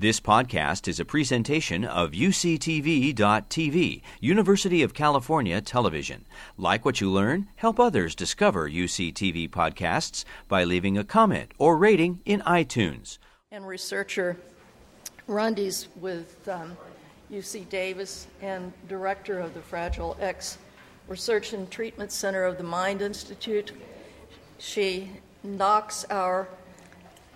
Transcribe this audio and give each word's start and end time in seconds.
This 0.00 0.20
podcast 0.20 0.86
is 0.86 1.00
a 1.00 1.04
presentation 1.04 1.84
of 1.84 2.12
UCTV.tv, 2.12 4.02
University 4.20 4.82
of 4.84 4.94
California 4.94 5.60
Television. 5.60 6.24
Like 6.56 6.84
what 6.84 7.00
you 7.00 7.10
learn, 7.10 7.48
help 7.56 7.80
others 7.80 8.14
discover 8.14 8.70
UCTV 8.70 9.50
podcasts 9.50 10.24
by 10.46 10.62
leaving 10.62 10.96
a 10.96 11.02
comment 11.02 11.50
or 11.58 11.76
rating 11.76 12.20
in 12.24 12.42
iTunes. 12.42 13.18
And 13.50 13.66
researcher 13.66 14.36
Rundy's 15.26 15.88
with 15.96 16.48
um, 16.48 16.76
UC 17.32 17.68
Davis 17.68 18.28
and 18.40 18.72
director 18.86 19.40
of 19.40 19.52
the 19.52 19.62
Fragile 19.62 20.16
X 20.20 20.58
Research 21.08 21.54
and 21.54 21.68
Treatment 21.72 22.12
Center 22.12 22.44
of 22.44 22.56
the 22.56 22.62
Mind 22.62 23.02
Institute. 23.02 23.72
She 24.58 25.10
knocks 25.42 26.04
our 26.08 26.46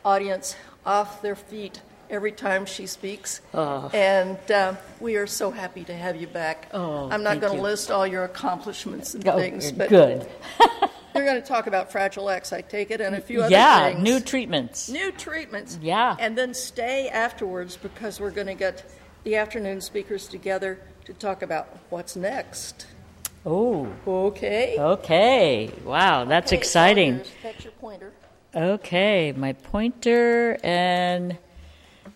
audience 0.04 0.54
off 0.86 1.22
their 1.22 1.34
feet 1.34 1.80
every 2.12 2.30
time 2.30 2.66
she 2.66 2.86
speaks. 2.86 3.40
Oh. 3.54 3.90
And 3.92 4.38
uh, 4.50 4.74
we 5.00 5.16
are 5.16 5.26
so 5.26 5.50
happy 5.50 5.82
to 5.84 5.94
have 5.94 6.20
you 6.20 6.26
back. 6.28 6.68
Oh, 6.72 7.08
I'm 7.10 7.22
not 7.24 7.40
going 7.40 7.56
to 7.56 7.62
list 7.62 7.90
all 7.90 8.06
your 8.06 8.24
accomplishments 8.24 9.14
and 9.14 9.26
Oh, 9.26 9.36
things, 9.38 9.72
but 9.72 9.88
good. 9.88 10.28
we're 11.14 11.24
going 11.24 11.40
to 11.40 11.46
talk 11.46 11.66
about 11.66 11.90
Fragile 11.90 12.28
X, 12.28 12.52
I 12.52 12.60
take 12.60 12.90
it, 12.90 13.00
and 13.00 13.16
a 13.16 13.20
few 13.20 13.40
other 13.40 13.50
yeah, 13.50 13.86
things. 13.90 13.96
Yeah, 13.98 14.02
new 14.14 14.20
treatments. 14.20 14.88
New 14.90 15.10
treatments. 15.10 15.78
Yeah. 15.80 16.14
And 16.20 16.36
then 16.36 16.52
stay 16.54 17.08
afterwards 17.08 17.76
because 17.78 18.20
we're 18.20 18.30
going 18.30 18.46
to 18.46 18.54
get 18.54 18.84
the 19.24 19.36
afternoon 19.36 19.80
speakers 19.80 20.28
together 20.28 20.80
to 21.06 21.14
talk 21.14 21.42
about 21.42 21.66
what's 21.88 22.14
next. 22.14 22.86
Oh, 23.46 23.88
Okay. 24.06 24.76
okay. 24.78 25.70
Wow, 25.84 26.26
that's 26.26 26.52
Okay, 26.52 26.58
exciting. 26.58 27.12
Saunders, 27.14 27.32
That's 27.42 27.64
your 27.64 27.72
pointer. 27.72 28.12
Okay, 28.54 29.32
my 29.32 29.54
pointer 29.54 30.58
and 30.62 31.38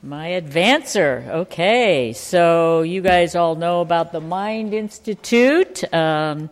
my 0.02 0.28
advancer. 0.28 1.26
Okay, 1.28 2.12
so 2.12 2.82
you 2.82 3.00
guys 3.00 3.34
all 3.34 3.54
know 3.54 3.80
about 3.80 4.12
the 4.12 4.20
Mind 4.20 4.74
Institute, 4.74 5.82
um, 5.92 6.50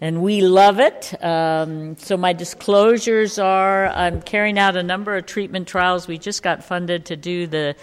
and 0.00 0.22
we 0.22 0.42
love 0.42 0.80
it. 0.80 1.14
Um, 1.24 1.96
so 1.96 2.16
my 2.16 2.32
disclosures 2.32 3.38
are 3.38 3.88
I'm 3.88 4.20
carrying 4.22 4.58
out 4.58 4.76
a 4.76 4.82
number 4.82 5.16
of 5.16 5.26
treatment 5.26 5.66
trials. 5.66 6.06
We 6.06 6.18
just 6.18 6.42
got 6.42 6.62
funded 6.62 7.06
to 7.06 7.16
do 7.16 7.46
the 7.46 7.74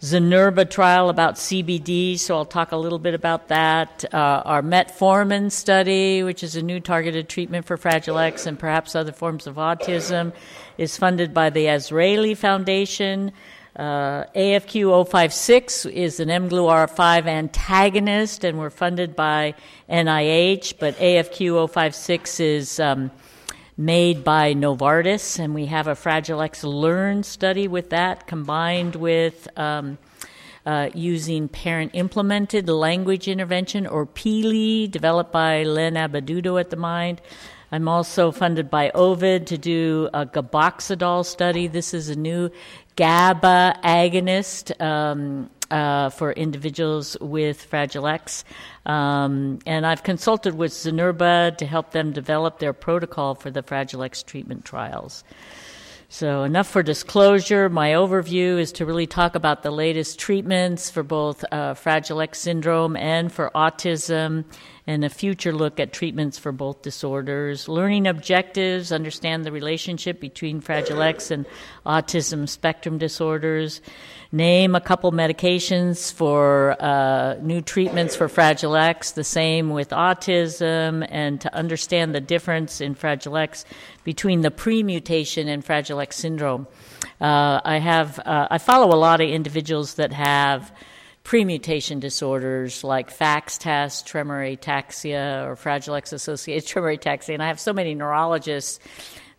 Zynerba 0.00 0.68
trial 0.68 1.10
about 1.10 1.34
CBD, 1.34 2.18
so 2.18 2.36
I'll 2.36 2.44
talk 2.44 2.72
a 2.72 2.76
little 2.76 2.98
bit 2.98 3.14
about 3.14 3.48
that. 3.48 4.04
Uh, 4.12 4.42
our 4.44 4.62
metformin 4.62 5.52
study, 5.52 6.22
which 6.22 6.42
is 6.42 6.56
a 6.56 6.62
new 6.62 6.80
targeted 6.80 7.28
treatment 7.28 7.66
for 7.66 7.76
Fragile 7.76 8.18
X 8.18 8.46
and 8.46 8.58
perhaps 8.58 8.96
other 8.96 9.12
forms 9.12 9.46
of 9.46 9.56
autism, 9.56 10.32
is 10.76 10.96
funded 10.96 11.32
by 11.32 11.50
the 11.50 11.68
Israeli 11.68 12.34
Foundation. 12.34 13.32
Uh, 13.80 14.26
AFQ 14.36 15.08
056 15.10 15.86
is 15.86 16.20
an 16.20 16.28
mGlu-R5 16.28 17.26
antagonist, 17.26 18.44
and 18.44 18.58
we're 18.58 18.68
funded 18.68 19.16
by 19.16 19.54
NIH, 19.88 20.74
but 20.78 20.94
AFQ 20.98 21.70
056 21.70 22.40
is. 22.40 22.78
Um, 22.78 23.10
made 23.78 24.22
by 24.22 24.52
Novartis, 24.52 25.38
and 25.38 25.54
we 25.54 25.64
have 25.64 25.86
a 25.86 25.94
Fragile 25.94 26.42
X 26.42 26.64
Learn 26.64 27.22
study 27.22 27.66
with 27.66 27.88
that 27.88 28.26
combined 28.26 28.94
with 28.94 29.48
um, 29.58 29.96
uh, 30.66 30.90
using 30.92 31.48
parent 31.48 31.92
implemented 31.94 32.68
language 32.68 33.26
intervention 33.26 33.86
or 33.86 34.04
PILI, 34.04 34.86
developed 34.86 35.32
by 35.32 35.62
Len 35.62 35.94
Abbeduto 35.94 36.60
at 36.60 36.68
the 36.68 36.76
Mind. 36.76 37.22
I'm 37.72 37.86
also 37.86 38.32
funded 38.32 38.68
by 38.68 38.90
Ovid 38.90 39.46
to 39.48 39.58
do 39.58 40.08
a 40.12 40.26
gaboxidol 40.26 41.24
study. 41.24 41.68
This 41.68 41.94
is 41.94 42.08
a 42.08 42.16
new 42.16 42.50
GABA 42.96 43.80
agonist. 43.82 44.80
Um, 44.80 45.50
uh, 45.70 46.10
for 46.10 46.32
individuals 46.32 47.16
with 47.20 47.62
Fragile 47.62 48.08
X. 48.08 48.44
Um, 48.86 49.60
and 49.66 49.86
I've 49.86 50.02
consulted 50.02 50.56
with 50.56 50.72
Zynerba 50.72 51.56
to 51.58 51.66
help 51.66 51.92
them 51.92 52.12
develop 52.12 52.58
their 52.58 52.72
protocol 52.72 53.34
for 53.34 53.50
the 53.50 53.62
Fragile 53.62 54.02
X 54.02 54.22
treatment 54.22 54.64
trials. 54.64 55.22
So, 56.12 56.42
enough 56.42 56.66
for 56.66 56.82
disclosure. 56.82 57.68
My 57.68 57.90
overview 57.90 58.58
is 58.58 58.72
to 58.72 58.84
really 58.84 59.06
talk 59.06 59.36
about 59.36 59.62
the 59.62 59.70
latest 59.70 60.18
treatments 60.18 60.90
for 60.90 61.04
both 61.04 61.44
uh, 61.52 61.74
Fragile 61.74 62.20
X 62.20 62.40
syndrome 62.40 62.96
and 62.96 63.32
for 63.32 63.48
autism, 63.54 64.44
and 64.90 65.04
a 65.04 65.08
future 65.08 65.52
look 65.52 65.78
at 65.78 65.92
treatments 65.92 66.36
for 66.36 66.50
both 66.50 66.82
disorders. 66.82 67.68
Learning 67.68 68.08
objectives, 68.08 68.90
understand 68.90 69.44
the 69.44 69.52
relationship 69.52 70.18
between 70.18 70.60
Fragile 70.60 71.00
X 71.00 71.30
and 71.30 71.46
autism 71.86 72.48
spectrum 72.48 72.98
disorders. 72.98 73.82
Name 74.32 74.74
a 74.74 74.80
couple 74.80 75.12
medications 75.12 76.12
for 76.12 76.76
uh, 76.82 77.36
new 77.40 77.60
treatments 77.60 78.16
for 78.16 78.28
Fragile 78.28 78.74
X, 78.74 79.12
the 79.12 79.22
same 79.22 79.70
with 79.70 79.90
autism, 79.90 81.06
and 81.08 81.40
to 81.40 81.54
understand 81.54 82.12
the 82.12 82.20
difference 82.20 82.80
in 82.80 82.96
Fragile 82.96 83.36
X 83.36 83.64
between 84.02 84.40
the 84.40 84.50
pre-mutation 84.50 85.46
and 85.46 85.64
Fragile 85.64 86.00
X 86.00 86.16
syndrome. 86.16 86.66
Uh, 87.20 87.60
I 87.64 87.78
have 87.78 88.18
uh, 88.18 88.48
I 88.50 88.58
follow 88.58 88.92
a 88.92 88.98
lot 88.98 89.20
of 89.20 89.28
individuals 89.28 89.94
that 89.94 90.12
have 90.12 90.72
pre-mutation 91.30 92.00
disorders 92.00 92.82
like 92.82 93.16
FXTAS, 93.16 94.04
tremor 94.04 94.44
ataxia, 94.44 95.46
or 95.46 95.54
Fragile 95.54 95.94
X 95.94 96.12
associated 96.12 96.66
tremor 96.66 96.96
ataxia, 96.96 97.34
and 97.34 97.40
I 97.40 97.46
have 97.46 97.60
so 97.60 97.72
many 97.72 97.94
neurologists 97.94 98.80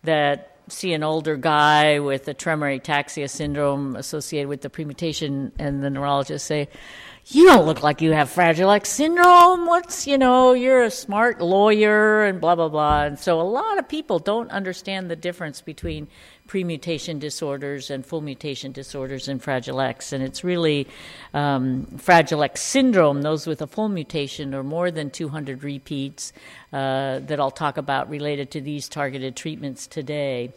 that 0.02 0.56
see 0.68 0.94
an 0.94 1.02
older 1.02 1.36
guy 1.36 1.98
with 1.98 2.26
a 2.28 2.32
tremor 2.32 2.78
ataxia 2.78 3.28
syndrome 3.28 3.94
associated 3.94 4.48
with 4.48 4.62
the 4.62 4.70
premutation, 4.70 5.52
and 5.58 5.84
the 5.84 5.90
neurologist 5.90 6.46
say, 6.46 6.70
"You 7.26 7.46
don't 7.46 7.66
look 7.66 7.82
like 7.82 8.02
you 8.02 8.12
have 8.12 8.30
Fragile 8.30 8.70
X 8.70 8.88
syndrome. 8.88 9.66
What's 9.66 10.06
you 10.06 10.18
know? 10.18 10.52
You're 10.52 10.82
a 10.82 10.90
smart 10.90 11.40
lawyer 11.40 12.24
and 12.24 12.40
blah 12.40 12.54
blah 12.54 12.68
blah." 12.68 13.04
And 13.04 13.18
so 13.18 13.40
a 13.40 13.42
lot 13.42 13.78
of 13.78 13.88
people 13.88 14.18
don't 14.18 14.50
understand 14.50 15.10
the 15.10 15.16
difference 15.16 15.60
between 15.60 16.08
premutation 16.46 17.18
disorders 17.18 17.90
and 17.90 18.04
full 18.04 18.20
mutation 18.20 18.72
disorders 18.72 19.28
in 19.28 19.38
Fragile 19.38 19.80
X, 19.80 20.12
and 20.12 20.22
it's 20.22 20.44
really 20.44 20.86
um, 21.32 21.86
Fragile 21.98 22.42
X 22.42 22.60
syndrome. 22.60 23.22
Those 23.22 23.46
with 23.46 23.62
a 23.62 23.66
full 23.66 23.88
mutation 23.88 24.54
or 24.54 24.62
more 24.62 24.90
than 24.90 25.10
200 25.10 25.62
repeats 25.62 26.32
uh, 26.72 27.20
that 27.20 27.38
I'll 27.38 27.50
talk 27.50 27.76
about 27.76 28.10
related 28.10 28.50
to 28.52 28.60
these 28.60 28.88
targeted 28.88 29.36
treatments 29.36 29.86
today. 29.86 30.52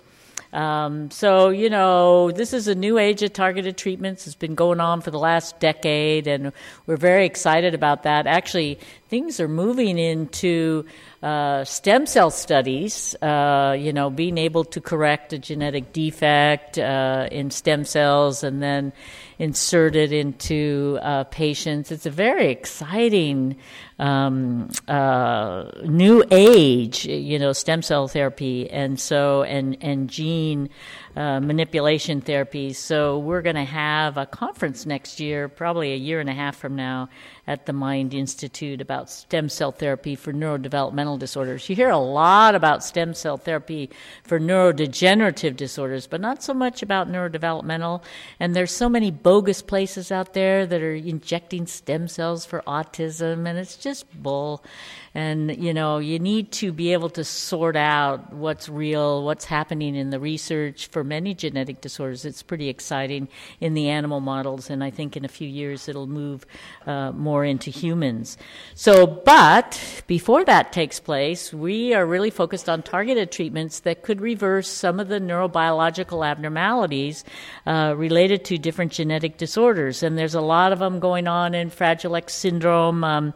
Um, 0.56 1.12
so, 1.12 1.50
you 1.50 1.70
know, 1.70 2.32
this 2.32 2.54
is 2.54 2.70
a 2.70 2.76
new 2.76 2.98
age 2.98 3.22
of 3.24 3.34
targeted 3.34 3.76
treatments. 3.76 4.26
It's 4.26 4.38
been 4.38 4.56
going 4.56 4.80
on 4.80 5.02
for 5.02 5.12
the 5.12 5.20
last 5.20 5.60
decade, 5.60 6.28
and 6.28 6.54
we're 6.88 6.96
very 6.96 7.26
excited 7.26 7.74
about 7.74 8.04
that. 8.04 8.26
Actually, 8.26 8.80
things 9.10 9.42
are 9.42 9.50
moving 9.50 10.00
into 10.00 10.86
uh, 11.24 11.64
stem 11.64 12.06
cell 12.06 12.30
studies, 12.30 13.16
uh, 13.22 13.76
you 13.78 13.94
know, 13.94 14.10
being 14.10 14.38
able 14.38 14.64
to 14.64 14.82
correct 14.82 15.34
a 15.34 15.40
genetic 15.40 15.94
defect 15.94 16.78
uh, 16.78 17.28
in 17.32 17.50
stem 17.50 17.84
cells 17.86 18.44
and 18.44 18.62
then 18.62 18.94
insert 19.40 19.96
it 19.96 20.12
into 20.12 21.00
uh, 21.02 21.24
patients. 21.26 21.92
It's 21.92 22.06
a 22.06 22.12
very 22.12 22.48
exciting 22.48 23.58
um, 23.98 24.70
uh, 24.88 25.72
new 25.84 26.24
age, 26.32 27.06
you 27.06 27.40
know, 27.40 27.54
stem 27.54 27.82
cell 27.82 28.08
therapy, 28.08 28.70
and 28.70 29.00
so 29.00 29.44
and 29.44 29.78
and 29.82 30.10
gene 30.10 30.70
uh, 31.16 31.40
manipulation 31.40 32.22
therapies. 32.22 32.76
So 32.76 33.20
we're 33.20 33.42
going 33.42 33.56
to 33.56 33.64
have 33.64 34.18
a 34.18 34.26
conference 34.26 34.86
next 34.86 35.20
year, 35.20 35.48
probably 35.48 35.94
a 35.94 35.98
year 35.98 36.20
and 36.20 36.30
a 36.30 36.34
half 36.34 36.58
from 36.58 36.76
now, 36.76 37.10
at 37.48 37.66
the 37.66 37.74
Mind 37.74 38.14
Institute 38.14 38.82
about 38.82 39.10
stem 39.10 39.50
cell 39.50 39.72
therapy 39.72 40.16
for 40.16 40.34
neurodevelopmental 40.34 41.20
disorders. 41.20 41.70
You 41.70 41.76
hear 41.76 41.90
a 41.90 41.98
lot 41.98 42.56
about 42.56 42.84
stem 42.84 43.14
cell 43.14 43.38
therapy 43.38 43.90
for 44.24 44.40
neurodegenerative 44.40 45.56
disorders, 45.56 46.08
but 46.08 46.22
not 46.22 46.44
so 46.44 46.54
much 46.54 46.82
about 46.82 47.08
neurodevelopmental. 47.08 48.04
And 48.40 48.56
there's 48.56 48.72
so 48.72 48.90
many 48.90 49.12
bogus 49.12 49.62
places 49.62 50.12
out 50.12 50.34
there 50.34 50.66
that 50.66 50.82
are 50.82 50.96
injecting 50.96 51.68
stem 51.68 52.08
cells 52.08 52.46
for 52.46 52.62
autism, 52.68 53.48
and 53.48 53.58
it's 53.58 53.78
just 53.78 54.12
bull. 54.22 54.64
And 55.16 55.56
you 55.64 55.74
know, 55.74 56.00
you 56.00 56.20
need 56.20 56.52
to 56.54 56.74
be 56.74 56.92
able 56.92 57.10
to 57.12 57.24
sort 57.24 57.78
out 57.78 58.34
what's 58.34 58.68
real, 58.68 59.24
what's 59.24 59.46
happening 59.46 59.96
in 59.96 60.10
the 60.10 60.20
research 60.20 60.88
for 60.88 61.06
many 61.06 61.34
genetic 61.34 61.80
disorders. 61.80 62.26
It's 62.26 62.44
pretty 62.44 62.68
exciting 62.68 63.30
in 63.62 63.76
the 63.76 63.88
animal 63.88 64.20
models, 64.20 64.70
and 64.70 64.84
I 64.84 64.90
think 64.92 65.16
in 65.16 65.24
a 65.24 65.30
few 65.30 65.48
years 65.48 65.88
it'll 65.88 66.06
move 66.06 66.46
uh, 66.86 67.14
more 67.14 67.46
into 67.46 67.72
humans. 67.72 68.38
So, 68.74 69.08
but 69.08 70.04
before 70.06 70.44
that 70.44 70.74
takes 70.74 71.00
place, 71.00 71.54
we 71.54 71.94
are 71.94 72.06
really 72.06 72.30
focused 72.30 72.68
on 72.68 72.84
targeted 72.84 73.32
treatments 73.32 73.80
that 73.80 74.04
could 74.04 74.20
reverse 74.20 74.68
some 74.68 75.00
of 75.00 75.08
the 75.08 75.22
neurobiological 75.22 76.28
abnormalities 76.28 77.24
uh, 77.66 77.94
related 77.96 78.44
to 78.46 78.58
different 78.58 78.92
genetic 78.92 79.38
disorders. 79.38 80.04
And 80.04 80.18
there's 80.18 80.36
a 80.36 80.42
lot 80.42 80.74
of 80.74 80.80
them 80.80 81.00
going 81.00 81.30
on 81.30 81.56
in 81.56 81.70
Fragile 81.70 82.18
X 82.18 82.34
syndrome. 82.34 83.06
Um, 83.06 83.34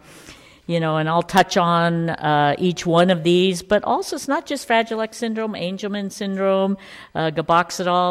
you 0.69 0.79
know, 0.79 0.97
and 0.97 1.09
I'll 1.09 1.23
touch 1.23 1.57
on 1.57 2.11
uh, 2.11 2.53
each 2.59 2.85
one 2.85 3.09
of 3.09 3.23
these, 3.23 3.63
but 3.63 3.83
also 3.83 4.15
it's 4.15 4.27
not 4.27 4.45
just 4.45 4.67
Fragile 4.67 5.01
X 5.01 5.17
syndrome, 5.17 5.53
Angelman 5.53 6.11
syndrome. 6.11 6.77
Uh, 7.15 7.31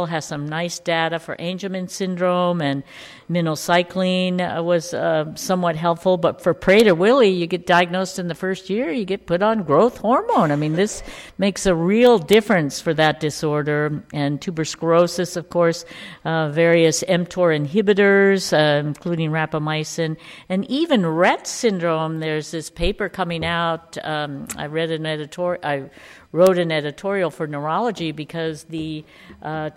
has 0.09 0.25
some 0.25 0.49
nice 0.49 0.81
data 0.81 1.21
for 1.21 1.37
Angelman 1.37 1.89
syndrome, 1.89 2.61
and 2.61 2.83
minocycline 3.29 4.41
uh, 4.41 4.63
was 4.63 4.95
uh, 4.95 5.35
somewhat 5.35 5.77
helpful, 5.77 6.17
but 6.17 6.41
for 6.41 6.55
Prader-Willi, 6.55 7.29
you 7.29 7.47
get 7.47 7.67
diagnosed 7.67 8.19
in 8.19 8.29
the 8.29 8.35
first 8.35 8.71
year, 8.71 8.91
you 8.91 9.05
get 9.05 9.27
put 9.27 9.43
on 9.43 9.63
growth 9.63 9.99
hormone. 9.99 10.51
I 10.51 10.57
mean, 10.57 10.75
this 10.75 11.03
makes 11.37 11.67
a 11.67 11.75
real 11.75 12.19
difference 12.19 12.81
for 12.81 12.95
that 12.95 13.21
disorder. 13.21 14.03
And 14.13 14.41
tuberous 14.41 14.71
sclerosis, 14.71 15.37
of 15.37 15.51
course, 15.51 15.85
uh, 16.25 16.51
various 16.51 17.03
mTOR 17.05 17.55
inhibitors, 17.55 18.53
uh, 18.53 18.87
including 18.87 19.31
rapamycin, 19.31 20.17
and 20.49 20.65
even 20.71 21.03
Rett 21.03 21.47
syndrome. 21.47 22.21
There's 22.21 22.51
this 22.51 22.71
paper 22.71 23.09
coming 23.09 23.45
out. 23.45 23.99
Um, 24.05 24.47
I 24.57 24.67
read 24.67 24.91
an 24.91 25.07
editorial. 25.07 25.61
I 25.65 25.91
wrote 26.31 26.59
an 26.59 26.71
editorial 26.71 27.31
for 27.31 27.47
neurology 27.47 28.13
because 28.13 28.65
the 28.65 29.05
uh, 29.43 29.71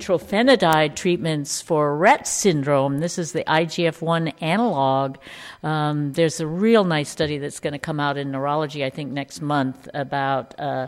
treatments 0.95 1.61
for 1.61 1.97
Rett 1.97 2.27
syndrome, 2.27 2.99
this 2.99 3.17
is 3.17 3.31
the 3.31 3.43
IGF 3.45 4.01
1 4.01 4.27
analog. 4.41 5.17
Um, 5.63 6.11
there's 6.11 6.41
a 6.41 6.47
real 6.47 6.83
nice 6.83 7.09
study 7.09 7.37
that's 7.37 7.61
going 7.61 7.73
to 7.73 7.79
come 7.79 7.99
out 7.99 8.17
in 8.17 8.31
neurology, 8.31 8.83
I 8.83 8.89
think, 8.89 9.11
next 9.11 9.41
month 9.41 9.87
about 9.93 10.59
uh, 10.59 10.87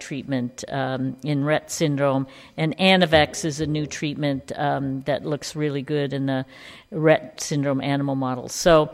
treatment 0.00 0.64
um, 0.68 1.16
in 1.22 1.44
Rett 1.44 1.70
syndrome. 1.70 2.26
And 2.56 2.76
Anavex 2.78 3.44
is 3.44 3.60
a 3.60 3.66
new 3.66 3.86
treatment 3.86 4.50
um, 4.56 5.02
that 5.02 5.24
looks 5.24 5.54
really 5.54 5.82
good 5.82 6.12
in 6.12 6.26
the 6.26 6.44
Rett 6.92 7.38
syndrome 7.38 7.80
animal 7.80 8.16
models. 8.16 8.52
So, 8.52 8.92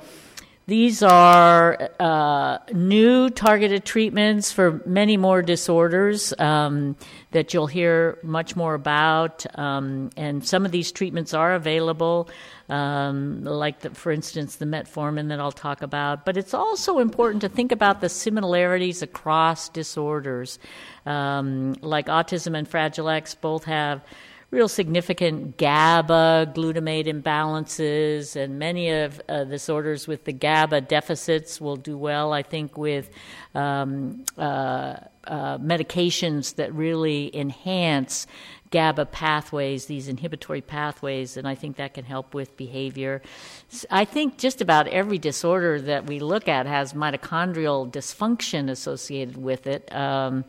these 0.68 1.02
are 1.02 1.88
uh, 1.98 2.58
new 2.74 3.30
targeted 3.30 3.86
treatments 3.86 4.52
for 4.52 4.82
many 4.84 5.16
more 5.16 5.40
disorders 5.40 6.34
um, 6.38 6.94
that 7.30 7.54
you'll 7.54 7.66
hear 7.66 8.18
much 8.22 8.54
more 8.54 8.74
about. 8.74 9.46
Um, 9.58 10.10
and 10.14 10.46
some 10.46 10.66
of 10.66 10.70
these 10.70 10.92
treatments 10.92 11.32
are 11.32 11.54
available, 11.54 12.28
um, 12.68 13.44
like, 13.44 13.80
the, 13.80 13.90
for 13.94 14.12
instance, 14.12 14.56
the 14.56 14.66
metformin 14.66 15.28
that 15.30 15.40
I'll 15.40 15.52
talk 15.52 15.80
about. 15.80 16.26
But 16.26 16.36
it's 16.36 16.52
also 16.52 16.98
important 16.98 17.40
to 17.40 17.48
think 17.48 17.72
about 17.72 18.02
the 18.02 18.10
similarities 18.10 19.00
across 19.00 19.70
disorders. 19.70 20.58
Um, 21.06 21.76
like 21.80 22.08
autism 22.08 22.54
and 22.54 22.68
Fragile 22.68 23.08
X 23.08 23.34
both 23.34 23.64
have 23.64 24.02
real 24.50 24.68
significant 24.68 25.58
GABA 25.58 26.52
glutamate 26.54 27.06
imbalances, 27.06 28.34
and 28.34 28.58
many 28.58 28.90
of 28.90 29.20
uh, 29.28 29.44
disorders 29.44 30.08
with 30.08 30.24
the 30.24 30.32
GABA 30.32 30.82
deficits 30.82 31.60
will 31.60 31.76
do 31.76 31.98
well, 31.98 32.32
I 32.32 32.42
think, 32.42 32.78
with 32.78 33.10
um, 33.54 34.24
uh, 34.38 34.96
uh, 35.24 35.58
medications 35.58 36.54
that 36.54 36.72
really 36.72 37.34
enhance 37.36 38.26
GABA 38.70 39.06
pathways, 39.06 39.86
these 39.86 40.08
inhibitory 40.08 40.60
pathways, 40.60 41.36
and 41.36 41.46
I 41.46 41.54
think 41.54 41.76
that 41.76 41.94
can 41.94 42.04
help 42.04 42.34
with 42.34 42.56
behavior. 42.56 43.22
I 43.90 44.04
think 44.04 44.38
just 44.38 44.60
about 44.60 44.88
every 44.88 45.18
disorder 45.18 45.80
that 45.82 46.06
we 46.06 46.20
look 46.20 46.48
at 46.48 46.66
has 46.66 46.92
mitochondrial 46.92 47.90
dysfunction 47.90 48.70
associated 48.70 49.36
with 49.36 49.66
it. 49.66 49.94
Um, 49.94 50.44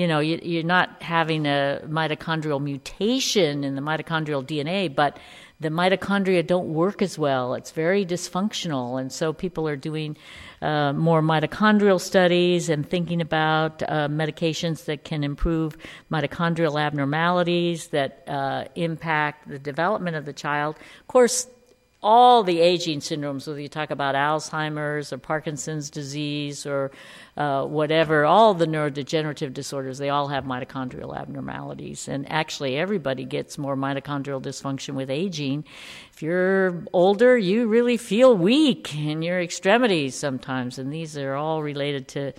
you 0.00 0.08
know, 0.08 0.20
you, 0.20 0.60
are 0.60 0.62
not 0.62 1.02
having 1.02 1.44
a 1.44 1.82
mitochondrial 1.86 2.58
mutation 2.58 3.64
in 3.64 3.74
the 3.74 3.82
mitochondrial 3.82 4.42
DNA, 4.42 4.92
but 4.94 5.18
the 5.60 5.68
mitochondria 5.68 6.46
don't 6.46 6.72
work 6.72 7.02
as 7.02 7.18
well. 7.18 7.52
It's 7.52 7.70
very 7.70 8.06
dysfunctional. 8.06 8.98
And 8.98 9.12
so 9.12 9.34
people 9.34 9.68
are 9.68 9.76
doing 9.76 10.16
uh, 10.62 10.94
more 10.94 11.20
mitochondrial 11.20 12.00
studies 12.00 12.70
and 12.70 12.88
thinking 12.88 13.20
about 13.20 13.82
uh, 13.82 14.08
medications 14.08 14.86
that 14.86 15.04
can 15.04 15.22
improve 15.22 15.76
mitochondrial 16.10 16.80
abnormalities 16.80 17.88
that 17.88 18.24
uh, 18.26 18.64
impact 18.76 19.50
the 19.50 19.58
development 19.58 20.16
of 20.16 20.24
the 20.24 20.32
child. 20.32 20.76
Of 21.02 21.08
course, 21.08 21.46
all 22.02 22.42
the 22.42 22.60
aging 22.60 23.00
syndromes, 23.00 23.46
whether 23.46 23.60
you 23.60 23.68
talk 23.68 23.90
about 23.90 24.14
Alzheimer's 24.14 25.12
or 25.12 25.18
Parkinson's 25.18 25.90
disease 25.90 26.64
or 26.64 26.90
uh, 27.40 27.64
whatever, 27.64 28.26
all 28.26 28.52
the 28.52 28.66
neurodegenerative 28.66 29.54
disorders, 29.54 29.96
they 29.96 30.10
all 30.10 30.28
have 30.28 30.44
mitochondrial 30.44 31.16
abnormalities. 31.16 32.06
And 32.06 32.30
actually, 32.30 32.76
everybody 32.76 33.24
gets 33.24 33.56
more 33.56 33.78
mitochondrial 33.78 34.42
dysfunction 34.42 34.92
with 34.92 35.08
aging. 35.08 35.64
If 36.12 36.22
you're 36.22 36.84
older, 36.92 37.38
you 37.38 37.66
really 37.66 37.96
feel 37.96 38.36
weak 38.36 38.94
in 38.94 39.22
your 39.22 39.40
extremities 39.40 40.14
sometimes. 40.14 40.78
And 40.78 40.92
these 40.92 41.16
are 41.16 41.34
all 41.34 41.62
related 41.62 42.08
to 42.08 42.34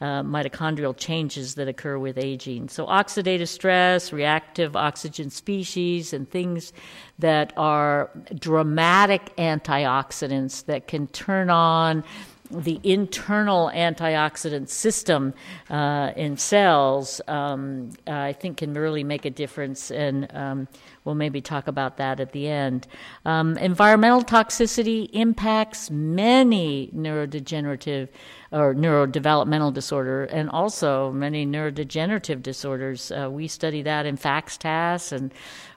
uh, 0.00 0.22
mitochondrial 0.24 0.96
changes 0.96 1.54
that 1.54 1.68
occur 1.68 1.96
with 1.96 2.18
aging. 2.18 2.70
So, 2.70 2.86
oxidative 2.86 3.46
stress, 3.46 4.12
reactive 4.12 4.74
oxygen 4.74 5.30
species, 5.30 6.12
and 6.12 6.28
things 6.28 6.72
that 7.20 7.52
are 7.56 8.10
dramatic 8.34 9.30
antioxidants 9.36 10.64
that 10.64 10.88
can 10.88 11.06
turn 11.06 11.50
on 11.50 12.02
the 12.50 12.80
internal 12.82 13.70
antioxidant 13.74 14.68
system 14.68 15.34
uh, 15.68 16.12
in 16.16 16.36
cells, 16.36 17.20
um, 17.28 17.90
I 18.06 18.32
think, 18.32 18.58
can 18.58 18.74
really 18.74 19.04
make 19.04 19.24
a 19.24 19.30
difference. 19.30 19.90
And 19.90 20.26
um, 20.34 20.68
we'll 21.04 21.14
maybe 21.14 21.40
talk 21.40 21.68
about 21.68 21.96
that 21.98 22.20
at 22.20 22.32
the 22.32 22.48
end. 22.48 22.86
Um, 23.24 23.56
environmental 23.58 24.22
toxicity 24.22 25.08
impacts 25.12 25.90
many 25.90 26.90
neurodegenerative 26.94 28.08
or 28.52 28.74
neurodevelopmental 28.74 29.72
disorder 29.72 30.24
and 30.24 30.50
also 30.50 31.12
many 31.12 31.46
neurodegenerative 31.46 32.42
disorders. 32.42 33.12
Uh, 33.12 33.28
we 33.30 33.46
study 33.46 33.82
that 33.82 34.06
in 34.06 34.16
FXTAS 34.16 35.12
and 35.12 35.32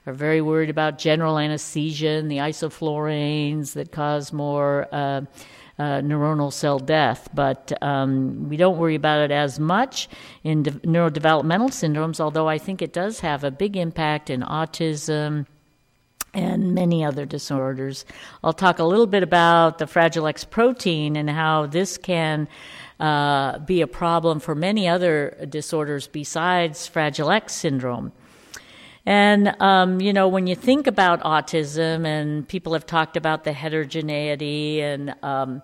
are 0.06 0.12
very 0.12 0.40
worried 0.40 0.70
about 0.70 0.98
general 0.98 1.38
anesthesia 1.38 2.08
and 2.08 2.30
the 2.30 2.38
isofluranes 2.38 3.74
that 3.74 3.92
cause 3.92 4.32
more. 4.32 4.88
Uh, 4.92 5.22
uh, 5.78 6.00
neuronal 6.00 6.52
cell 6.52 6.78
death, 6.78 7.28
but 7.34 7.72
um, 7.82 8.48
we 8.48 8.56
don't 8.56 8.78
worry 8.78 8.94
about 8.94 9.20
it 9.22 9.30
as 9.30 9.58
much 9.58 10.08
in 10.42 10.62
de- 10.62 10.70
neurodevelopmental 10.70 11.70
syndromes, 11.70 12.20
although 12.20 12.48
I 12.48 12.58
think 12.58 12.80
it 12.80 12.92
does 12.92 13.20
have 13.20 13.42
a 13.44 13.50
big 13.50 13.76
impact 13.76 14.30
in 14.30 14.42
autism 14.42 15.46
and 16.32 16.74
many 16.74 17.04
other 17.04 17.26
disorders. 17.26 18.04
I'll 18.42 18.52
talk 18.52 18.78
a 18.78 18.84
little 18.84 19.06
bit 19.06 19.22
about 19.22 19.78
the 19.78 19.86
Fragile 19.86 20.26
X 20.26 20.44
protein 20.44 21.16
and 21.16 21.30
how 21.30 21.66
this 21.66 21.96
can 21.96 22.48
uh, 23.00 23.58
be 23.58 23.80
a 23.80 23.86
problem 23.86 24.40
for 24.40 24.54
many 24.54 24.88
other 24.88 25.46
disorders 25.48 26.06
besides 26.06 26.86
Fragile 26.86 27.30
X 27.30 27.52
syndrome. 27.52 28.12
And, 29.06 29.54
um, 29.60 30.00
you 30.00 30.12
know, 30.12 30.28
when 30.28 30.46
you 30.46 30.54
think 30.54 30.86
about 30.86 31.20
autism, 31.22 32.06
and 32.06 32.48
people 32.48 32.72
have 32.72 32.86
talked 32.86 33.16
about 33.16 33.44
the 33.44 33.52
heterogeneity 33.52 34.80
and, 34.80 35.14
um, 35.22 35.62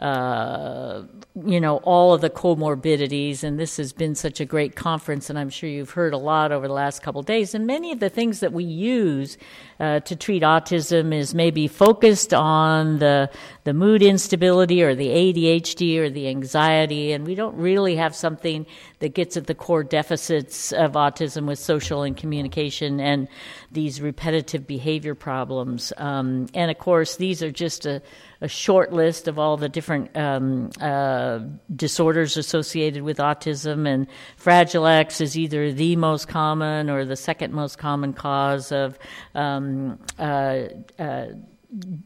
uh, 0.00 1.02
you 1.46 1.60
know, 1.60 1.76
all 1.78 2.12
of 2.12 2.20
the 2.20 2.30
comorbidities. 2.30 3.44
And 3.44 3.60
this 3.60 3.76
has 3.76 3.92
been 3.92 4.16
such 4.16 4.40
a 4.40 4.44
great 4.44 4.74
conference, 4.74 5.30
and 5.30 5.38
I'm 5.38 5.50
sure 5.50 5.68
you've 5.68 5.90
heard 5.90 6.12
a 6.12 6.18
lot 6.18 6.50
over 6.50 6.66
the 6.66 6.74
last 6.74 7.02
couple 7.02 7.22
days. 7.22 7.54
And 7.54 7.66
many 7.66 7.92
of 7.92 8.00
the 8.00 8.08
things 8.08 8.40
that 8.40 8.52
we 8.52 8.64
use 8.64 9.38
uh, 9.78 10.00
to 10.00 10.16
treat 10.16 10.42
autism 10.42 11.14
is 11.14 11.34
maybe 11.34 11.68
focused 11.68 12.34
on 12.34 12.98
the 12.98 13.30
the 13.62 13.72
mood 13.72 14.02
instability 14.02 14.82
or 14.82 14.94
the 14.94 15.08
ADHD 15.08 15.98
or 15.98 16.10
the 16.10 16.28
anxiety, 16.28 17.12
and 17.12 17.26
we 17.26 17.34
don't 17.34 17.56
really 17.56 17.96
have 17.96 18.14
something 18.14 18.66
that 18.98 19.14
gets 19.14 19.36
at 19.36 19.46
the 19.46 19.54
core 19.54 19.84
deficits 19.84 20.72
of 20.72 20.92
autism 20.92 21.46
with 21.46 21.58
social 21.58 22.02
and 22.02 22.16
communication 22.16 23.00
and 23.00 23.28
these 23.72 24.00
repetitive 24.00 24.66
behavior 24.66 25.14
problems. 25.14 25.92
Um, 25.96 26.48
and 26.54 26.70
of 26.70 26.78
course, 26.78 27.16
these 27.16 27.42
are 27.42 27.50
just 27.50 27.86
a, 27.86 28.02
a, 28.44 28.48
short 28.48 28.92
list 28.92 29.28
of 29.28 29.38
all 29.38 29.56
the 29.56 29.68
different 29.68 30.16
um, 30.16 30.70
uh, 30.80 31.40
disorders 31.74 32.36
associated 32.36 33.02
with 33.02 33.18
autism, 33.18 33.88
and 33.88 34.06
Fragile 34.36 34.86
X 34.86 35.20
is 35.20 35.36
either 35.36 35.72
the 35.72 35.96
most 35.96 36.28
common 36.28 36.90
or 36.90 37.04
the 37.04 37.16
second 37.16 37.52
most 37.52 37.78
common 37.78 38.12
cause 38.12 38.72
of. 38.72 38.98
Um, 39.34 39.98
uh, 40.18 40.64
uh, 40.98 41.26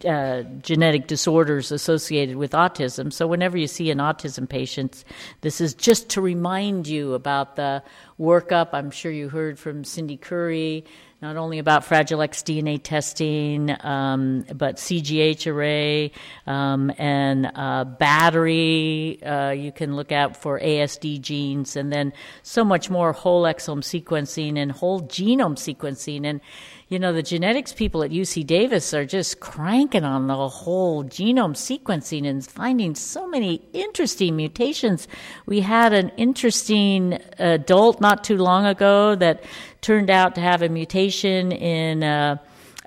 uh, 0.06 0.42
genetic 0.62 1.06
disorders 1.06 1.70
associated 1.70 2.36
with 2.36 2.52
autism. 2.52 3.12
So, 3.12 3.26
whenever 3.26 3.58
you 3.58 3.66
see 3.66 3.90
an 3.90 3.98
autism 3.98 4.48
patient, 4.48 5.04
this 5.42 5.60
is 5.60 5.74
just 5.74 6.08
to 6.10 6.22
remind 6.22 6.86
you 6.86 7.12
about 7.12 7.56
the 7.56 7.82
workup. 8.18 8.70
I'm 8.72 8.90
sure 8.90 9.12
you 9.12 9.28
heard 9.28 9.58
from 9.58 9.84
Cindy 9.84 10.16
Curry 10.16 10.86
not 11.20 11.36
only 11.36 11.58
about 11.58 11.84
Fragile 11.84 12.22
X 12.22 12.42
DNA 12.42 12.80
testing, 12.80 13.74
um, 13.84 14.44
but 14.54 14.76
CGH 14.76 15.50
array 15.50 16.12
um, 16.46 16.92
and 16.96 17.50
uh, 17.56 17.84
battery. 17.84 19.20
Uh, 19.22 19.50
you 19.50 19.72
can 19.72 19.96
look 19.96 20.12
out 20.12 20.36
for 20.36 20.60
ASD 20.60 21.20
genes, 21.20 21.74
and 21.74 21.92
then 21.92 22.12
so 22.42 22.64
much 22.64 22.88
more 22.88 23.12
whole 23.12 23.42
exome 23.42 23.82
sequencing 23.82 24.56
and 24.56 24.70
whole 24.70 25.00
genome 25.00 25.56
sequencing. 25.56 26.24
And 26.24 26.40
you 26.88 26.98
know, 26.98 27.12
the 27.12 27.22
genetics 27.22 27.74
people 27.74 28.02
at 28.02 28.10
UC 28.10 28.46
Davis 28.46 28.94
are 28.94 29.04
just 29.04 29.40
cranking 29.40 30.04
on 30.04 30.26
the 30.26 30.48
whole 30.48 31.04
genome 31.04 31.54
sequencing 31.54 32.26
and 32.26 32.46
finding 32.46 32.94
so 32.94 33.28
many 33.28 33.60
interesting 33.74 34.36
mutations. 34.36 35.06
We 35.44 35.60
had 35.60 35.92
an 35.92 36.10
interesting 36.16 37.18
adult 37.38 38.00
not 38.00 38.24
too 38.24 38.38
long 38.38 38.64
ago 38.64 39.14
that 39.16 39.44
turned 39.80 40.10
out 40.10 40.34
to 40.34 40.40
have 40.40 40.62
a 40.62 40.68
mutation 40.68 41.52
in 41.52 42.02
uh, 42.02 42.36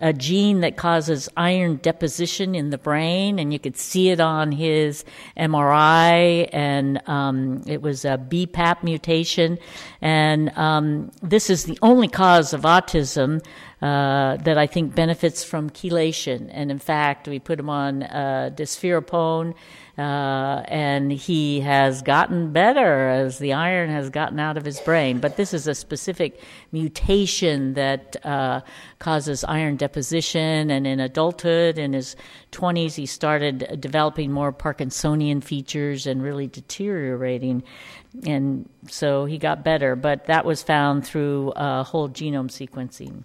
a 0.01 0.11
gene 0.11 0.61
that 0.61 0.77
causes 0.77 1.29
iron 1.37 1.75
deposition 1.77 2.55
in 2.55 2.71
the 2.71 2.77
brain, 2.77 3.37
and 3.37 3.53
you 3.53 3.59
could 3.59 3.77
see 3.77 4.09
it 4.09 4.19
on 4.19 4.51
his 4.51 5.05
MRI, 5.37 6.49
and 6.51 7.07
um, 7.07 7.61
it 7.67 7.83
was 7.83 8.03
a 8.03 8.17
BPAN 8.17 8.81
mutation. 8.83 9.59
And 10.01 10.49
um, 10.57 11.11
this 11.21 11.51
is 11.51 11.65
the 11.65 11.77
only 11.83 12.07
cause 12.07 12.51
of 12.51 12.61
autism 12.61 13.45
uh, 13.81 14.37
that 14.37 14.57
I 14.57 14.65
think 14.65 14.95
benefits 14.95 15.43
from 15.43 15.69
chelation. 15.69 16.49
And 16.51 16.71
in 16.71 16.79
fact, 16.79 17.27
we 17.27 17.37
put 17.37 17.59
him 17.59 17.69
on 17.69 18.03
uh, 18.03 18.49
deferiprone 18.53 19.53
uh, 19.97 20.63
and 20.67 21.11
he 21.11 21.59
has 21.61 22.01
gotten 22.01 22.51
better 22.51 23.09
as 23.09 23.39
the 23.39 23.53
iron 23.53 23.89
has 23.89 24.09
gotten 24.09 24.39
out 24.39 24.57
of 24.57 24.65
his 24.65 24.79
brain. 24.79 25.19
But 25.19 25.35
this 25.35 25.53
is 25.53 25.67
a 25.67 25.75
specific 25.75 26.39
mutation 26.71 27.73
that 27.73 28.15
uh, 28.25 28.61
causes 28.99 29.43
iron 29.43 29.75
deposition, 29.75 30.71
and 30.71 30.87
in 30.87 30.99
adulthood, 30.99 31.77
in 31.77 31.93
his 31.93 32.15
20s, 32.51 32.95
he 32.95 33.05
started 33.05 33.79
developing 33.79 34.31
more 34.31 34.53
Parkinsonian 34.53 35.43
features 35.43 36.07
and 36.07 36.23
really 36.23 36.47
deteriorating. 36.47 37.63
And 38.25 38.69
so 38.87 39.25
he 39.25 39.37
got 39.37 39.63
better, 39.63 39.95
but 39.95 40.25
that 40.25 40.45
was 40.45 40.63
found 40.63 41.05
through 41.05 41.51
uh, 41.51 41.83
whole 41.83 42.09
genome 42.09 42.49
sequencing. 42.49 43.23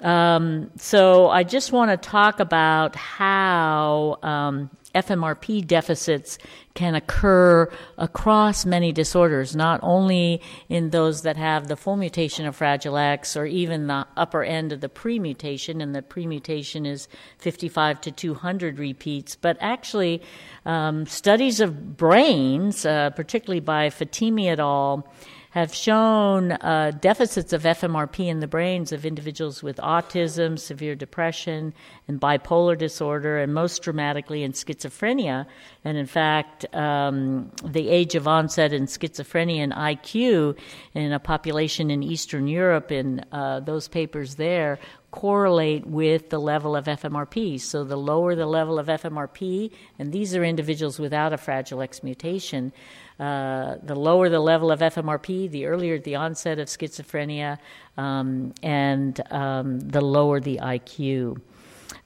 Um, 0.00 0.70
so 0.76 1.28
I 1.28 1.42
just 1.42 1.72
want 1.72 1.90
to 1.90 1.96
talk 1.96 2.38
about 2.38 2.96
how 2.96 4.18
um, 4.22 4.70
FMRP 4.94 5.66
deficits 5.66 6.38
can 6.74 6.94
occur 6.94 7.70
across 7.96 8.66
many 8.66 8.92
disorders, 8.92 9.56
not 9.56 9.80
only 9.82 10.42
in 10.68 10.90
those 10.90 11.22
that 11.22 11.36
have 11.36 11.68
the 11.68 11.76
full 11.76 11.96
mutation 11.96 12.46
of 12.46 12.56
Fragile 12.56 12.98
X 12.98 13.36
or 13.36 13.46
even 13.46 13.86
the 13.86 14.06
upper 14.16 14.42
end 14.42 14.72
of 14.72 14.80
the 14.80 14.88
pre-mutation, 14.88 15.80
and 15.80 15.94
the 15.94 16.02
pre-mutation 16.02 16.84
is 16.84 17.08
55 17.38 18.00
to 18.02 18.12
200 18.12 18.78
repeats, 18.78 19.34
but 19.34 19.56
actually 19.60 20.22
um, 20.66 21.06
studies 21.06 21.60
of 21.60 21.96
brains, 21.96 22.84
uh, 22.84 23.10
particularly 23.10 23.60
by 23.60 23.88
Fatemi 23.88 24.50
et 24.50 24.60
al., 24.60 25.06
have 25.56 25.74
shown 25.74 26.52
uh, 26.52 26.92
deficits 27.00 27.50
of 27.54 27.62
FMRP 27.62 28.26
in 28.26 28.40
the 28.40 28.46
brains 28.46 28.92
of 28.92 29.06
individuals 29.06 29.62
with 29.62 29.78
autism, 29.78 30.58
severe 30.58 30.94
depression, 30.94 31.72
and 32.06 32.20
bipolar 32.20 32.76
disorder, 32.76 33.38
and 33.38 33.54
most 33.54 33.80
dramatically 33.80 34.42
in 34.42 34.52
schizophrenia. 34.52 35.46
And 35.82 35.96
in 35.96 36.04
fact, 36.04 36.66
um, 36.74 37.50
the 37.64 37.88
age 37.88 38.14
of 38.14 38.28
onset 38.28 38.74
in 38.74 38.84
schizophrenia 38.84 39.60
and 39.60 39.72
IQ 39.72 40.58
in 40.92 41.10
a 41.10 41.18
population 41.18 41.90
in 41.90 42.02
Eastern 42.02 42.48
Europe, 42.48 42.92
in 42.92 43.24
uh, 43.32 43.60
those 43.60 43.88
papers 43.88 44.34
there, 44.34 44.78
correlate 45.10 45.86
with 45.86 46.28
the 46.28 46.38
level 46.38 46.76
of 46.76 46.84
FMRP. 46.84 47.58
So 47.58 47.82
the 47.82 47.96
lower 47.96 48.34
the 48.34 48.44
level 48.44 48.78
of 48.78 48.88
FMRP, 48.88 49.70
and 49.98 50.12
these 50.12 50.36
are 50.36 50.44
individuals 50.44 50.98
without 50.98 51.32
a 51.32 51.38
Fragile 51.38 51.80
X 51.80 52.02
mutation, 52.02 52.74
uh, 53.18 53.76
the 53.82 53.94
lower 53.94 54.28
the 54.28 54.40
level 54.40 54.70
of 54.70 54.80
FMRP, 54.80 55.50
the 55.50 55.66
earlier 55.66 55.98
the 55.98 56.16
onset 56.16 56.58
of 56.58 56.68
schizophrenia, 56.68 57.58
um, 57.96 58.52
and 58.62 59.20
um, 59.30 59.80
the 59.80 60.00
lower 60.00 60.40
the 60.40 60.58
IQ. 60.62 61.40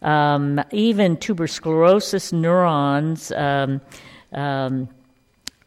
Um, 0.03 0.63
even 0.71 1.17
tuberous 1.17 1.53
sclerosis 1.53 2.33
neurons 2.33 3.33
um, 3.33 3.81
um, 4.33 4.89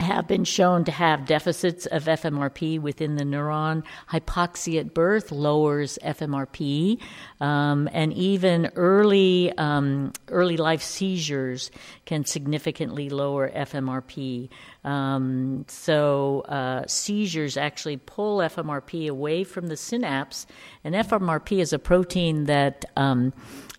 have 0.04 0.28
been 0.28 0.44
shown 0.44 0.86
to 0.86 0.92
have 0.92 1.26
deficits 1.26 1.86
of 1.88 2.06
FMRP 2.06 2.80
within 2.80 3.16
the 3.16 3.24
neuron. 3.24 3.84
Hypoxia 4.10 4.82
at 4.82 4.94
birth 4.94 5.32
lowers 5.32 5.98
FMRP, 6.04 7.02
um, 7.42 7.90
and 7.92 8.14
even 8.14 8.72
early 8.76 9.52
um, 9.58 10.14
early 10.30 10.58
life 10.58 10.82
seizures 10.82 11.72
can 12.06 12.26
significantly 12.26 13.10
lower 13.10 13.50
FMRP. 13.50 14.50
Um, 14.84 15.66
so 15.68 16.42
uh, 16.42 16.84
seizures 16.88 17.58
actually 17.58 17.98
pull 17.98 18.40
FMRP 18.40 19.10
away 19.10 19.44
from 19.44 19.68
the 19.68 19.78
synapse, 19.78 20.46
and 20.84 20.94
FMRP 20.94 21.60
is 21.60 21.74
a 21.74 21.80
protein 21.80 22.46
that 22.46 22.86
um, 22.96 23.34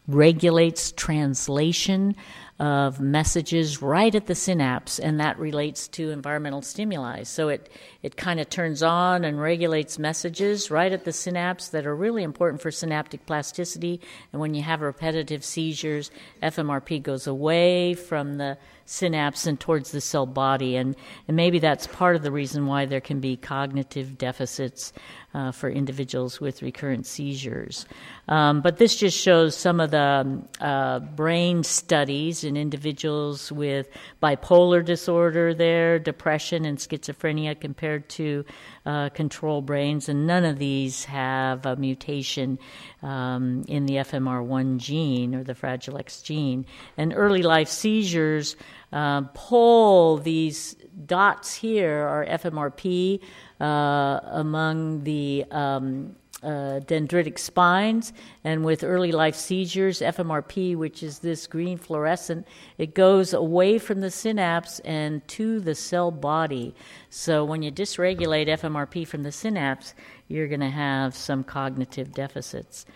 regulates 0.07 0.93
translation 0.93 2.14
of 2.61 3.00
messages 3.00 3.82
right 3.82 4.14
at 4.14 4.26
the 4.26 4.34
synapse, 4.34 5.00
and 5.00 5.18
that 5.18 5.38
relates 5.38 5.88
to 5.88 6.11
environmental 6.11 6.62
stimuli. 6.62 7.25
So 7.25 7.49
it, 7.49 7.68
it 8.02 8.16
kind 8.16 8.38
of 8.38 8.49
turns 8.49 8.80
on 8.80 9.25
and 9.25 9.40
regulates 9.40 9.99
messages 9.99 10.70
right 10.70 10.92
at 10.92 11.04
the 11.04 11.12
synapse 11.12 11.68
that 11.68 11.84
are 11.84 11.96
really 11.96 12.23
important 12.23 12.62
for 12.62 12.70
synaptic 12.70 13.26
plasticity. 13.26 14.00
And 14.32 14.40
when 14.40 14.54
you 14.54 14.62
have 14.62 14.82
repetitive 14.82 15.44
seizures, 15.44 16.12
FMRP 16.42 17.02
goes 17.02 17.26
away 17.26 17.94
from 17.94 18.37
the 18.37 18.56
synapse 18.87 19.46
and 19.46 19.58
towards 19.58 19.90
the 19.90 20.00
cell 20.00 20.26
body. 20.26 20.76
And, 20.76 20.94
and 21.26 21.37
maybe 21.37 21.58
that's 21.58 21.87
part 21.87 22.16
of 22.16 22.23
the 22.23 22.30
reason 22.30 22.66
why 22.66 22.84
there 22.84 23.00
can 23.00 23.20
be 23.20 23.37
cognitive 23.37 24.18
deficits 24.18 24.92
uh, 25.34 25.50
for 25.50 25.68
individuals 25.68 26.40
with 26.40 26.62
recurrent 26.62 27.06
seizures. 27.06 27.87
Um, 28.28 28.61
but 28.61 28.76
this 28.76 28.94
just 28.94 29.18
shows 29.18 29.56
some 29.56 29.80
of 29.80 29.90
the 29.90 30.42
uh, 30.61 31.00
brain 31.00 31.64
studies 31.64 32.44
in 32.45 32.57
individuals 32.57 33.51
with 33.51 33.89
bipolar 34.23 34.85
disorder, 34.85 35.55
there, 35.55 35.99
depression, 35.99 36.65
and 36.65 36.79
schizophrenia 36.79 37.59
compared 37.59 38.09
to 38.11 38.45
uh, 38.87 39.09
control 39.11 39.63
brains. 39.63 40.09
And 40.09 40.27
none 40.27 40.45
of 40.45 40.59
these 40.59 41.05
have 41.07 41.67
a 41.67 41.77
mutation 41.77 42.59
um, 43.03 43.65
in 43.69 43.87
the 43.87 43.95
FMR1 43.95 44.79
gene 44.79 45.35
or 45.35 45.43
the 45.45 45.55
Fragile 45.55 45.99
X 45.99 46.23
gene. 46.23 46.67
And 46.97 47.13
early 47.15 47.43
life 47.43 47.69
seizures 47.69 48.57
uh, 48.93 49.23
pull 49.35 50.19
these 50.19 50.77
dots 51.07 51.55
here 51.55 52.07
are 52.07 52.25
FMRP 52.27 53.21
uh, 53.61 54.21
among 54.25 55.05
the 55.05 55.45
um, 55.51 56.17
uh, 56.45 56.81
dendritic 56.81 57.39
spines, 57.39 58.13
and 58.45 58.65
with 58.65 58.85
early 58.85 59.11
life 59.13 59.35
seizures, 59.35 60.01
FMRP, 60.01 60.77
which 60.77 61.03
is 61.03 61.21
this 61.21 61.47
green 61.47 61.79
fluorescent, 61.79 62.47
it 62.79 62.95
goes 62.95 63.33
away 63.33 63.79
from 63.79 64.01
the 64.01 64.11
synapse 64.11 64.79
and 64.81 65.27
to 65.29 65.59
the 65.61 65.75
cell 65.75 66.11
body. 66.11 66.75
So 67.09 67.45
when 67.45 67.63
you 67.63 67.73
dysregulate 67.73 68.49
FMRP 68.49 69.09
from 69.09 69.23
the 69.23 69.33
synapse, 69.33 69.95
you're 70.29 70.49
going 70.49 70.61
to 70.61 70.71
have 70.71 71.17
some 71.17 71.45
cognitive 71.45 72.13
deficits. 72.13 72.87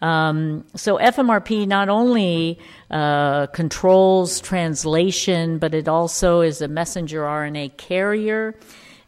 Um, 0.00 0.64
so 0.76 0.98
FMRP 0.98 1.66
not 1.66 1.88
only 1.88 2.58
uh, 2.90 3.46
controls 3.48 4.40
translation, 4.40 5.58
but 5.58 5.74
it 5.74 5.88
also 5.88 6.40
is 6.40 6.60
a 6.60 6.68
messenger 6.68 7.22
RNA 7.22 7.76
carrier. 7.76 8.54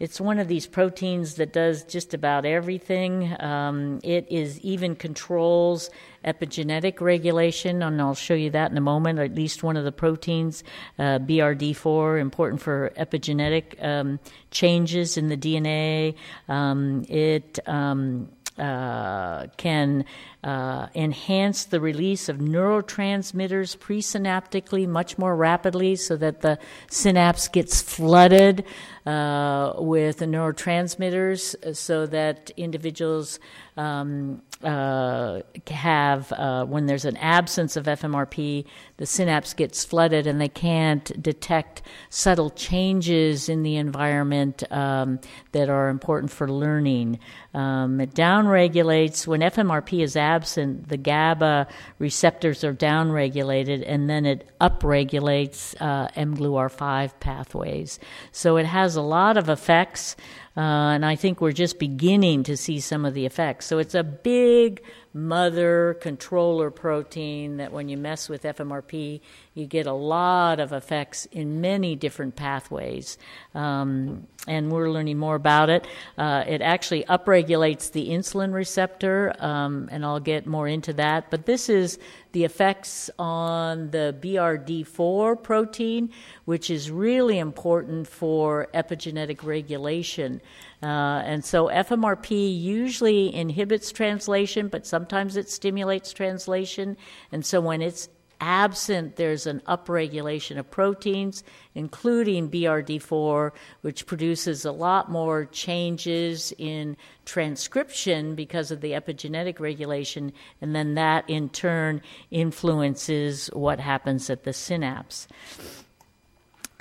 It's 0.01 0.19
one 0.19 0.39
of 0.39 0.49
these 0.49 0.67
proteins 0.67 1.35
that 1.35 1.53
does 1.53 1.85
just 1.85 2.15
about 2.15 2.47
everything. 2.47 3.37
Um, 3.39 4.01
it 4.03 4.27
is 4.31 4.59
even 4.61 4.97
controls 4.97 5.91
epigenetic 6.25 7.03
regulation, 7.03 7.83
and 7.83 8.01
I'll 8.01 8.15
show 8.15 8.33
you 8.33 8.49
that 8.51 8.71
in 8.71 8.79
a 8.79 8.81
moment. 8.81 9.19
At 9.19 9.35
least 9.35 9.63
one 9.63 9.77
of 9.77 9.85
the 9.85 9.93
proteins, 9.93 10.65
uh, 10.99 11.19
BRD4, 11.19 12.19
important 12.19 12.63
for 12.63 12.93
epigenetic 12.97 13.85
um, 13.85 14.19
changes 14.51 15.19
in 15.19 15.29
the 15.29 15.37
DNA. 15.37 16.15
Um, 16.49 17.05
it 17.07 17.59
um, 17.69 18.31
uh, 18.57 19.49
can 19.59 20.07
uh, 20.43 20.87
enhance 20.95 21.65
the 21.65 21.81
release 21.81 22.29
of 22.29 22.39
neurotransmitters 22.39 23.77
presynaptically 23.77 24.89
much 24.89 25.19
more 25.19 25.37
rapidly 25.37 25.95
so 25.97 26.17
that 26.17 26.41
the 26.41 26.59
synapse 26.91 27.49
gets 27.49 27.83
flooded 27.83 28.65
uh, 29.07 29.75
with 29.77 30.21
neurotransmitters 30.21 31.77
so 31.77 32.07
that 32.07 32.51
individuals 32.57 33.39
um, 33.77 34.43
uh, 34.63 35.41
have, 35.69 36.31
uh, 36.33 36.67
when 36.67 36.85
there's 36.85 37.07
an 37.07 37.17
absence 37.17 37.77
of 37.77 37.87
FMRP, 37.87 38.67
the 38.99 39.07
synapse 39.07 39.55
gets 39.55 39.85
flooded 39.85 40.27
and 40.27 40.39
they 40.39 40.49
can't 40.49 41.23
detect 41.23 41.81
subtle 42.11 42.51
changes 42.51 43.49
in 43.49 43.63
the 43.63 43.77
environment 43.77 44.71
um, 44.71 45.19
that 45.53 45.71
are 45.71 45.89
important 45.89 46.31
for 46.31 46.51
learning. 46.51 47.19
Um, 47.55 48.01
it 48.01 48.13
downregulates, 48.13 49.27
when 49.27 49.41
FMRP 49.41 50.03
is 50.03 50.15
absent, 50.35 50.89
the 50.89 50.97
GABA 50.97 51.67
receptors 51.99 52.65
are 52.65 52.75
downregulated 52.75 53.85
and 53.87 54.09
then 54.11 54.25
it 54.27 54.41
upregulates 54.61 55.75
uh, 55.81 56.09
mGluR5 56.17 57.13
pathways. 57.21 57.99
So 58.33 58.57
it 58.57 58.67
has 58.67 58.97
a 58.97 59.03
lot 59.03 59.37
of 59.37 59.49
effects 59.49 60.17
Uh, 60.57 60.93
and 60.95 61.07
I 61.07 61.15
think 61.15 61.41
we're 61.41 61.53
just 61.53 61.79
beginning 61.79 62.43
to 62.45 62.57
see 62.57 62.81
some 62.81 63.05
of 63.05 63.15
the 63.15 63.25
effects. 63.25 63.67
So 63.67 63.79
it's 63.79 63.95
a 63.95 64.03
big 64.03 64.83
mother 65.13 65.97
controller 66.01 66.71
protein 66.71 67.57
that 67.57 67.73
when 67.73 67.89
you 67.89 67.97
mess 67.97 68.29
with 68.29 68.45
FMRP, 68.45 69.21
you 69.55 69.67
get 69.67 69.87
a 69.87 69.93
lot 69.93 70.61
of 70.61 70.73
effects 70.73 71.27
in 71.33 71.61
many 71.61 71.97
different 71.97 72.37
pathways. 72.37 73.19
Um, 73.55 74.29
and 74.47 74.71
we're 74.71 74.91
learning 74.91 75.19
more 75.19 75.35
about 75.35 75.69
it. 75.69 75.87
Uh, 76.17 76.45
it 76.47 76.63
actually 76.63 77.05
upregulates 77.05 77.93
the 77.93 78.09
insulin 78.09 78.55
receptor, 78.55 79.35
um, 79.39 79.89
and 79.91 80.05
I'll 80.05 80.21
get 80.21 80.47
more 80.47 80.67
into 80.69 80.93
that. 80.95 81.31
But 81.31 81.45
this 81.45 81.69
is 81.69 81.99
the 82.33 82.45
effects 82.45 83.11
on 83.19 83.91
the 83.91 84.15
BRD4 84.21 85.43
protein, 85.43 86.11
which 86.45 86.71
is 86.71 86.91
really 86.91 87.39
important 87.39 88.07
for 88.07 88.69
epigenetic 88.73 89.45
regulation. 89.45 90.41
Uh, 90.83 91.23
and 91.25 91.45
so 91.45 91.67
FMRP 91.67 92.59
usually 92.59 93.35
inhibits 93.35 93.93
translation, 93.93 94.69
but 94.69 94.87
sometimes 94.87 95.37
it 95.37 95.51
stimulates 95.51 96.13
translation. 96.13 96.97
And 97.33 97.45
so 97.45 97.61
when 97.61 97.83
it's 97.83 98.09
absent, 98.41 99.17
there's 99.17 99.47
an 99.47 99.61
upregulation 99.69 100.59
of 100.59 100.71
proteins, 100.71 101.45
including 101.75 102.51
BRD4, 102.51 103.51
which 103.83 104.07
produces 104.07 104.65
a 104.65 104.73
lot 104.73 105.11
more 105.11 105.45
changes 105.47 106.53
in 106.59 106.97
transcription 107.25 108.35
because 108.35 108.71
of 108.71 108.81
the 108.81 108.93
epigenetic 108.93 109.61
regulation, 109.61 110.33
and 110.61 110.75
then 110.75 110.95
that 110.95 111.29
in 111.29 111.49
turn 111.51 112.01
influences 112.31 113.49
what 113.53 113.79
happens 113.81 114.31
at 114.31 114.45
the 114.45 114.53
synapse. 114.53 115.29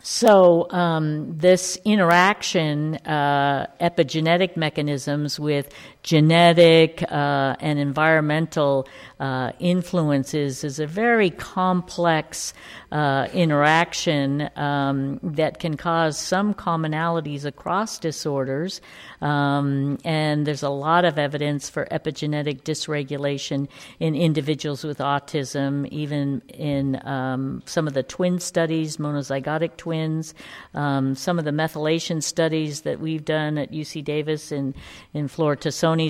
So, 0.01 0.67
um, 0.71 1.37
this 1.37 1.77
interaction, 1.83 2.95
uh, 3.05 3.67
epigenetic 3.81 4.55
mechanisms 4.55 5.39
with 5.39 5.73
genetic 6.03 7.03
uh, 7.09 7.55
and 7.59 7.77
environmental 7.77 8.87
uh, 9.19 9.51
influences 9.59 10.63
is 10.63 10.79
a 10.79 10.87
very 10.87 11.29
complex 11.29 12.53
uh, 12.91 13.27
interaction 13.33 14.49
um, 14.55 15.19
that 15.21 15.59
can 15.59 15.75
cause 15.75 16.17
some 16.17 16.53
commonalities 16.53 17.43
across 17.43 17.99
disorders. 17.99 18.81
Um, 19.21 19.97
and 20.05 20.47
there's 20.47 20.63
a 20.63 20.69
lot 20.69 21.03
of 21.03 21.19
evidence 21.19 21.69
for 21.69 21.85
epigenetic 21.91 22.63
dysregulation 22.63 23.67
in 23.99 24.15
individuals 24.15 24.83
with 24.83 24.99
autism, 24.99 25.87
even 25.89 26.41
in 26.47 27.05
um, 27.05 27.61
some 27.65 27.87
of 27.87 27.93
the 27.93 28.03
twin 28.03 28.39
studies, 28.39 28.97
monozygotic 28.97 29.75
twins, 29.75 30.33
um, 30.73 31.13
some 31.15 31.37
of 31.37 31.45
the 31.45 31.51
methylation 31.51 32.23
studies 32.23 32.81
that 32.81 32.99
we've 32.99 33.25
done 33.25 33.57
at 33.57 33.71
UC 33.71 34.03
Davis 34.03 34.51
in, 34.51 34.73
in 35.13 35.27
Flor 35.27 35.57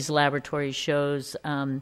Laboratory 0.09 0.71
shows. 0.71 1.35
Um, 1.43 1.81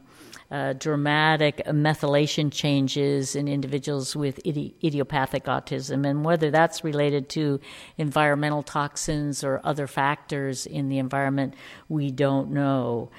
uh, 0.50 0.72
dramatic 0.72 1.58
methylation 1.66 2.50
changes 2.50 3.36
in 3.36 3.48
individuals 3.48 4.16
with 4.16 4.42
idi- 4.44 4.72
idiopathic 4.82 5.44
autism, 5.44 6.08
and 6.08 6.24
whether 6.24 6.50
that's 6.50 6.82
related 6.82 7.28
to 7.28 7.60
environmental 7.98 8.62
toxins 8.62 9.44
or 9.44 9.60
other 9.62 9.86
factors 9.86 10.64
in 10.64 10.88
the 10.88 10.98
environment, 10.98 11.52
we 11.90 12.10
don't 12.10 12.50
know. 12.50 13.10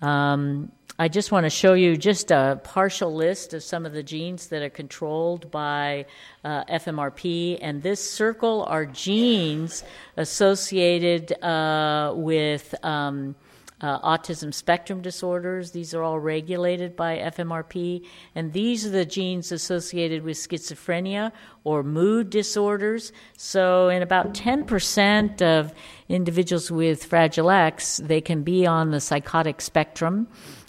Um, 0.00 0.70
I 1.00 1.06
just 1.06 1.30
want 1.30 1.44
to 1.44 1.50
show 1.50 1.74
you 1.74 1.96
just 1.96 2.32
a 2.32 2.60
partial 2.64 3.14
list 3.14 3.54
of 3.54 3.62
some 3.62 3.86
of 3.86 3.92
the 3.92 4.02
genes 4.02 4.48
that 4.48 4.62
are 4.62 4.70
controlled 4.70 5.48
by 5.50 6.06
uh, 6.44 6.64
FMRP. 6.64 7.58
And 7.62 7.80
this 7.84 8.08
circle 8.08 8.64
are 8.64 8.84
genes 8.84 9.84
associated 10.16 11.40
uh, 11.40 12.14
with 12.16 12.74
um, 12.84 13.36
uh, 13.80 14.00
autism 14.00 14.52
spectrum 14.52 15.00
disorders. 15.00 15.70
These 15.70 15.94
are 15.94 16.02
all 16.02 16.18
regulated 16.18 16.96
by 16.96 17.18
FMRP. 17.18 18.04
And 18.34 18.52
these 18.52 18.84
are 18.86 18.90
the 18.90 19.04
genes 19.04 19.52
associated 19.52 20.22
with 20.22 20.36
schizophrenia 20.36 21.32
or 21.64 21.82
mood 21.82 22.30
disorders. 22.30 23.12
So, 23.36 23.88
in 23.88 24.02
about 24.02 24.34
10% 24.34 25.42
of 25.42 25.72
individuals 26.08 26.70
with 26.70 27.04
Fragile 27.04 27.50
X, 27.50 27.98
they 27.98 28.20
can 28.20 28.42
be 28.42 28.66
on 28.66 28.90
the 28.90 29.00
psychotic 29.00 29.60
spectrum. 29.60 30.28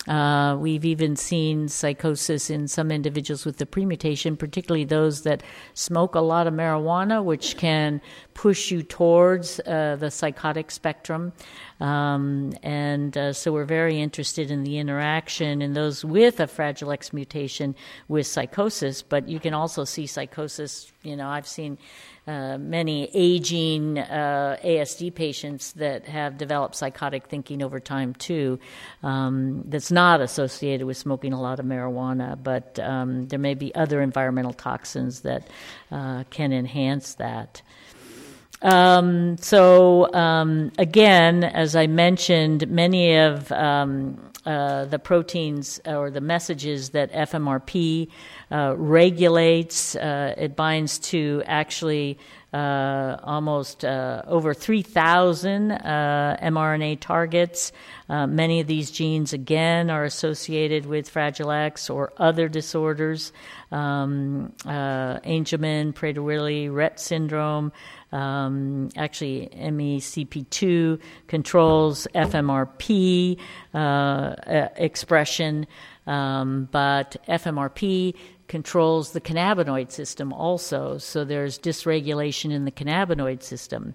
Uh, 0.10 0.58
we've 0.58 0.86
even 0.86 1.16
seen 1.16 1.68
psychosis 1.68 2.50
in 2.50 2.68
some 2.68 2.90
individuals 2.90 3.46
with 3.46 3.58
the 3.58 3.66
premutation, 3.66 4.36
particularly 4.36 4.84
those 4.84 5.22
that 5.22 5.44
smoke 5.76 6.16
a 6.16 6.20
lot 6.20 6.48
of 6.48 6.54
marijuana, 6.54 7.24
which 7.24 7.58
can 7.58 8.02
push 8.34 8.72
you 8.72 8.82
towards 8.82 9.60
uh, 9.68 9.96
the 10.00 10.10
psychotic 10.10 10.72
spectrum. 10.72 11.32
Um, 11.80 12.54
and 12.64 13.16
uh, 13.16 13.34
so 13.34 13.54
we're 13.54 13.66
very 13.66 14.02
interested 14.02 14.50
in 14.50 14.64
the 14.64 14.80
interaction 14.80 15.62
in 15.62 15.74
those 15.74 16.04
with 16.04 16.40
a 16.40 16.48
Fragile 16.48 16.92
X 16.92 17.14
mutation 17.14 17.76
with 18.08 18.26
psychosis, 18.26 19.04
but 19.04 19.30
you 19.30 19.40
can 19.40 19.54
also 19.54 19.84
see 19.86 20.08
psychosis. 20.08 20.92
You 21.04 21.18
know, 21.18 21.30
I've 21.30 21.48
seen 21.48 21.78
uh, 22.28 22.58
many 22.58 23.10
aging 23.14 24.00
uh, 24.00 24.58
ASD 24.64 25.14
patients 25.16 25.74
that 25.74 26.06
have 26.06 26.38
developed 26.38 26.76
psychotic 26.76 27.28
thinking 27.28 27.64
over 27.64 27.80
time 27.80 28.14
too. 28.16 28.60
Um, 29.04 29.64
that's 29.66 29.92
not 29.92 30.22
associated 30.22 30.86
with 30.86 30.98
smoking 30.98 31.34
a 31.34 31.42
lot 31.42 31.60
of 31.60 31.66
marijuana, 31.66 32.42
but 32.42 32.80
um, 32.80 33.28
there 33.28 33.40
may 33.40 33.54
be 33.54 33.74
other 33.76 34.02
environmental 34.02 34.54
toxins 34.54 35.22
that 35.22 35.48
uh, 35.92 36.24
can 36.30 36.54
enhance 36.54 37.16
that. 37.16 37.62
Um, 38.62 39.38
so 39.38 40.14
um, 40.14 40.72
again, 40.78 41.44
as 41.44 41.76
I 41.76 41.88
mentioned, 41.88 42.68
many 42.70 43.16
of 43.16 43.52
um, 43.52 44.32
uh, 44.50 44.86
the 44.86 44.98
proteins 44.98 45.80
or 45.86 46.10
the 46.10 46.22
messages 46.22 46.90
that 46.90 47.14
FMRP 47.14 48.08
uh, 48.50 48.74
regulates. 48.76 49.96
Uh, 49.96 50.34
it 50.38 50.56
binds 50.56 50.98
to 50.98 51.44
actually 51.46 52.18
uh, 52.52 53.18
almost 53.22 53.86
uh, 53.86 54.24
over 54.26 54.56
3,000 54.56 55.72
uh, 55.72 56.38
mRNA 56.42 57.00
targets. 57.00 57.72
many 58.10 58.60
of 58.60 58.66
these 58.66 58.90
genes, 58.90 59.34
again, 59.34 59.92
are 59.92 60.04
associated 60.04 60.88
with 60.88 61.08
Fragile 61.08 61.52
X 61.52 61.88
or 61.88 62.12
other 62.18 62.50
disorders. 62.50 63.32
Um, 63.72 64.52
Angelman, 64.66 65.94
Prader-Willi, 65.94 66.70
Rett 66.70 66.98
syndrome. 66.98 67.72
Um, 68.12 68.90
actually, 68.96 69.50
MECP2 69.56 71.00
controls 71.28 72.08
FMRP 72.16 73.40
uh, 73.74 74.36
expression, 74.76 75.68
um, 76.08 76.68
but 76.72 77.18
FMRP 77.28 78.16
controls 78.48 79.12
the 79.12 79.22
cannabinoid 79.22 79.92
system 79.92 80.34
also. 80.34 80.98
So 80.98 81.24
there's 81.24 81.60
dysregulation 81.60 82.52
in 82.52 82.66
the 82.66 82.72
cannabinoid 82.72 83.44
system. 83.44 83.94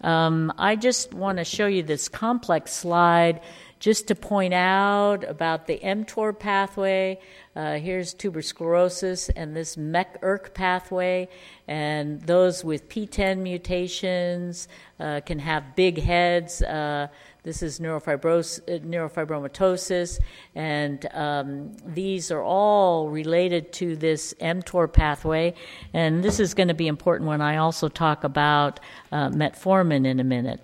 Um, 0.00 0.52
I 0.58 0.76
just 0.76 1.14
want 1.14 1.38
to 1.38 1.44
show 1.44 1.66
you 1.66 1.82
this 1.82 2.08
complex 2.08 2.72
slide 2.72 3.40
just 3.84 4.08
to 4.08 4.14
point 4.14 4.54
out 4.54 5.28
about 5.28 5.66
the 5.66 5.78
mTOR 5.80 6.38
pathway. 6.38 7.18
Uh, 7.54 7.74
here's 7.74 8.14
sclerosis 8.40 9.28
and 9.28 9.54
this 9.54 9.76
MEK-ERK 9.76 10.54
pathway, 10.54 11.28
and 11.68 12.22
those 12.22 12.64
with 12.64 12.88
PTEN 12.88 13.40
mutations 13.40 14.68
uh, 14.98 15.20
can 15.26 15.38
have 15.38 15.76
big 15.76 16.00
heads. 16.00 16.62
Uh, 16.62 17.08
this 17.42 17.62
is 17.62 17.78
uh, 17.78 17.82
neurofibromatosis, 17.82 20.18
and 20.54 21.06
um, 21.12 21.76
these 21.84 22.30
are 22.30 22.42
all 22.42 23.10
related 23.10 23.70
to 23.74 23.96
this 23.96 24.32
mTOR 24.40 24.90
pathway. 24.90 25.52
And 25.92 26.24
this 26.24 26.40
is 26.40 26.54
going 26.54 26.68
to 26.68 26.74
be 26.74 26.86
important 26.86 27.28
when 27.28 27.42
I 27.42 27.58
also 27.58 27.90
talk 27.90 28.24
about 28.24 28.80
uh, 29.12 29.28
metformin 29.28 30.06
in 30.06 30.20
a 30.20 30.24
minute. 30.24 30.62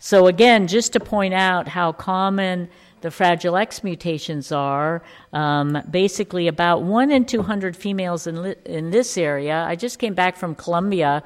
So, 0.00 0.26
again, 0.26 0.66
just 0.66 0.94
to 0.94 1.00
point 1.00 1.34
out 1.34 1.68
how 1.68 1.92
common 1.92 2.68
the 3.02 3.10
Fragile 3.10 3.56
X 3.56 3.82
mutations 3.84 4.52
are. 4.52 5.02
Um, 5.32 5.82
basically, 5.90 6.48
about 6.48 6.82
one 6.82 7.10
in 7.10 7.24
200 7.24 7.76
females 7.76 8.26
in, 8.26 8.42
li- 8.42 8.54
in 8.64 8.90
this 8.90 9.16
area. 9.16 9.64
I 9.66 9.76
just 9.76 9.98
came 9.98 10.14
back 10.14 10.36
from 10.36 10.54
Colombia 10.54 11.22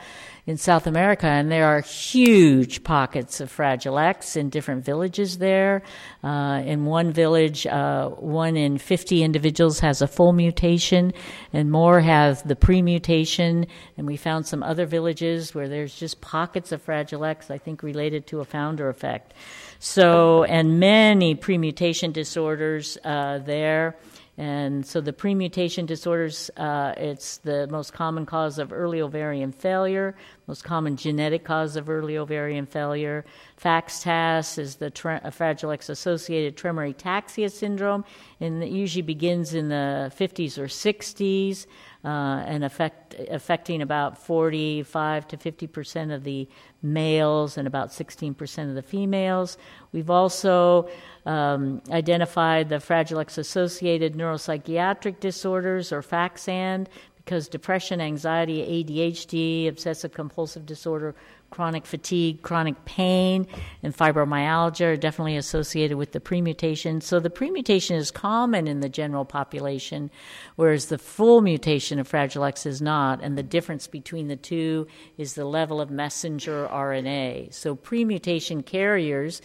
in 0.47 0.59
South 0.59 0.87
America, 0.87 1.27
and 1.27 1.51
there 1.51 1.67
are 1.67 1.81
huge 1.81 2.85
pockets 2.85 3.41
of 3.41 3.51
Fragile 3.51 3.99
X 3.99 4.37
in 4.37 4.51
different 4.51 4.85
villages 4.85 5.39
there. 5.39 5.83
Uh, 6.23 6.63
in 6.67 6.85
one 6.85 7.13
village, 7.13 7.67
uh, 7.67 8.11
one 8.11 8.55
in 8.55 8.77
50 8.77 9.23
individuals 9.23 9.81
has 9.81 10.03
a 10.03 10.07
full 10.07 10.35
mutation, 10.35 11.15
and 11.55 11.71
more 11.71 12.01
have 12.01 12.47
the 12.47 12.57
pre-mutation. 12.57 13.67
And 13.97 14.07
we 14.07 14.19
found 14.19 14.47
some 14.47 14.63
other 14.63 14.85
villages 14.85 15.55
where 15.55 15.69
there's 15.69 15.95
just 15.95 16.21
pockets 16.21 16.73
of 16.73 16.83
Fragile 16.83 17.25
X, 17.25 17.51
I 17.51 17.57
think 17.57 17.83
related 17.83 18.27
to 18.27 18.41
a 18.41 18.45
founder 18.45 18.91
effect. 18.91 19.33
So, 19.79 20.45
and 20.45 20.79
many 20.79 21.35
premutation 21.35 22.13
disorders 22.13 22.99
uh, 23.03 23.39
there. 23.39 23.97
And 24.37 24.85
so 24.85 25.01
the 25.01 25.13
premutation 25.13 25.87
disorders, 25.87 26.51
uh, 26.57 26.95
it's 26.97 27.39
the 27.39 27.69
most 27.69 27.93
common 27.93 28.27
cause 28.27 28.59
of 28.59 28.73
early 28.73 29.01
ovarian 29.01 29.53
failure, 29.53 30.17
most 30.49 30.65
common 30.65 30.97
genetic 30.97 31.45
cause 31.45 31.77
of 31.77 31.89
early 31.89 32.19
ovarian 32.19 32.67
failure. 32.67 33.25
FXTAS 33.63 34.59
is 34.59 34.77
the 34.77 34.91
tre- 34.91 35.21
Fragile 35.31 35.71
X 35.71 35.89
associated 35.89 36.57
tremor 36.57 36.93
ataxia 36.93 37.49
syndrome, 37.49 38.05
and 38.41 38.61
it 38.61 38.71
usually 38.71 39.03
begins 39.03 39.55
in 39.55 39.69
the 39.69 40.13
50s 40.19 40.59
or 40.59 40.67
60s 40.67 41.67
uh, 42.05 42.45
and 42.47 42.65
affect, 42.65 43.15
affecting 43.31 43.81
about 43.81 44.19
45 44.19 45.29
to 45.29 45.37
50 45.37 45.67
percent 45.69 46.13
of 46.13 46.25
the 46.25 46.49
males 46.83 47.57
and 47.57 47.67
about 47.67 47.93
16 47.93 48.35
percent 48.35 48.69
of 48.69 48.75
the 48.75 48.83
females. 48.83 49.57
We've 49.93 50.11
also 50.11 50.89
um, 51.25 51.83
identified 51.91 52.69
the 52.69 52.81
Fragile 52.81 53.21
X 53.21 53.39
associated 53.39 54.15
neuropsychiatric 54.15 55.21
disorders 55.21 55.93
or 55.93 56.03
FXAND 56.03 56.89
because 57.17 57.49
depression, 57.49 58.03
anxiety, 58.03 58.85
ADHD, 58.85 59.69
obsessive 59.69 60.13
compulsive 60.13 60.67
disorder, 60.67 61.15
chronic 61.55 61.87
fatigue, 61.87 62.43
chronic 62.43 62.85
pain, 62.85 63.47
and 63.81 63.97
fibromyalgia 63.97 64.87
are 64.87 64.97
definitely 64.97 65.37
associated 65.37 65.97
with 65.97 66.11
the 66.11 66.19
premutation. 66.19 67.01
So 67.01 67.21
the 67.21 67.31
premutation 67.31 67.95
is 67.95 68.11
common 68.11 68.67
in 68.67 68.81
the 68.81 68.89
general 68.89 69.25
population, 69.25 70.11
whereas 70.57 70.87
the 70.87 70.99
full 70.99 71.43
mutation 71.43 72.01
of 72.01 72.09
Fragile 72.09 72.43
X 72.43 72.67
is 72.67 72.83
not. 72.83 73.23
And 73.23 73.39
the 73.39 73.45
difference 73.45 73.87
between 73.87 74.27
the 74.27 74.35
two 74.35 74.89
is 75.17 75.35
the 75.35 75.45
level 75.45 75.81
of 75.81 75.93
messenger 75.93 76.69
RNA. 76.73 77.55
So 77.55 77.77
premutation 77.77 78.65
carriers 78.65 79.41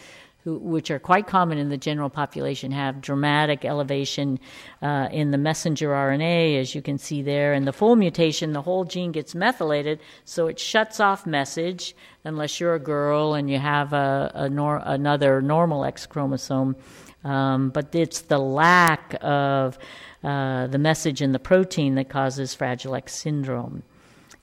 which 0.58 0.90
are 0.90 1.00
quite 1.00 1.28
common 1.28 1.58
in 1.58 1.70
the 1.70 1.78
general 1.78 2.10
population, 2.10 2.72
have 2.72 3.02
dramatic 3.02 3.66
elevation 3.66 4.40
uh, 4.82 5.08
in 5.12 5.32
the 5.32 5.38
messenger 5.38 5.90
RNA, 5.90 6.60
as 6.60 6.74
you 6.74 6.82
can 6.82 6.98
see 6.98 7.22
there. 7.22 7.54
And 7.54 7.68
the 7.68 7.74
full 7.74 7.96
mutation, 7.96 8.54
the 8.54 8.62
whole 8.62 8.86
gene 8.86 9.12
gets 9.12 9.36
methylated, 9.36 10.00
so 10.26 10.48
it 10.48 10.60
shuts 10.60 11.00
off 11.00 11.26
message 11.26 11.96
unless 12.24 12.60
you're 12.60 12.76
a 12.76 12.80
girl 12.80 13.34
and 13.34 13.50
you 13.50 13.60
have 13.60 13.94
a, 13.94 14.32
a 14.34 14.50
nor- 14.50 14.82
another 14.86 15.42
normal 15.42 15.86
X 15.86 16.06
chromosome. 16.06 16.76
Um, 17.24 17.70
but 17.70 17.94
it's 17.94 18.22
the 18.22 18.40
lack 18.40 19.16
of 19.22 19.78
uh, 20.24 20.68
the 20.68 20.78
message 20.78 21.22
in 21.22 21.32
the 21.32 21.40
protein 21.40 21.96
that 21.96 22.10
causes 22.10 22.56
Fragile 22.56 22.96
X 22.96 23.14
syndrome. 23.14 23.84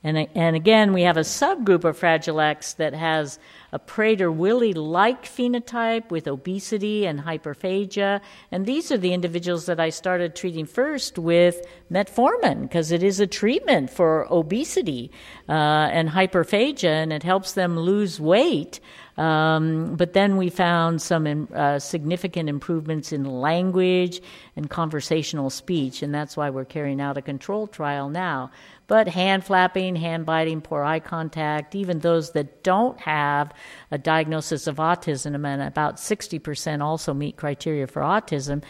And, 0.07 0.25
and 0.35 0.55
again, 0.55 0.93
we 0.93 1.01
have 1.01 1.17
a 1.17 1.21
subgroup 1.21 1.83
of 1.83 1.97
Fragile 1.97 2.39
X 2.39 2.75
that 2.75 2.93
has 2.93 3.39
a 3.73 3.79
Prader-Willi 3.79 4.71
like 4.71 5.25
phenotype 5.25 6.09
with 6.11 6.29
obesity 6.29 7.05
and 7.05 7.19
hyperphagia. 7.19 8.21
And 8.49 8.65
these 8.65 8.89
are 8.89 8.97
the 8.97 9.11
individuals 9.11 9.65
that 9.65 9.81
I 9.81 9.89
started 9.89 10.33
treating 10.33 10.65
first 10.65 11.19
with 11.19 11.59
metformin 11.91 12.61
because 12.61 12.93
it 12.93 13.03
is 13.03 13.19
a 13.19 13.27
treatment 13.27 13.89
for 13.89 14.25
obesity 14.31 15.11
uh, 15.49 15.91
and 15.91 16.07
hyperphagia, 16.07 17.03
and 17.03 17.11
it 17.11 17.23
helps 17.23 17.51
them 17.51 17.77
lose 17.77 18.17
weight. 18.17 18.79
Um, 19.17 19.95
but 19.95 20.13
then 20.13 20.37
we 20.37 20.49
found 20.49 21.01
some 21.01 21.47
uh, 21.53 21.79
significant 21.79 22.49
improvements 22.49 23.11
in 23.11 23.25
language 23.25 24.21
and 24.55 24.69
conversational 24.69 25.49
speech, 25.49 26.03
and 26.03 26.13
that's 26.13 26.37
why 26.37 26.51
we're 26.51 26.65
carrying 26.65 27.01
out 27.01 27.17
a 27.17 27.21
control 27.23 27.65
trial 27.65 28.09
now. 28.09 28.51
But 28.85 29.07
hand 29.07 29.43
flapping, 29.43 29.95
hand 29.95 30.25
biting, 30.25 30.61
poor 30.61 30.83
eye 30.83 30.99
contact, 30.99 31.73
even 31.73 31.99
those 31.99 32.31
that 32.31 32.63
don't 32.63 32.99
have 33.01 33.51
a 33.89 33.97
diagnosis 33.97 34.67
of 34.67 34.75
autism, 34.77 35.45
and 35.45 35.63
about 35.63 35.97
60% 35.97 36.81
also 36.81 37.13
meet 37.13 37.37
criteria 37.37 37.87
for 37.87 38.03
autism. 38.03 38.63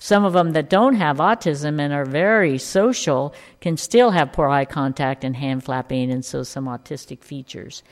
Some 0.00 0.24
of 0.24 0.32
them 0.32 0.52
that 0.52 0.70
don't 0.70 0.94
have 0.94 1.16
autism 1.16 1.80
and 1.80 1.92
are 1.92 2.04
very 2.04 2.56
social 2.56 3.34
can 3.60 3.76
still 3.76 4.12
have 4.12 4.32
poor 4.32 4.48
eye 4.48 4.64
contact 4.64 5.24
and 5.24 5.34
hand 5.34 5.64
flapping, 5.64 6.12
and 6.12 6.24
so 6.24 6.44
some 6.44 6.66
autistic 6.66 7.24
features. 7.24 7.82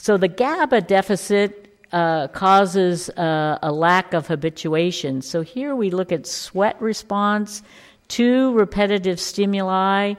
So 0.00 0.16
the 0.16 0.28
GABA 0.28 0.82
deficit 0.82 1.68
uh, 1.92 2.28
causes 2.28 3.10
uh, 3.10 3.58
a 3.60 3.72
lack 3.72 4.14
of 4.14 4.28
habituation. 4.28 5.22
So 5.22 5.42
here 5.42 5.74
we 5.74 5.90
look 5.90 6.12
at 6.12 6.26
sweat 6.26 6.80
response 6.80 7.62
to 8.08 8.52
repetitive 8.52 9.18
stimuli, 9.20 10.14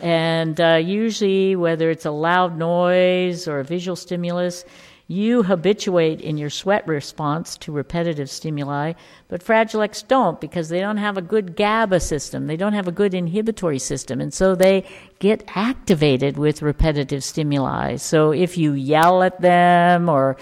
and 0.00 0.60
uh, 0.60 0.80
usually, 0.82 1.54
whether 1.56 1.90
it's 1.90 2.06
a 2.06 2.10
loud 2.10 2.56
noise 2.58 3.46
or 3.46 3.60
a 3.60 3.64
visual 3.64 3.96
stimulus, 3.96 4.64
you 5.10 5.42
habituate 5.42 6.20
in 6.20 6.36
your 6.36 6.50
sweat 6.50 6.86
response 6.86 7.56
to 7.56 7.72
repetitive 7.72 8.28
stimuli, 8.28 8.92
but 9.28 9.42
Fragile 9.42 9.80
X 9.80 10.02
don't 10.02 10.38
because 10.38 10.68
they 10.68 10.80
don't 10.80 10.98
have 10.98 11.16
a 11.16 11.22
good 11.22 11.56
GABA 11.56 12.00
system. 12.00 12.46
They 12.46 12.58
don't 12.58 12.74
have 12.74 12.86
a 12.86 12.92
good 12.92 13.14
inhibitory 13.14 13.78
system. 13.78 14.20
And 14.20 14.34
so 14.34 14.54
they 14.54 14.84
get 15.18 15.44
activated 15.56 16.36
with 16.36 16.60
repetitive 16.60 17.24
stimuli. 17.24 17.96
So 17.96 18.32
if 18.32 18.58
you 18.58 18.74
yell 18.74 19.22
at 19.22 19.40
them 19.40 20.10
or 20.10 20.36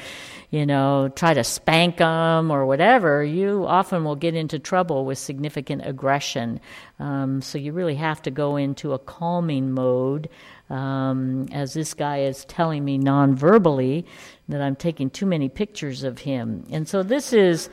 you 0.50 0.64
know, 0.64 1.10
try 1.14 1.34
to 1.34 1.42
spank 1.42 1.96
them 1.98 2.50
or 2.50 2.66
whatever, 2.66 3.22
you 3.22 3.66
often 3.66 4.04
will 4.04 4.16
get 4.16 4.34
into 4.34 4.58
trouble 4.58 5.04
with 5.04 5.18
significant 5.18 5.82
aggression. 5.84 6.60
Um, 6.98 7.42
so 7.42 7.58
you 7.58 7.72
really 7.72 7.96
have 7.96 8.22
to 8.22 8.30
go 8.30 8.56
into 8.56 8.92
a 8.92 8.98
calming 8.98 9.72
mode 9.72 10.28
um, 10.68 11.46
as 11.52 11.74
this 11.74 11.94
guy 11.94 12.20
is 12.20 12.44
telling 12.44 12.84
me 12.84 12.98
non-verbally 12.98 14.04
that 14.48 14.60
I'm 14.60 14.76
taking 14.76 15.10
too 15.10 15.26
many 15.26 15.48
pictures 15.48 16.02
of 16.02 16.18
him. 16.18 16.64
And 16.70 16.88
so 16.88 17.02
this 17.02 17.32
is 17.32 17.68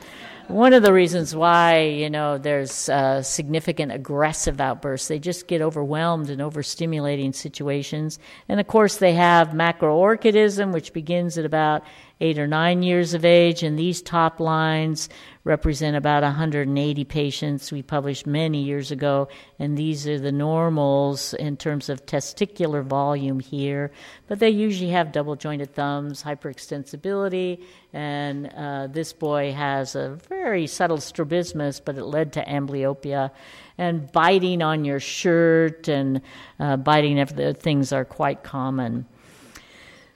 one 0.48 0.72
of 0.72 0.82
the 0.82 0.92
reasons 0.92 1.34
why, 1.34 1.82
you 1.82 2.10
know, 2.10 2.36
there's 2.38 2.88
uh, 2.88 3.22
significant 3.22 3.92
aggressive 3.92 4.60
outbursts. 4.60 5.08
They 5.08 5.18
just 5.18 5.46
get 5.46 5.62
overwhelmed 5.62 6.30
in 6.30 6.40
overstimulating 6.40 7.34
situations. 7.34 8.18
And 8.48 8.60
of 8.60 8.66
course, 8.66 8.96
they 8.96 9.14
have 9.14 9.48
macroorchidism, 9.48 10.72
which 10.72 10.92
begins 10.92 11.38
at 11.38 11.44
about 11.44 11.84
eight 12.20 12.38
or 12.38 12.46
nine 12.46 12.82
years 12.82 13.14
of 13.14 13.24
age, 13.24 13.62
and 13.62 13.78
these 13.78 14.00
top 14.00 14.40
lines 14.40 15.08
represent 15.44 15.94
about 15.94 16.22
180 16.22 17.04
patients 17.04 17.70
we 17.70 17.82
published 17.82 18.26
many 18.26 18.62
years 18.62 18.90
ago, 18.90 19.28
and 19.58 19.76
these 19.76 20.06
are 20.08 20.18
the 20.18 20.32
normals 20.32 21.34
in 21.34 21.56
terms 21.56 21.88
of 21.88 22.06
testicular 22.06 22.82
volume 22.82 23.40
here. 23.40 23.90
But 24.26 24.38
they 24.38 24.48
usually 24.48 24.90
have 24.90 25.12
double 25.12 25.36
jointed 25.36 25.74
thumbs, 25.74 26.22
hyperextensibility, 26.22 27.62
and 27.92 28.46
uh, 28.56 28.86
this 28.86 29.12
boy 29.12 29.52
has 29.52 29.94
a 29.94 30.18
very 30.28 30.66
subtle 30.66 31.00
strabismus, 31.00 31.80
but 31.80 31.98
it 31.98 32.04
led 32.04 32.32
to 32.34 32.44
amblyopia. 32.44 33.30
And 33.76 34.10
biting 34.12 34.62
on 34.62 34.84
your 34.84 35.00
shirt 35.00 35.88
and 35.88 36.22
uh, 36.58 36.76
biting 36.76 37.20
other 37.20 37.52
things 37.52 37.92
are 37.92 38.04
quite 38.04 38.42
common. 38.42 39.06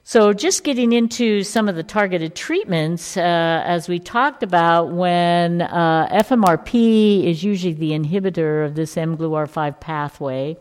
So, 0.09 0.33
just 0.33 0.64
getting 0.64 0.92
into 0.92 1.42
some 1.42 1.68
of 1.68 1.77
the 1.77 1.83
targeted 1.83 2.35
treatments, 2.35 3.18
uh, 3.18 3.21
as 3.21 3.90
we 3.90 3.99
talked 3.99 4.42
about, 4.42 4.90
when 4.90 5.61
uh, 5.61 6.09
FMRP 6.11 7.27
is 7.27 7.44
usually 7.44 7.75
the 7.75 7.90
inhibitor 7.90 8.64
of 8.64 8.75
this 8.75 8.94
mGluR5 8.94 9.81
pathway, 9.81 10.57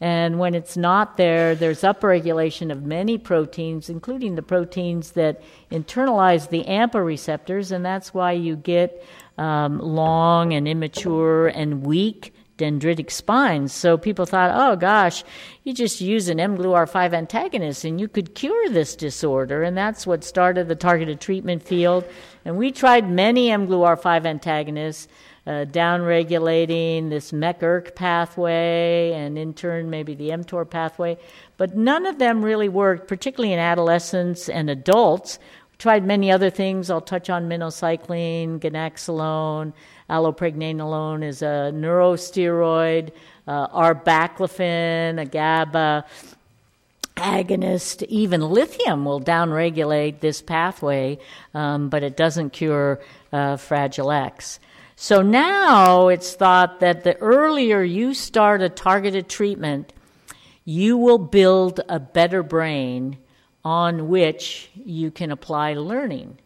and 0.00 0.38
when 0.38 0.54
it's 0.54 0.76
not 0.76 1.16
there, 1.16 1.56
there's 1.56 1.80
upregulation 1.80 2.70
of 2.70 2.84
many 2.84 3.18
proteins, 3.18 3.90
including 3.90 4.36
the 4.36 4.42
proteins 4.42 5.10
that 5.12 5.42
internalize 5.72 6.50
the 6.50 6.62
AMPA 6.62 7.04
receptors, 7.04 7.72
and 7.72 7.84
that's 7.84 8.14
why 8.14 8.30
you 8.30 8.54
get 8.54 9.04
um, 9.38 9.80
long 9.80 10.52
and 10.52 10.68
immature 10.68 11.48
and 11.48 11.84
weak 11.84 12.32
dendritic 12.56 13.10
spines. 13.10 13.72
So 13.72 13.98
people 13.98 14.26
thought, 14.26 14.52
oh 14.54 14.76
gosh, 14.76 15.24
you 15.64 15.74
just 15.74 16.00
use 16.00 16.28
an 16.28 16.38
mGluR5 16.38 17.12
antagonist 17.12 17.84
and 17.84 18.00
you 18.00 18.08
could 18.08 18.34
cure 18.34 18.68
this 18.68 18.94
disorder. 18.94 19.62
And 19.62 19.76
that's 19.76 20.06
what 20.06 20.24
started 20.24 20.68
the 20.68 20.76
targeted 20.76 21.20
treatment 21.20 21.62
field. 21.62 22.04
And 22.44 22.56
we 22.56 22.70
tried 22.70 23.10
many 23.10 23.48
mGluR5 23.48 24.26
antagonists. 24.26 25.08
Uh, 25.46 25.66
downregulating 25.66 27.10
this 27.10 27.30
MEK-ERK 27.30 27.94
pathway 27.94 29.12
and 29.12 29.36
in 29.36 29.52
turn 29.52 29.90
maybe 29.90 30.14
the 30.14 30.30
mTOR 30.30 30.64
pathway, 30.70 31.18
but 31.58 31.76
none 31.76 32.06
of 32.06 32.18
them 32.18 32.42
really 32.42 32.70
worked, 32.70 33.06
particularly 33.08 33.52
in 33.52 33.58
adolescents 33.58 34.48
and 34.48 34.70
adults. 34.70 35.38
We 35.70 35.76
tried 35.76 36.06
many 36.06 36.32
other 36.32 36.48
things. 36.48 36.88
I'll 36.88 37.02
touch 37.02 37.28
on 37.28 37.46
minocycline, 37.46 38.58
ganaxolone, 38.58 39.74
Allopregnanolone 40.08 41.24
is 41.24 41.42
a 41.42 41.72
neurosteroid, 41.74 43.12
uh, 43.46 43.68
arbaclofen, 43.68 45.20
a 45.20 45.24
GABA 45.24 46.04
agonist, 47.16 48.02
even 48.08 48.40
lithium 48.40 49.04
will 49.04 49.20
downregulate 49.20 50.20
this 50.20 50.42
pathway, 50.42 51.18
um, 51.54 51.88
but 51.88 52.02
it 52.02 52.16
doesn't 52.16 52.50
cure 52.50 53.00
uh, 53.32 53.56
Fragile 53.56 54.10
X. 54.10 54.58
So 54.96 55.22
now 55.22 56.08
it's 56.08 56.34
thought 56.34 56.80
that 56.80 57.04
the 57.04 57.16
earlier 57.18 57.82
you 57.82 58.14
start 58.14 58.62
a 58.62 58.68
targeted 58.68 59.28
treatment, 59.28 59.92
you 60.64 60.96
will 60.96 61.18
build 61.18 61.80
a 61.88 61.98
better 61.98 62.42
brain 62.42 63.18
on 63.64 64.08
which 64.08 64.70
you 64.74 65.10
can 65.10 65.30
apply 65.30 65.74
learning. 65.74 66.38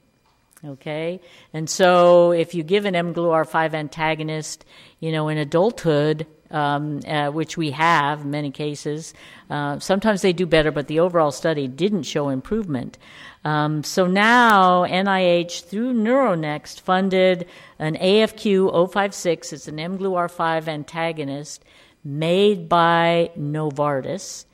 Okay? 0.65 1.21
And 1.53 1.71
so 1.71 2.33
if 2.33 2.55
you 2.55 2.63
give 2.63 2.85
an 2.85 2.95
mGluR5 2.95 3.75
antagonist, 3.75 4.65
you 5.01 5.13
know, 5.13 5.29
in 5.29 5.39
adulthood, 5.39 6.27
um, 6.51 7.01
uh, 7.07 7.31
which 7.31 7.57
we 7.57 7.71
have 7.73 8.23
in 8.23 8.31
many 8.31 8.51
cases, 8.51 9.15
uh, 9.51 9.79
sometimes 9.79 10.23
they 10.23 10.33
do 10.33 10.47
better, 10.47 10.73
but 10.73 10.89
the 10.89 11.01
overall 11.01 11.31
study 11.31 11.69
didn't 11.69 12.05
show 12.05 12.29
improvement. 12.29 12.99
Um, 13.45 13.85
so 13.85 14.07
now 14.07 14.85
NIH 14.85 15.65
through 15.65 15.95
Neuronext 15.95 16.81
funded 16.81 17.47
an 17.79 17.97
AFQ 17.97 18.93
056. 18.93 19.53
It's 19.53 19.69
an 19.69 19.77
mGluR5 19.77 20.67
antagonist 20.67 21.65
made 22.03 22.69
by 22.69 23.31
Novartis 23.39 24.45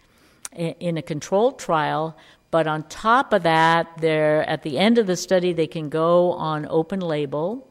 in 0.54 0.96
a 0.96 1.02
controlled 1.02 1.58
trial 1.58 2.16
but 2.54 2.68
on 2.68 2.84
top 2.84 3.32
of 3.32 3.42
that, 3.42 3.88
they're, 3.98 4.48
at 4.48 4.62
the 4.62 4.78
end 4.78 4.98
of 4.98 5.08
the 5.08 5.16
study, 5.16 5.52
they 5.52 5.66
can 5.66 5.88
go 5.88 6.30
on 6.34 6.68
open 6.70 7.00
label. 7.00 7.66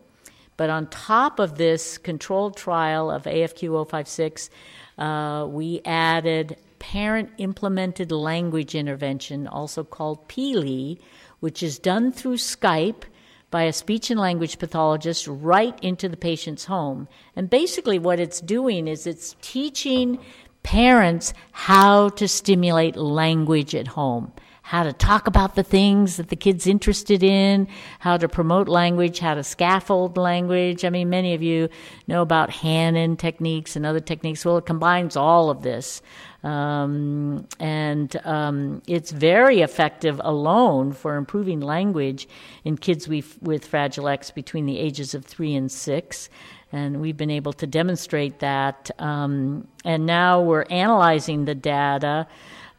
But 0.57 0.69
on 0.69 0.87
top 0.87 1.39
of 1.39 1.57
this 1.57 1.97
controlled 1.97 2.57
trial 2.57 3.09
of 3.09 3.23
AFQ 3.23 3.89
056, 3.89 4.49
uh, 4.97 5.47
we 5.49 5.79
added 5.85 6.57
parent 6.79 7.29
implemented 7.37 8.11
language 8.11 8.75
intervention, 8.75 9.47
also 9.47 9.85
called 9.85 10.27
PILI, 10.27 10.99
which 11.39 11.63
is 11.63 11.79
done 11.79 12.11
through 12.11 12.35
Skype 12.35 13.03
by 13.51 13.63
a 13.63 13.71
speech 13.71 14.11
and 14.11 14.19
language 14.19 14.59
pathologist 14.59 15.29
right 15.29 15.81
into 15.81 16.09
the 16.09 16.17
patient's 16.17 16.65
home. 16.65 17.07
And 17.37 17.49
basically, 17.49 17.99
what 17.99 18.19
it's 18.19 18.41
doing 18.41 18.89
is 18.89 19.07
it's 19.07 19.37
teaching 19.41 20.19
parents 20.61 21.33
how 21.53 22.09
to 22.09 22.27
stimulate 22.27 22.97
language 22.97 23.73
at 23.73 23.87
home 23.87 24.33
how 24.73 24.81
to 24.81 24.91
talk 24.91 25.27
about 25.27 25.53
the 25.53 25.61
things 25.61 26.17
that 26.17 26.29
the 26.29 26.35
kid's 26.35 26.65
interested 26.65 27.21
in, 27.21 27.67
how 27.99 28.17
to 28.17 28.27
promote 28.27 28.67
language, 28.67 29.19
how 29.19 29.35
to 29.35 29.43
scaffold 29.43 30.17
language. 30.17 30.83
I 30.83 30.89
mean, 30.89 31.11
many 31.11 31.35
of 31.35 31.43
you 31.43 31.69
know 32.07 32.23
about 32.23 32.49
Hanen 32.49 33.15
techniques 33.15 33.75
and 33.75 33.85
other 33.85 33.99
techniques. 33.99 34.43
Well, 34.43 34.57
it 34.57 34.65
combines 34.65 35.15
all 35.15 35.51
of 35.51 35.61
this. 35.61 36.01
Um, 36.43 37.47
and 37.59 38.19
um, 38.25 38.81
it's 38.87 39.11
very 39.11 39.61
effective 39.61 40.19
alone 40.23 40.91
for 40.93 41.17
improving 41.17 41.59
language 41.59 42.27
in 42.63 42.75
kids 42.75 43.07
with 43.07 43.67
Fragile 43.67 44.07
X 44.07 44.31
between 44.31 44.65
the 44.65 44.79
ages 44.79 45.13
of 45.13 45.23
three 45.23 45.53
and 45.53 45.71
six. 45.71 46.29
And 46.71 46.99
we've 46.99 47.15
been 47.15 47.29
able 47.29 47.53
to 47.53 47.67
demonstrate 47.67 48.39
that. 48.39 48.89
Um, 48.97 49.67
and 49.85 50.07
now 50.07 50.41
we're 50.41 50.65
analyzing 50.71 51.45
the 51.45 51.53
data 51.53 52.25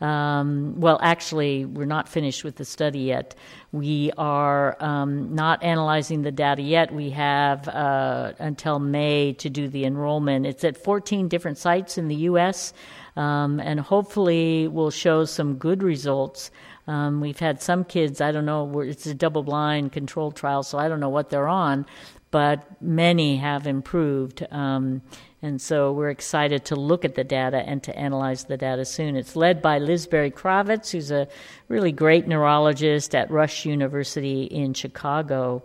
um, 0.00 0.74
well, 0.80 0.98
actually, 1.02 1.64
we're 1.64 1.85
not 1.85 2.09
finished 2.09 2.44
with 2.44 2.57
the 2.57 2.64
study 2.64 3.00
yet. 3.00 3.35
We 3.72 4.11
are 4.18 4.76
um, 4.83 5.35
not 5.35 5.62
analyzing 5.62 6.22
the 6.22 6.33
data 6.33 6.62
yet. 6.62 6.92
We 6.92 7.11
have 7.11 7.68
uh, 7.68 8.33
until 8.38 8.78
May 8.78 9.33
to 9.35 9.48
do 9.48 9.68
the 9.68 9.85
enrollment. 9.85 10.46
It's 10.46 10.64
at 10.64 10.76
14 10.76 11.28
different 11.28 11.59
sites 11.59 11.98
in 11.98 12.09
the 12.09 12.16
U.S., 12.16 12.72
um, 13.16 13.61
and 13.61 13.78
hopefully, 13.78 14.66
we'll 14.66 14.90
show 14.90 15.24
some 15.24 15.54
good 15.54 15.85
results. 15.85 16.50
Um, 16.87 17.20
we've 17.20 17.38
had 17.38 17.62
some 17.62 17.85
kids, 17.85 18.20
I 18.20 18.33
don't 18.33 18.44
know, 18.44 18.80
it's 18.80 19.07
a 19.07 19.14
double 19.14 19.42
blind 19.42 19.92
controlled 19.92 20.37
trial, 20.37 20.62
so 20.62 20.78
I 20.78 20.88
don't 20.88 21.00
know 21.00 21.09
what 21.09 21.30
they're 21.30 21.48
on, 21.48 21.87
but 22.35 22.83
many 22.83 23.37
have 23.37 23.64
improved. 23.64 24.44
Um, 24.51 25.03
and 25.40 25.62
so 25.62 25.92
we're 25.92 26.11
excited 26.11 26.64
to 26.64 26.75
look 26.75 27.05
at 27.05 27.14
the 27.14 27.23
data 27.23 27.59
and 27.59 27.81
to 27.85 27.97
analyze 27.97 28.47
the 28.47 28.57
data 28.57 28.85
soon. 28.85 29.14
It's 29.14 29.37
led 29.37 29.62
by 29.62 29.79
Liz 29.79 30.09
Berry 30.09 30.33
Kravis, 30.33 30.90
who's 30.90 31.12
a 31.12 31.29
really 31.68 31.92
great 31.92 32.27
neurologist 32.27 33.14
at 33.14 33.31
Rush 33.31 33.64
University 33.64 34.47
in 34.47 34.75
Chicago. 34.75 35.62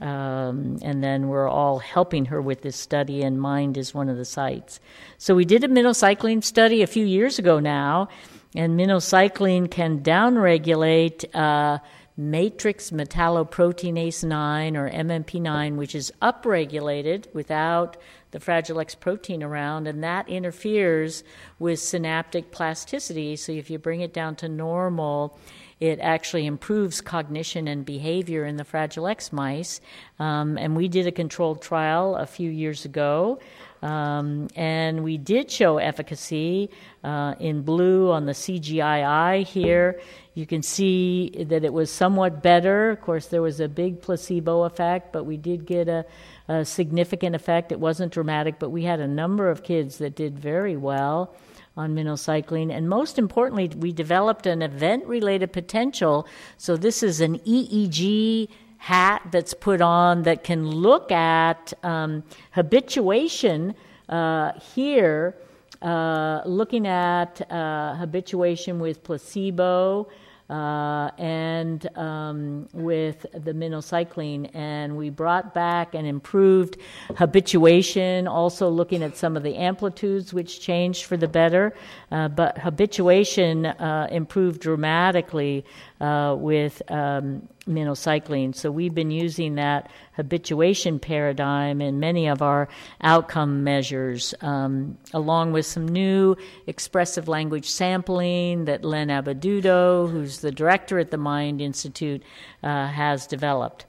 Um, 0.00 0.78
and 0.82 1.02
then 1.02 1.26
we're 1.26 1.48
all 1.48 1.80
helping 1.80 2.26
her 2.26 2.40
with 2.40 2.62
this 2.62 2.76
study, 2.76 3.22
and 3.22 3.40
Mind 3.40 3.76
is 3.76 3.92
one 3.92 4.08
of 4.08 4.16
the 4.16 4.24
sites. 4.24 4.78
So 5.18 5.34
we 5.34 5.44
did 5.44 5.64
a 5.64 5.68
minocycline 5.68 6.44
study 6.44 6.82
a 6.82 6.86
few 6.86 7.04
years 7.04 7.40
ago 7.40 7.58
now, 7.58 8.06
and 8.54 8.78
minocycline 8.78 9.68
can 9.68 9.98
downregulate 9.98 11.24
uh, 11.34 11.78
matrix 12.16 12.90
metalloproteinase 12.90 14.22
9 14.22 14.76
or 14.76 14.90
MMP9, 14.90 15.76
which 15.76 15.94
is 15.94 16.12
upregulated 16.22 17.32
without 17.34 17.96
the 18.30 18.40
Fragile 18.40 18.80
X 18.80 18.94
protein 18.94 19.42
around, 19.42 19.86
and 19.86 20.02
that 20.02 20.28
interferes 20.28 21.24
with 21.58 21.78
synaptic 21.78 22.50
plasticity. 22.50 23.36
So 23.36 23.52
if 23.52 23.70
you 23.70 23.78
bring 23.78 24.00
it 24.00 24.12
down 24.12 24.36
to 24.36 24.48
normal, 24.48 25.38
it 25.80 25.98
actually 26.00 26.46
improves 26.46 27.00
cognition 27.00 27.68
and 27.68 27.84
behavior 27.84 28.44
in 28.44 28.56
the 28.56 28.64
Fragile 28.64 29.06
X 29.08 29.32
mice. 29.32 29.80
Um, 30.18 30.56
and 30.56 30.76
we 30.76 30.88
did 30.88 31.06
a 31.06 31.12
controlled 31.12 31.62
trial 31.62 32.16
a 32.16 32.26
few 32.26 32.50
years 32.50 32.84
ago. 32.84 33.38
Um, 33.84 34.48
and 34.56 35.04
we 35.04 35.18
did 35.18 35.50
show 35.50 35.76
efficacy 35.76 36.70
uh, 37.04 37.34
in 37.38 37.60
blue 37.60 38.10
on 38.10 38.24
the 38.24 38.32
CGI 38.32 39.44
here. 39.44 40.00
You 40.32 40.46
can 40.46 40.62
see 40.62 41.28
that 41.48 41.64
it 41.64 41.72
was 41.72 41.90
somewhat 41.90 42.42
better. 42.42 42.90
Of 42.90 43.02
course, 43.02 43.26
there 43.26 43.42
was 43.42 43.60
a 43.60 43.68
big 43.68 44.00
placebo 44.00 44.62
effect, 44.62 45.12
but 45.12 45.24
we 45.24 45.36
did 45.36 45.66
get 45.66 45.88
a, 45.88 46.06
a 46.48 46.64
significant 46.64 47.36
effect. 47.36 47.72
It 47.72 47.78
wasn't 47.78 48.10
dramatic, 48.10 48.58
but 48.58 48.70
we 48.70 48.84
had 48.84 49.00
a 49.00 49.06
number 49.06 49.50
of 49.50 49.62
kids 49.62 49.98
that 49.98 50.16
did 50.16 50.38
very 50.38 50.78
well 50.78 51.34
on 51.76 51.94
minocycline. 51.94 52.74
And 52.74 52.88
most 52.88 53.18
importantly, 53.18 53.68
we 53.76 53.92
developed 53.92 54.46
an 54.46 54.62
event 54.62 55.04
related 55.04 55.52
potential. 55.52 56.26
So, 56.56 56.78
this 56.78 57.02
is 57.02 57.20
an 57.20 57.38
EEG 57.40 58.48
hat 58.84 59.22
that's 59.30 59.54
put 59.54 59.80
on 59.80 60.24
that 60.24 60.44
can 60.44 60.68
look 60.68 61.10
at 61.10 61.72
um, 61.82 62.22
habituation 62.50 63.74
uh, 64.10 64.52
here, 64.74 65.34
uh, 65.80 66.42
looking 66.44 66.86
at 66.86 67.50
uh, 67.50 67.94
habituation 67.94 68.78
with 68.78 69.02
placebo 69.02 70.06
uh, 70.50 71.10
and 71.16 71.96
um, 71.96 72.68
with 72.74 73.24
the 73.32 73.54
minocycline. 73.54 74.50
And 74.52 74.98
we 74.98 75.08
brought 75.08 75.54
back 75.54 75.94
and 75.94 76.06
improved 76.06 76.76
habituation, 77.16 78.28
also 78.28 78.68
looking 78.68 79.02
at 79.02 79.16
some 79.16 79.34
of 79.34 79.42
the 79.42 79.56
amplitudes 79.56 80.34
which 80.34 80.60
changed 80.60 81.06
for 81.06 81.16
the 81.16 81.28
better. 81.28 81.74
Uh, 82.12 82.28
but 82.28 82.58
habituation 82.58 83.64
uh, 83.64 84.08
improved 84.10 84.60
dramatically 84.60 85.64
with 85.98 86.82
um, 86.90 87.48
minocycline. 87.66 88.54
So 88.54 88.70
we've 88.70 88.94
been 88.94 89.10
using 89.10 89.54
that 89.54 89.90
habituation 90.12 90.98
paradigm 90.98 91.80
in 91.80 92.00
many 92.00 92.26
of 92.26 92.42
our 92.42 92.68
outcome 93.00 93.64
measures, 93.64 94.34
um, 94.40 94.98
along 95.12 95.52
with 95.52 95.66
some 95.66 95.88
new 95.88 96.36
expressive 96.66 97.28
language 97.28 97.68
sampling 97.68 98.66
that 98.66 98.84
Len 98.84 99.08
Abbeduto, 99.08 100.10
who's 100.10 100.40
the 100.40 100.52
director 100.52 100.98
at 100.98 101.10
the 101.10 101.16
Mind 101.18 101.60
Institute, 101.60 102.22
uh, 102.62 102.86
has 102.88 103.26
developed. 103.26 103.86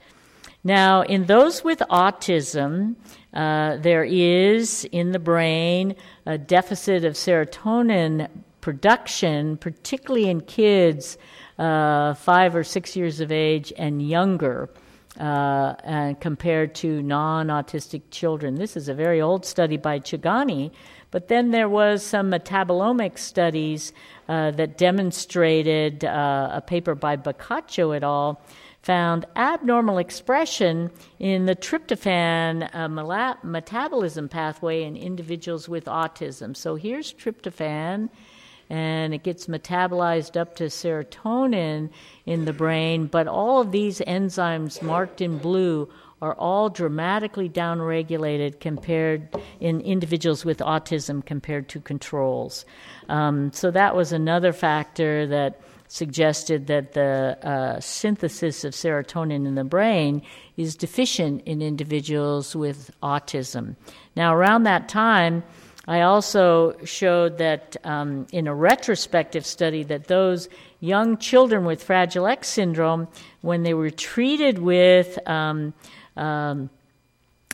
Now, 0.64 1.04
in 1.04 1.26
those 1.26 1.64
with 1.64 1.80
autism, 1.92 2.96
uh, 3.34 3.78
there 3.78 4.04
is 4.04 4.84
in 4.92 5.12
the 5.12 5.20
brain 5.20 5.96
a 6.26 6.40
deficit 6.40 7.06
of 7.06 7.14
serotonin 7.14 8.30
production, 8.62 9.58
particularly 9.58 10.28
in 10.28 10.42
kids 10.42 11.20
uh, 11.58 12.13
five 12.13 12.56
or 12.56 12.63
six 12.63 12.96
years 12.96 13.20
of 13.20 13.32
age 13.32 13.74
and 13.78 14.08
younger. 14.08 14.70
Uh, 15.18 15.74
and 15.86 16.20
compared 16.20 16.76
to 16.76 17.02
non-autistic 17.02 18.02
children. 18.12 18.56
This 18.56 18.76
is 18.76 18.89
a 18.89 18.94
very 18.94 19.22
old 19.22 19.46
study 19.46 19.78
by 19.78 19.98
Chugani, 19.98 20.72
but 21.10 21.30
then 21.30 21.52
there 21.52 21.70
was 21.70 22.04
some 22.04 22.30
metabolomic 22.30 23.18
studies 23.18 23.94
uh, 24.28 24.52
that 24.52 24.78
demonstrated 24.78 26.04
uh, 26.04 26.50
a 26.52 26.60
paper 26.60 26.96
by 26.96 27.15
Boccuto 27.15 27.96
et 27.96 28.04
al. 28.04 28.41
found 28.82 29.26
abnormal 29.38 30.00
expression 30.00 30.91
in 31.18 31.46
the 31.46 31.56
tryptophan 31.56 32.70
uh, 32.76 33.38
metabolism 33.44 34.28
pathway 34.28 34.84
in 34.84 34.98
individuals 34.98 35.70
with 35.70 35.86
autism. 35.86 36.54
So 36.58 36.76
here's 36.76 37.13
tryptophan 37.13 38.10
and 38.69 39.13
it 39.13 39.23
gets 39.23 39.47
metabolized 39.47 40.39
up 40.39 40.56
to 40.56 40.65
serotonin 40.65 41.89
in 42.25 42.45
the 42.45 42.54
brain. 42.54 43.08
But 43.08 43.28
all 43.28 43.62
of 43.62 43.71
these 43.71 43.99
enzymes 43.99 44.82
marked 44.82 45.21
in 45.21 45.38
blue 45.38 45.89
are 46.21 46.34
all 46.36 46.69
dramatically 46.69 47.49
downregulated 47.49 48.60
compared 48.60 49.28
in 49.60 49.82
individuals 49.82 50.45
with 50.45 50.60
autism 50.60 51.25
compared 51.25 51.69
to 51.69 51.80
controls. 51.80 52.65
Um, 53.10 53.51
so 53.54 53.69
that 53.71 53.95
was 53.95 54.12
another 54.12 54.54
factor 54.54 55.28
that 55.28 55.62
suggested 55.88 56.67
that 56.67 56.93
the 56.93 57.38
uh, 57.43 57.80
synthesis 57.80 58.63
of 58.63 58.73
serotonin 58.73 59.45
in 59.45 59.56
the 59.56 59.63
brain 59.63 60.21
is 60.58 60.75
deficient 60.75 61.43
in 61.45 61.62
individuals 61.62 62.56
with 62.56 62.91
autism. 63.04 63.75
Now, 64.15 64.34
around 64.34 64.63
that 64.63 64.89
time, 64.89 65.43
I 65.88 66.02
also 66.02 66.76
showed 66.84 67.38
that 67.38 67.78
um, 67.84 68.26
in 68.32 68.48
a 68.48 68.56
retrospective 68.56 69.45
study 69.45 69.84
that 69.84 70.08
those 70.08 70.50
young 70.80 71.17
children 71.17 71.65
with 71.65 71.84
Fragile 71.84 72.28
X 72.28 72.48
syndrome, 72.48 73.08
when 73.41 73.63
they 73.63 73.74
were 73.74 73.91
treated 73.91 74.58
with 74.60 75.19
um, 75.28 75.74
um, 76.17 76.69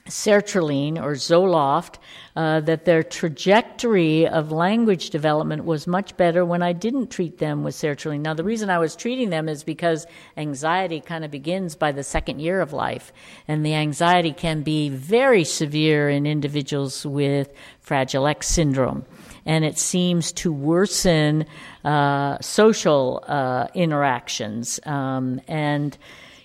sertraline 0.08 1.02
or 1.02 1.14
Zoloft, 1.14 1.96
uh, 2.36 2.60
that 2.62 2.86
their 2.86 3.04
trajectory 3.04 4.28
of 4.28 4.52
language 4.52 5.10
development 5.10 5.66
was 5.66 5.86
much 5.86 6.16
better 6.18 6.46
when 6.46 6.62
I 6.64 6.74
didn't 6.74 7.12
treat 7.12 7.38
them 7.38 7.64
with 7.64 7.76
sertraline. 7.76 8.22
Now, 8.22 8.34
the 8.34 8.44
reason 8.44 8.70
I 8.70 8.80
was 8.80 8.96
treating 8.96 9.30
them 9.30 9.50
is 9.50 9.64
because 9.64 10.08
anxiety 10.38 11.02
kind 11.02 11.26
of 11.26 11.32
begins 11.32 11.76
by 11.76 11.92
the 11.92 12.04
second 12.04 12.40
year 12.40 12.62
of 12.62 12.74
life, 12.74 13.12
and 13.48 13.66
the 13.66 13.76
anxiety 13.76 14.34
can 14.34 14.64
be 14.64 14.90
very 14.90 15.44
severe 15.44 16.10
in 16.10 16.26
individuals 16.26 17.06
with 17.06 17.54
Fragile 17.80 18.28
X 18.28 18.48
syndrome. 18.48 19.06
And 19.46 19.66
it 19.66 19.78
seems 19.78 20.32
to 20.34 20.54
worsen 20.54 21.46
uh, 21.84 22.38
social 22.42 23.24
uh, 23.28 23.68
interactions. 23.74 24.80
Um, 24.86 25.42
and 25.48 25.98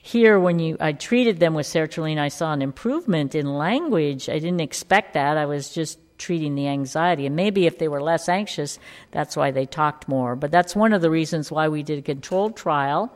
here, 0.07 0.39
when 0.39 0.61
you 0.61 0.77
I 0.79 0.93
treated 0.93 1.41
them 1.41 1.55
with 1.55 1.67
sertraline, 1.67 2.19
I 2.19 2.29
saw 2.29 2.53
an 2.53 2.63
improvement 2.63 3.35
in 3.35 3.47
language. 3.55 4.29
I 4.29 4.39
didn't 4.39 4.61
expect 4.61 5.15
that. 5.15 5.37
I 5.37 5.47
was 5.47 5.71
just 5.71 5.99
treating 6.17 6.55
the 6.55 6.69
anxiety. 6.69 7.27
And 7.27 7.35
maybe 7.35 7.67
if 7.67 7.79
they 7.79 7.89
were 7.89 8.01
less 8.01 8.29
anxious, 8.29 8.79
that's 9.11 9.37
why 9.37 9.51
they 9.51 9.67
talked 9.67 10.07
more. 10.07 10.37
But 10.37 10.53
that's 10.53 10.77
one 10.77 10.93
of 10.93 11.03
the 11.03 11.11
reasons 11.11 11.51
why 11.51 11.69
we 11.69 11.83
did 11.83 11.99
a 11.99 12.03
controlled 12.03 12.57
trial. 12.57 13.13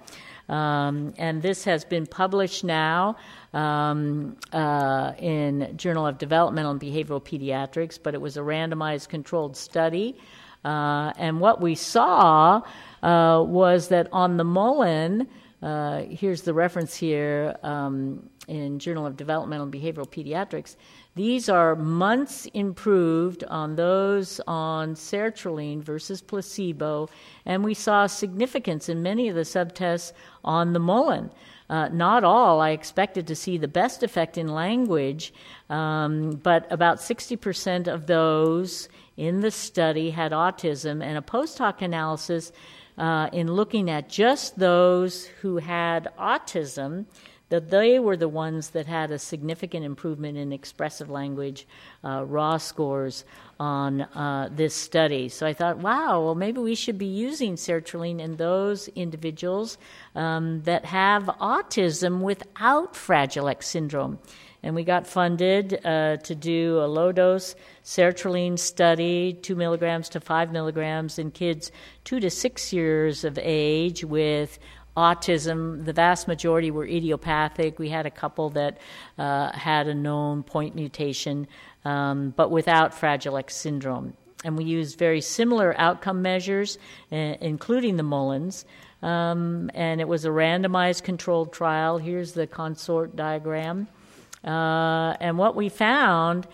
Um, 0.49 1.15
and 1.17 1.43
this 1.43 1.63
has 1.65 1.85
been 1.85 2.07
published 2.07 2.65
now 2.65 3.17
um, 3.55 4.37
uh, 4.53 5.13
in 5.17 5.77
Journal 5.77 6.09
of 6.09 6.19
Developmental 6.19 6.73
and 6.73 6.81
Behavioral 6.81 7.23
Pediatrics, 7.23 8.01
but 8.03 8.15
it 8.15 8.21
was 8.21 8.37
a 8.37 8.41
randomized 8.41 9.09
controlled 9.09 9.57
study. 9.57 10.17
Uh, 10.65 11.13
and 11.17 11.41
what 11.41 11.61
we 11.61 11.77
saw 11.77 12.63
uh, 13.03 13.45
was 13.47 13.89
that 13.89 14.09
on 14.13 14.39
the 14.39 14.45
Mullen, 14.45 15.29
uh, 15.63 16.05
here's 16.05 16.43
the 16.43 16.55
reference 16.55 16.97
here 16.97 17.57
um, 17.63 18.29
in 18.49 18.79
Journal 18.79 19.07
of 19.07 19.17
Developmental 19.17 19.65
and 19.65 19.75
Behavioral 19.75 20.09
Pediatrics. 20.09 20.77
These 21.15 21.51
are 21.51 21.77
months 21.77 22.47
improved 22.55 23.45
on 23.45 23.77
those 23.77 24.41
on 24.47 24.95
sertraline 24.95 25.83
versus 25.83 26.23
placebo, 26.23 27.11
and 27.45 27.63
we 27.63 27.75
saw 27.75 28.07
significance 28.07 28.89
in 28.89 29.03
many 29.03 29.29
of 29.29 29.35
the 29.35 29.43
subtests 29.43 30.13
on 30.45 30.73
the 30.73 30.79
Mullen. 30.79 31.31
Uh, 31.69 31.89
not 31.89 32.25
all. 32.25 32.61
I 32.61 32.71
expected 32.71 33.27
to 33.29 33.37
see 33.37 33.57
the 33.59 33.69
best 33.69 34.03
effect 34.03 34.39
in 34.39 34.49
language, 34.49 35.33
um, 35.69 36.33
but 36.43 36.67
about 36.73 36.99
60% 36.99 37.87
of 37.87 38.07
those 38.07 38.89
in 39.17 39.41
the 39.41 39.51
study 39.51 40.11
had 40.11 40.33
autism, 40.33 41.05
and 41.05 41.19
a 41.19 41.23
post 41.23 41.59
hoc 41.59 41.83
analysis 41.83 42.51
uh, 43.01 43.31
in 43.33 43.51
looking 43.51 43.89
at 43.89 44.11
just 44.11 44.59
those 44.59 45.25
who 45.41 45.57
had 45.57 46.09
autism, 46.19 47.07
that 47.49 47.71
they 47.71 47.99
were 47.99 48.17
the 48.17 48.29
ones 48.29 48.71
that 48.71 48.87
had 48.87 49.11
a 49.11 49.19
significant 49.19 49.85
improvement 49.85 50.37
in 50.37 50.53
expressive 50.53 51.09
language 51.09 51.67
uh, 52.05 52.25
raw 52.25 52.59
scores 52.59 53.25
on 53.59 54.03
uh, 54.03 54.49
this 54.53 54.75
study. 54.75 55.29
So 55.31 55.47
I 55.47 55.55
thought, 55.55 55.79
wow, 55.79 56.23
well, 56.23 56.35
maybe 56.35 56.61
we 56.61 56.75
should 56.75 56.99
be 56.99 57.07
using 57.07 57.57
sertraline 57.57 58.21
in 58.21 58.37
those 58.37 58.89
individuals 58.89 59.79
um, 60.15 60.63
that 60.63 60.85
have 60.85 61.25
autism 61.25 62.21
without 62.21 62.95
Fragile 62.95 63.49
X 63.49 63.67
syndrome 63.67 64.19
and 64.63 64.75
we 64.75 64.85
got 64.85 65.07
funded 65.07 65.81
uh, 65.85 66.17
to 66.19 66.35
do 66.35 66.81
a 66.81 66.87
low 66.87 67.13
dose 67.13 67.55
sertraline 67.85 68.59
study, 68.59 69.33
two 69.33 69.57
milligrams 69.57 70.09
to 70.11 70.21
five 70.21 70.53
milligrams 70.53 71.19
in 71.19 71.31
kids 71.31 71.73
two 72.05 72.21
to 72.21 72.31
six 72.31 72.73
years 72.73 73.25
of 73.25 73.39
age 73.41 74.05
with 74.05 74.59
autism. 74.97 75.85
The 75.85 75.93
vast 75.93 76.29
majority 76.29 76.71
were 76.71 76.87
idiopathic. 76.87 77.79
We 77.79 77.89
had 77.89 78.07
a 78.07 78.11
couple 78.11 78.51
that 78.51 78.79
uh, 79.19 79.53
had 79.53 79.89
a 79.89 79.95
known 79.95 80.43
point 80.43 80.75
mutation, 80.75 81.47
um, 81.85 82.35
but 82.37 82.51
without 82.51 82.93
Fragile 82.93 83.37
X 83.37 83.57
syndrome. 83.57 84.15
And 84.45 84.57
we 84.57 84.65
used 84.65 84.99
very 84.99 85.21
similar 85.21 85.75
outcome 85.79 86.23
measures, 86.23 86.79
uh, 87.13 87.17
including 87.41 87.97
the 87.97 88.03
Mullens. 88.03 88.65
Um, 89.03 89.71
and 89.75 90.01
it 90.01 90.09
was 90.09 90.25
a 90.25 90.29
randomized 90.29 91.03
controlled 91.03 91.53
trial. 91.53 91.99
Here's 91.99 92.33
the 92.33 92.47
consort 92.47 93.17
diagram. 93.17 93.89
Uh, 94.45 95.15
and 95.21 95.39
what 95.39 95.55
we 95.55 95.69
found 95.69 96.47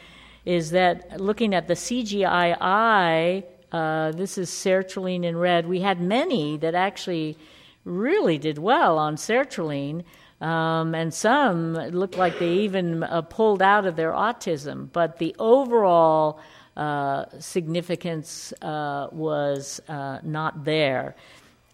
is 0.45 0.71
that 0.71 1.21
looking 1.21 1.55
at 1.55 1.69
the 1.69 1.75
CGI-I, 1.75 3.45
uh, 3.73 4.13
this 4.13 4.39
is 4.39 4.51
sertraline 4.51 5.25
in 5.25 5.37
red, 5.37 5.67
we 5.67 5.81
had 5.81 6.01
many 6.01 6.57
that 6.59 6.75
actually 6.75 7.37
really 7.85 8.39
did 8.39 8.59
well 8.59 8.99
on 8.99 9.17
sertraline. 9.17 10.05
Um, 10.41 10.95
and 10.95 11.15
some 11.15 11.75
looked 11.75 12.17
like 12.17 12.39
they 12.39 12.53
even 12.53 13.03
uh, 13.03 13.23
pulled 13.23 13.63
out 13.63 13.87
of 13.87 13.97
their 13.97 14.13
autism. 14.13 14.91
But 14.93 15.19
the 15.19 15.35
overall 15.39 16.41
uh, 16.77 17.25
significance 17.39 18.53
uh, 18.61 19.09
was 19.11 19.81
uh, 19.89 20.19
not 20.23 20.65
there. 20.65 21.17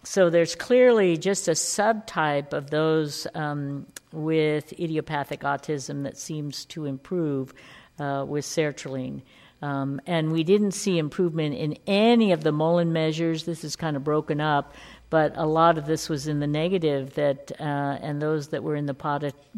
So 0.05 0.31
there's 0.31 0.57
clearly 0.57 1.17
just 1.17 1.47
a 1.47 1.53
subtype 1.53 2.53
of 2.53 2.71
those 2.71 3.27
um, 3.35 3.87
with 4.11 4.73
idiopathic 4.73 5.41
autism 5.41 6.03
that 6.03 6.19
seems 6.19 6.65
to 6.67 6.87
improve 6.87 7.55
uh, 8.01 8.25
with 8.27 8.45
sertraline. 8.45 9.23
Um, 9.63 10.01
and 10.09 10.33
we 10.33 10.43
didn't 10.43 10.73
see 10.73 10.99
improvement 10.99 11.55
in 11.55 11.79
any 11.87 12.33
of 12.33 12.43
the 12.43 12.51
Mullen 12.51 12.93
measures. 12.93 13.45
This 13.45 13.63
is 13.63 13.77
kind 13.77 13.97
of 13.97 14.03
broken 14.03 14.41
up, 14.41 14.75
but 15.09 15.35
a 15.37 15.47
lot 15.47 15.79
of 15.79 15.87
this 15.87 16.09
was 16.09 16.27
in 16.27 16.41
the 16.41 16.49
negative. 16.49 17.15
That 17.15 17.53
uh, 17.61 17.63
and 18.03 18.21
those 18.21 18.49
that 18.49 18.65
were 18.65 18.75
in 18.75 18.87
the 18.87 18.95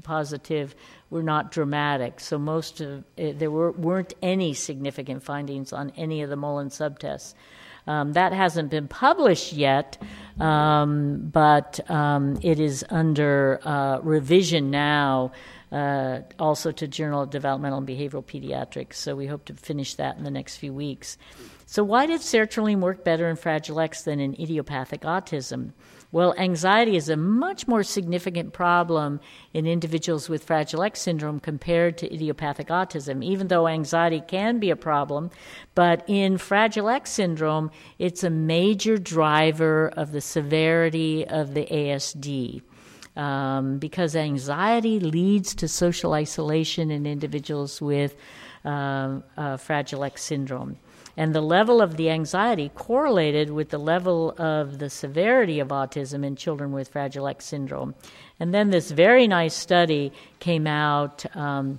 positive 0.02 0.74
were 1.08 1.22
not 1.22 1.52
dramatic. 1.52 2.20
So 2.20 2.38
most 2.38 2.82
of 2.82 2.98
uh, 3.18 3.32
there 3.34 3.50
were, 3.50 3.70
weren't 3.72 4.12
any 4.20 4.52
significant 4.52 5.22
findings 5.22 5.72
on 5.72 5.90
any 5.96 6.20
of 6.20 6.28
the 6.28 6.36
Mullen 6.36 6.68
subtests. 6.68 7.32
Um, 7.86 8.14
that 8.14 8.32
hasn't 8.32 8.70
been 8.70 8.88
published 8.88 9.52
yet, 9.52 9.98
um, 10.40 11.28
but 11.32 11.80
um, 11.90 12.38
it 12.42 12.58
is 12.58 12.84
under 12.88 13.60
uh, 13.62 13.98
revision 14.02 14.70
now, 14.70 15.32
uh, 15.70 16.20
also 16.38 16.72
to 16.72 16.88
Journal 16.88 17.22
of 17.22 17.30
Developmental 17.30 17.78
and 17.78 17.86
Behavioral 17.86 18.24
Pediatrics. 18.24 18.94
So 18.94 19.14
we 19.14 19.26
hope 19.26 19.44
to 19.46 19.54
finish 19.54 19.94
that 19.96 20.16
in 20.16 20.24
the 20.24 20.30
next 20.30 20.56
few 20.56 20.72
weeks. 20.72 21.18
So, 21.66 21.82
why 21.82 22.06
did 22.06 22.20
sertraline 22.20 22.80
work 22.80 23.04
better 23.04 23.28
in 23.28 23.36
Fragile 23.36 23.80
X 23.80 24.02
than 24.02 24.20
in 24.20 24.34
idiopathic 24.34 25.00
autism? 25.02 25.72
Well, 26.14 26.32
anxiety 26.38 26.94
is 26.94 27.08
a 27.08 27.16
much 27.16 27.66
more 27.66 27.82
significant 27.82 28.52
problem 28.52 29.18
in 29.52 29.66
individuals 29.66 30.28
with 30.28 30.44
Fragile 30.44 30.84
X 30.84 31.00
syndrome 31.00 31.40
compared 31.40 31.98
to 31.98 32.14
idiopathic 32.14 32.68
autism, 32.68 33.24
even 33.24 33.48
though 33.48 33.66
anxiety 33.66 34.22
can 34.24 34.60
be 34.60 34.70
a 34.70 34.76
problem. 34.76 35.30
But 35.74 36.04
in 36.06 36.38
Fragile 36.38 36.88
X 36.88 37.10
syndrome, 37.10 37.72
it's 37.98 38.22
a 38.22 38.30
major 38.30 38.96
driver 38.96 39.88
of 39.88 40.12
the 40.12 40.20
severity 40.20 41.26
of 41.26 41.52
the 41.52 41.66
ASD. 41.66 42.62
Um, 43.16 43.78
because 43.78 44.14
anxiety 44.14 45.00
leads 45.00 45.52
to 45.56 45.66
social 45.66 46.12
isolation 46.12 46.92
in 46.92 47.06
individuals 47.06 47.82
with 47.82 48.14
uh, 48.64 49.18
uh, 49.36 49.56
Fragile 49.56 50.04
X 50.04 50.22
syndrome 50.22 50.78
and 51.16 51.34
the 51.34 51.40
level 51.40 51.80
of 51.80 51.96
the 51.96 52.10
anxiety 52.10 52.70
correlated 52.74 53.50
with 53.50 53.70
the 53.70 53.78
level 53.78 54.34
of 54.38 54.78
the 54.78 54.90
severity 54.90 55.60
of 55.60 55.68
autism 55.68 56.24
in 56.24 56.36
children 56.36 56.72
with 56.72 56.88
Fragile 56.88 57.28
X 57.28 57.44
syndrome. 57.44 57.94
And 58.40 58.52
then 58.52 58.70
this 58.70 58.90
very 58.90 59.26
nice 59.26 59.54
study 59.54 60.12
came 60.40 60.66
out. 60.66 61.24
Um, 61.36 61.78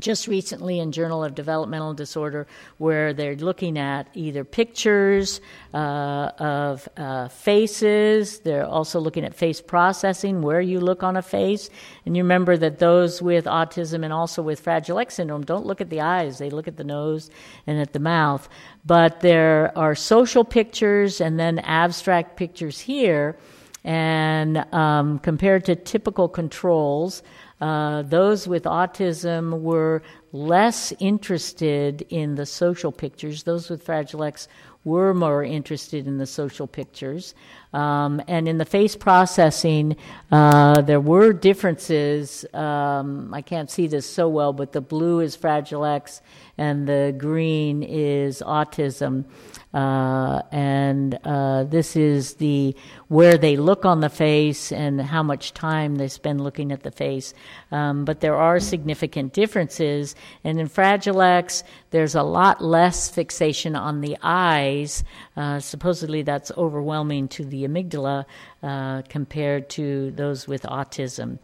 just 0.00 0.26
recently 0.26 0.80
in 0.80 0.92
Journal 0.92 1.22
of 1.22 1.34
Developmental 1.34 1.94
Disorder, 1.94 2.46
where 2.78 3.12
they're 3.12 3.36
looking 3.36 3.78
at 3.78 4.08
either 4.14 4.44
pictures 4.44 5.40
uh, 5.74 6.30
of 6.38 6.88
uh, 6.96 7.28
faces. 7.28 8.40
They're 8.40 8.66
also 8.66 8.98
looking 8.98 9.24
at 9.24 9.34
face 9.34 9.60
processing, 9.60 10.42
where 10.42 10.60
you 10.60 10.80
look 10.80 11.02
on 11.02 11.16
a 11.16 11.22
face. 11.22 11.70
And 12.06 12.16
you 12.16 12.22
remember 12.22 12.56
that 12.56 12.78
those 12.78 13.22
with 13.22 13.44
autism 13.44 14.04
and 14.04 14.12
also 14.12 14.42
with 14.42 14.60
Fragile 14.60 14.98
X 14.98 15.14
syndrome 15.14 15.44
don't 15.44 15.66
look 15.66 15.80
at 15.80 15.90
the 15.90 16.00
eyes; 16.00 16.38
they 16.38 16.50
look 16.50 16.66
at 16.66 16.76
the 16.76 16.84
nose 16.84 17.30
and 17.66 17.78
at 17.78 17.92
the 17.92 18.00
mouth. 18.00 18.48
But 18.84 19.20
there 19.20 19.76
are 19.76 19.94
social 19.94 20.44
pictures 20.44 21.20
and 21.20 21.38
then 21.38 21.58
abstract 21.60 22.36
pictures 22.36 22.80
here. 22.80 23.36
And 23.82 24.58
um, 24.74 25.20
compared 25.20 25.64
to 25.66 25.74
typical 25.74 26.28
controls, 26.28 27.22
uh, 27.60 28.02
those 28.02 28.48
with 28.48 28.64
autism 28.64 29.60
were 29.60 30.02
less 30.32 30.92
interested 30.98 32.06
in 32.08 32.36
the 32.36 32.46
social 32.46 32.92
pictures. 32.92 33.42
Those 33.42 33.68
with 33.68 33.82
Fragile 33.82 34.24
X 34.24 34.48
were 34.84 35.12
more 35.12 35.44
interested 35.44 36.06
in 36.06 36.18
the 36.18 36.26
social 36.26 36.66
pictures. 36.66 37.34
Um, 37.72 38.20
and 38.26 38.48
in 38.48 38.58
the 38.58 38.64
face 38.64 38.96
processing, 38.96 39.96
uh, 40.32 40.80
there 40.82 41.00
were 41.00 41.32
differences. 41.32 42.44
Um, 42.52 43.32
I 43.32 43.42
can't 43.42 43.70
see 43.70 43.86
this 43.86 44.06
so 44.06 44.28
well, 44.28 44.52
but 44.52 44.72
the 44.72 44.80
blue 44.80 45.20
is 45.20 45.36
Fragile 45.36 45.84
X 45.84 46.20
and 46.60 46.86
the 46.86 47.14
green 47.16 47.82
is 47.82 48.42
autism. 48.46 49.24
Uh, 49.72 50.42
and 50.50 51.18
uh, 51.24 51.64
this 51.64 51.96
is 51.96 52.34
the 52.34 52.74
where 53.08 53.38
they 53.38 53.56
look 53.56 53.84
on 53.84 54.00
the 54.00 54.08
face 54.08 54.72
and 54.72 55.00
how 55.00 55.22
much 55.22 55.54
time 55.54 55.94
they 55.94 56.08
spend 56.08 56.40
looking 56.40 56.70
at 56.70 56.82
the 56.82 56.90
face. 56.90 57.32
Um, 57.70 58.04
but 58.04 58.20
there 58.20 58.36
are 58.36 58.60
significant 58.60 59.32
differences, 59.32 60.16
and 60.44 60.60
in 60.60 60.68
Fragile 60.68 61.22
X, 61.22 61.62
there's 61.90 62.14
a 62.14 62.22
lot 62.22 62.62
less 62.62 63.08
fixation 63.08 63.74
on 63.74 64.00
the 64.00 64.18
eyes. 64.22 65.02
Uh, 65.36 65.60
supposedly, 65.60 66.22
that's 66.22 66.52
overwhelming 66.58 67.28
to 67.28 67.44
the 67.44 67.59
amygdala 67.66 68.24
uh, 68.62 69.02
compared 69.08 69.68
to 69.70 70.10
those 70.12 70.46
with 70.46 70.62
autism. 70.62 71.38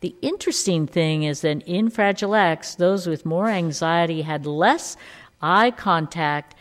The 0.00 0.14
interesting 0.20 0.86
thing 0.86 1.22
is 1.22 1.40
that 1.42 1.62
in 1.62 1.90
Fragile 1.90 2.34
X, 2.34 2.74
those 2.74 3.06
with 3.06 3.24
more 3.24 3.48
anxiety 3.48 4.22
had 4.22 4.46
less 4.46 4.96
eye 5.40 5.70
contact 5.70 6.54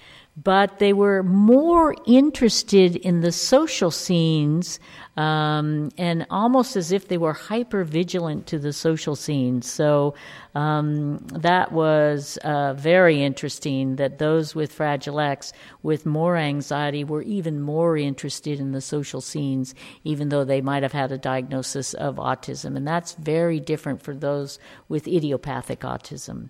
but 0.44 0.80
they 0.80 0.94
were 0.94 1.24
more 1.24 1.96
interested 2.06 2.96
in 2.96 3.22
the 3.22 3.32
social 3.32 3.92
scenes 3.92 4.80
um, 5.18 5.92
and 5.98 6.26
almost 6.30 6.76
as 6.76 6.92
if 6.92 7.10
they 7.10 7.18
were 7.18 7.34
hyper 7.34 7.84
vigilant 7.84 8.48
to 8.48 8.58
the 8.58 8.72
social 8.72 9.16
scenes. 9.16 9.70
So 9.70 10.16
um, 10.56 11.18
that 11.34 11.74
was 11.74 12.38
uh, 12.44 12.74
very 12.74 13.22
interesting 13.22 13.98
that 13.98 14.20
those 14.20 14.56
with 14.56 14.72
Fragile 14.72 15.20
X 15.20 15.52
with 15.84 16.06
more 16.06 16.38
anxiety 16.38 17.04
were 17.04 17.24
even 17.24 17.62
more 17.62 17.98
interested 17.98 18.60
in 18.60 18.72
the 18.72 18.82
social 18.82 19.22
scenes, 19.22 19.76
even 20.06 20.30
though 20.30 20.46
they 20.46 20.62
might 20.62 20.84
have 20.84 20.94
had 20.94 21.12
a 21.12 21.18
diagnosis 21.18 21.94
of 21.94 22.16
autism. 22.16 22.78
And 22.78 22.88
that's 22.88 23.14
very 23.14 23.60
different 23.60 24.02
for 24.02 24.16
those 24.16 24.60
with 24.88 25.08
idiopathic 25.08 25.82
autism. 25.82 26.50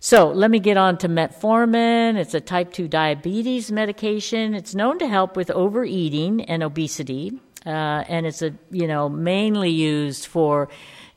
So 0.00 0.28
let 0.28 0.50
me 0.50 0.60
get 0.60 0.76
on 0.76 0.96
to 0.98 1.08
metformin. 1.08 2.16
It's 2.16 2.34
a 2.34 2.40
type 2.40 2.72
2 2.72 2.86
diabetes 2.86 3.72
medication. 3.72 4.54
It's 4.54 4.74
known 4.74 4.98
to 5.00 5.08
help 5.08 5.36
with 5.36 5.50
overeating 5.50 6.42
and 6.42 6.62
obesity. 6.62 7.40
Uh, 7.66 8.04
and 8.08 8.24
it's 8.24 8.40
a 8.40 8.54
you 8.70 8.86
know 8.86 9.08
mainly 9.08 9.70
used 9.70 10.26
for 10.26 10.68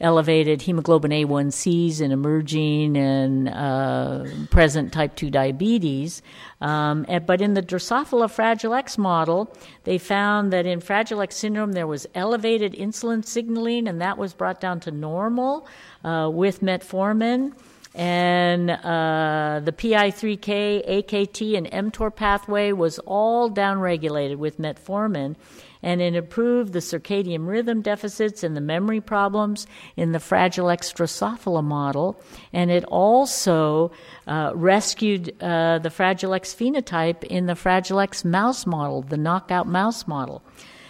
elevated 0.02 0.64
hemoglobin 0.64 1.12
A1Cs 1.12 2.02
in 2.02 2.12
emerging 2.12 2.98
and 2.98 3.48
uh, 3.48 4.26
present 4.50 4.92
type 4.92 5.16
2 5.16 5.30
diabetes. 5.30 6.24
Um, 6.60 7.06
and, 7.08 7.24
but 7.28 7.40
in 7.40 7.54
the 7.54 7.62
Drosophila 7.62 8.32
Fragile 8.32 8.74
X 8.74 8.98
model, 8.98 9.56
they 9.84 10.00
found 10.00 10.52
that 10.52 10.66
in 10.66 10.82
Fragile 10.82 11.22
X 11.22 11.36
syndrome 11.36 11.74
there 11.74 11.86
was 11.86 12.08
elevated 12.16 12.74
insulin 12.74 13.24
signaling, 13.24 13.88
and 13.88 14.02
that 14.02 14.18
was 14.18 14.34
brought 14.34 14.60
down 14.60 14.80
to 14.80 14.92
normal 14.92 15.68
uh, 16.04 16.28
with 16.34 16.62
metformin 16.62 17.54
and 17.94 18.72
uh, 18.72 19.60
the 19.64 19.74
PI3K, 19.74 20.88
AKT, 21.04 21.58
and 21.58 21.92
mTOR 21.92 22.16
pathway 22.16 22.72
was 22.72 23.00
all 23.00 23.52
downregulated 23.52 24.38
with 24.38 24.60
metformin, 24.60 25.36
and 25.84 26.02
it 26.02 26.16
improved 26.16 26.72
the 26.72 26.80
circadian 26.80 27.48
rhythm 27.48 27.82
deficits 27.82 28.44
and 28.44 28.56
the 28.56 28.62
memory 28.62 29.02
problems 29.02 29.68
in 29.98 30.14
the 30.14 30.20
Fragile 30.20 30.70
X 30.70 30.94
Drosophila 30.94 31.64
model, 31.64 32.22
and 32.54 32.72
it 32.72 32.86
also 32.86 33.92
uh, 34.26 34.52
rescued 34.56 35.36
uh, 35.42 35.80
the 35.80 35.90
Fragile 35.90 36.34
X 36.34 36.54
phenotype 36.54 37.24
in 37.26 37.48
the 37.48 37.56
Fragile 37.56 38.00
X 38.00 38.24
mouse 38.24 38.66
model, 38.66 39.02
the 39.02 39.18
knockout 39.18 39.68
mouse 39.68 40.08
model. 40.08 40.42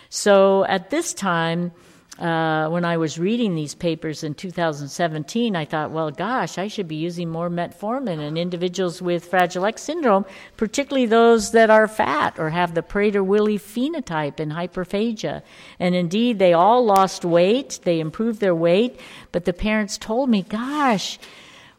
So 0.10 0.66
at 0.66 0.90
this 0.92 1.14
time, 1.14 1.72
uh, 2.20 2.68
when 2.70 2.84
I 2.84 2.98
was 2.98 3.18
reading 3.18 3.56
these 3.56 3.74
papers 3.74 4.24
in 4.24 4.36
2017, 4.36 5.56
I 5.56 5.66
thought, 5.66 5.92
well, 5.92 6.12
gosh, 6.12 6.58
I 6.58 6.68
should 6.68 6.88
be 6.88 6.98
using 6.98 7.30
more 7.30 7.50
metformin 7.50 8.22
in 8.22 8.38
individuals 8.38 9.02
with 9.02 9.26
Fragile 9.26 9.66
X 9.66 9.82
syndrome, 9.82 10.26
particularly 10.58 11.06
those 11.06 11.52
that 11.52 11.70
are 11.70 11.88
fat 11.88 12.38
or 12.38 12.50
have 12.50 12.76
the 12.76 12.84
Prader-Willi 12.84 13.58
phenotype 13.58 14.40
and 14.40 14.52
hyperphagia. 14.52 15.42
And 15.80 15.96
indeed, 15.96 16.38
they 16.38 16.54
all 16.54 16.86
lost 16.86 17.24
weight, 17.24 17.80
they 17.84 18.00
improved 18.00 18.42
their 18.42 18.56
weight, 18.56 19.00
but 19.32 19.46
the 19.46 19.54
parents 19.54 19.98
told 19.98 20.30
me, 20.30 20.44
gosh, 20.44 21.18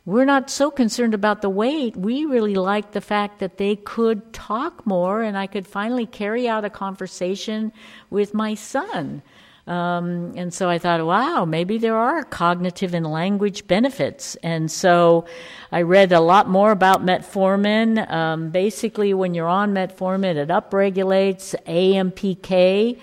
we're 0.05 0.24
not 0.24 0.51
so 0.51 0.70
concerned 0.70 1.14
about 1.14 1.43
the 1.43 1.51
weight. 1.51 1.97
We 1.97 2.24
really 2.24 2.57
liked 2.57 2.93
the 2.93 3.01
fact 3.01 3.39
that 3.39 3.59
they 3.59 3.76
could 3.76 4.33
talk 4.33 4.85
more 4.85 5.22
and 5.22 5.39
I 5.39 5.47
could 5.47 5.66
finally 5.66 6.07
carry 6.07 6.49
out 6.49 6.64
a 6.64 6.70
conversation 6.70 7.72
with 8.11 8.35
my 8.35 8.55
son. 8.55 9.22
Um, 9.67 10.33
and 10.37 10.53
so 10.53 10.69
I 10.69 10.79
thought, 10.79 11.05
wow, 11.07 11.45
maybe 11.45 11.79
there 11.79 11.97
are 11.97 12.25
cognitive 12.25 12.95
and 12.95 13.07
language 13.07 13.67
benefits. 13.69 14.35
And 14.43 14.71
so 14.71 15.27
I 15.71 15.83
read 15.83 16.13
a 16.13 16.21
lot 16.21 16.49
more 16.49 16.73
about 16.73 17.05
metformin. 17.05 18.11
Um, 18.11 18.51
basically, 18.51 19.15
when 19.15 19.35
you're 19.35 19.47
on 19.47 19.73
metformin, 19.73 20.37
it 20.37 20.49
upregulates 20.49 21.55
AMPK. 21.67 22.99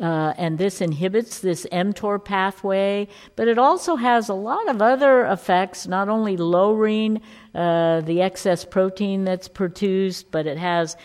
Uh, 0.00 0.32
and 0.38 0.56
this 0.56 0.80
inhibits 0.80 1.40
this 1.40 1.66
mTOR 1.70 2.24
pathway, 2.24 3.06
but 3.36 3.48
it 3.48 3.58
also 3.58 3.96
has 3.96 4.30
a 4.30 4.34
lot 4.34 4.66
of 4.70 4.80
other 4.80 5.26
effects, 5.26 5.86
not 5.86 6.08
only 6.08 6.38
lowering 6.38 7.20
uh, 7.54 8.00
the 8.00 8.22
excess 8.22 8.64
protein 8.64 9.24
that's 9.24 9.46
produced, 9.46 10.30
but 10.30 10.46
it 10.46 10.56
has 10.56 10.96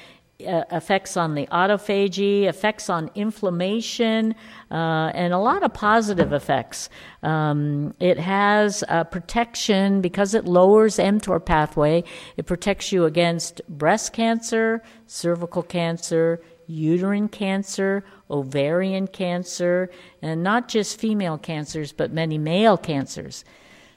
uh, 0.41 0.63
effects 0.71 1.15
on 1.15 1.33
the 1.35 1.47
autophagy, 1.47 2.43
effects 2.43 2.89
on 2.89 3.09
inflammation, 3.15 4.35
uh, 4.69 5.11
and 5.13 5.33
a 5.33 5.37
lot 5.37 5.63
of 5.63 5.73
positive 5.73 6.33
effects. 6.33 6.89
Um, 7.23 7.93
it 7.99 8.19
has 8.19 8.83
protection 9.11 10.01
because 10.01 10.33
it 10.33 10.45
lowers 10.45 10.97
mTOR 10.97 11.43
pathway. 11.43 12.03
It 12.35 12.45
protects 12.45 12.91
you 12.91 13.05
against 13.05 13.61
breast 13.69 14.11
cancer, 14.11 14.83
cervical 15.07 15.63
cancer, 15.63 16.41
uterine 16.67 17.29
cancer, 17.29 18.03
ovarian 18.29 19.07
cancer, 19.07 19.89
and 20.21 20.43
not 20.43 20.67
just 20.67 20.99
female 20.99 21.37
cancers, 21.37 21.91
but 21.91 22.11
many 22.11 22.37
male 22.37 22.77
cancers. 22.77 23.45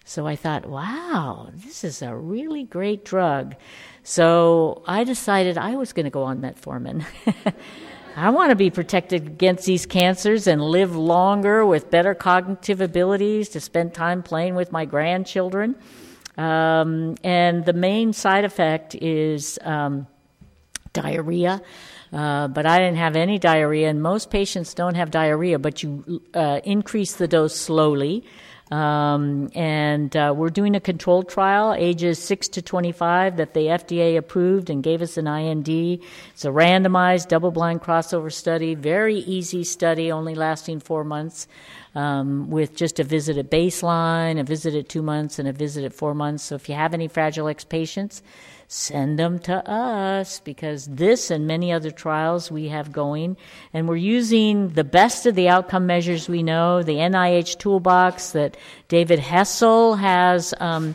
So 0.04 0.26
I 0.26 0.36
thought, 0.36 0.66
wow, 0.66 1.50
this 1.52 1.84
is 1.84 2.00
a 2.00 2.14
really 2.14 2.64
great 2.64 3.04
drug. 3.04 3.54
So 4.08 4.82
I 4.86 5.04
decided 5.04 5.58
I 5.58 5.76
was 5.76 5.92
going 5.92 6.04
to 6.04 6.10
go 6.10 6.22
on 6.22 6.40
metformin. 6.40 7.04
I 8.16 8.30
want 8.30 8.48
to 8.48 8.56
be 8.56 8.70
protected 8.70 9.26
against 9.26 9.66
these 9.66 9.84
cancers 9.84 10.46
and 10.46 10.62
live 10.62 10.96
longer 10.96 11.66
with 11.66 11.90
better 11.90 12.14
cognitive 12.14 12.80
abilities 12.80 13.50
to 13.50 13.60
spend 13.60 13.92
time 13.92 14.22
playing 14.22 14.54
with 14.54 14.72
my 14.72 14.86
grandchildren. 14.86 15.76
Um, 16.38 17.16
and 17.22 17.66
the 17.66 17.74
main 17.74 18.14
side 18.14 18.46
effect 18.46 18.94
is 18.94 19.58
um, 19.62 20.06
diarrhea. 20.94 21.60
Uh, 22.10 22.48
but 22.48 22.64
I 22.64 22.78
didn't 22.78 22.96
have 22.96 23.14
any 23.14 23.38
diarrhea, 23.38 23.90
and 23.90 24.02
most 24.02 24.30
patients 24.30 24.72
don't 24.72 24.94
have 24.94 25.10
diarrhea, 25.10 25.58
but 25.58 25.82
you 25.82 26.22
uh, 26.32 26.60
increase 26.64 27.16
the 27.16 27.28
dose 27.28 27.54
slowly. 27.54 28.24
Um, 28.70 29.50
and 29.54 30.14
uh, 30.14 30.34
we're 30.36 30.50
doing 30.50 30.76
a 30.76 30.80
controlled 30.80 31.28
trial, 31.28 31.72
ages 31.72 32.18
6 32.18 32.48
to 32.48 32.62
25, 32.62 33.38
that 33.38 33.54
the 33.54 33.60
FDA 33.60 34.18
approved 34.18 34.68
and 34.68 34.82
gave 34.82 35.00
us 35.00 35.16
an 35.16 35.26
IND. 35.26 35.68
It's 35.68 36.44
a 36.44 36.48
randomized, 36.48 37.28
double 37.28 37.50
blind 37.50 37.80
crossover 37.80 38.32
study, 38.32 38.74
very 38.74 39.16
easy 39.16 39.64
study, 39.64 40.12
only 40.12 40.34
lasting 40.34 40.80
four 40.80 41.02
months, 41.02 41.48
um, 41.94 42.50
with 42.50 42.74
just 42.74 43.00
a 43.00 43.04
visit 43.04 43.38
at 43.38 43.50
baseline, 43.50 44.38
a 44.38 44.44
visit 44.44 44.74
at 44.74 44.88
two 44.88 45.02
months, 45.02 45.38
and 45.38 45.48
a 45.48 45.52
visit 45.52 45.84
at 45.84 45.92
four 45.92 46.14
months. 46.14 46.44
So 46.44 46.54
if 46.54 46.68
you 46.68 46.74
have 46.74 46.94
any 46.94 47.08
Fragile 47.08 47.48
X 47.48 47.64
patients, 47.64 48.22
send 48.68 49.18
them 49.18 49.38
to 49.38 49.68
us 49.68 50.40
because 50.40 50.86
this 50.86 51.30
and 51.30 51.46
many 51.46 51.72
other 51.72 51.90
trials 51.90 52.50
we 52.50 52.68
have 52.68 52.92
going. 52.92 53.36
And 53.72 53.88
we're 53.88 53.96
using 53.96 54.68
the 54.70 54.84
best 54.84 55.24
of 55.26 55.34
the 55.34 55.48
outcome 55.48 55.86
measures 55.86 56.28
we 56.28 56.42
know, 56.42 56.82
the 56.82 56.96
NIH 56.96 57.58
toolbox 57.58 58.32
that 58.32 58.56
David 58.88 59.18
Hessl 59.18 59.98
has. 59.98 60.54
Um, 60.60 60.94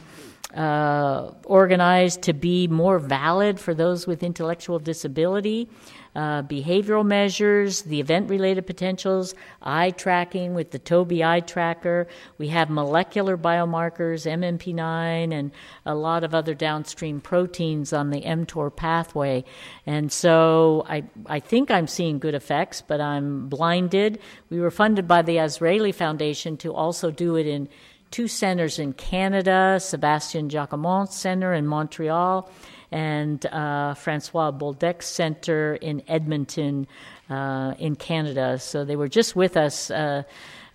uh, 0.53 1.33
organized 1.45 2.21
to 2.21 2.31
be 2.31 2.67
more 2.67 2.99
valid 2.99 3.59
for 3.59 3.73
those 3.73 4.05
with 4.05 4.21
intellectual 4.21 4.77
disability 4.77 5.67
uh, 6.15 6.43
behavioral 6.43 7.05
measures, 7.05 7.81
the 7.83 7.99
event 7.99 8.29
related 8.29 8.67
potentials, 8.67 9.33
eye 9.61 9.91
tracking 9.91 10.53
with 10.53 10.71
the 10.71 10.79
Tobii 10.79 11.25
eye 11.25 11.39
tracker. 11.39 12.07
We 12.37 12.49
have 12.49 12.69
molecular 12.69 13.37
biomarkers, 13.37 14.25
MMP9, 14.29 15.33
and 15.33 15.51
a 15.85 15.95
lot 15.95 16.23
of 16.23 16.35
other 16.35 16.53
downstream 16.53 17.19
proteins 17.21 17.93
on 17.93 18.11
the 18.11 18.21
mTOR 18.21 18.75
pathway. 18.75 19.43
And 19.85 20.11
so 20.11 20.85
I, 20.87 21.03
I 21.25 21.39
think 21.39 21.71
I'm 21.71 21.87
seeing 21.87 22.19
good 22.19 22.35
effects, 22.35 22.81
but 22.81 23.01
I'm 23.01 23.49
blinded. 23.49 24.19
We 24.49 24.59
were 24.59 24.71
funded 24.71 25.07
by 25.07 25.23
the 25.23 25.39
Israeli 25.39 25.91
Foundation 25.91 26.57
to 26.57 26.73
also 26.73 27.09
do 27.11 27.35
it 27.35 27.47
in 27.47 27.69
two 28.11 28.27
centers 28.27 28.77
in 28.77 28.93
Canada, 28.93 29.79
Sebastian 29.81 30.47
Jacquemont 30.47 31.11
Center 31.11 31.51
in 31.51 31.65
Montreal, 31.65 32.47
and 32.93 33.47
uh, 33.47 33.95
Francois 33.95 34.51
Bolduc 34.51 35.01
Center 35.01 35.75
in 35.75 36.03
Edmonton, 36.07 36.87
uh, 37.27 37.73
in 37.79 37.95
Canada. 37.95 38.59
So 38.59 38.85
they 38.85 38.95
were 38.95 39.07
just 39.07 39.35
with 39.35 39.57
us 39.57 39.89
uh, 39.89 40.21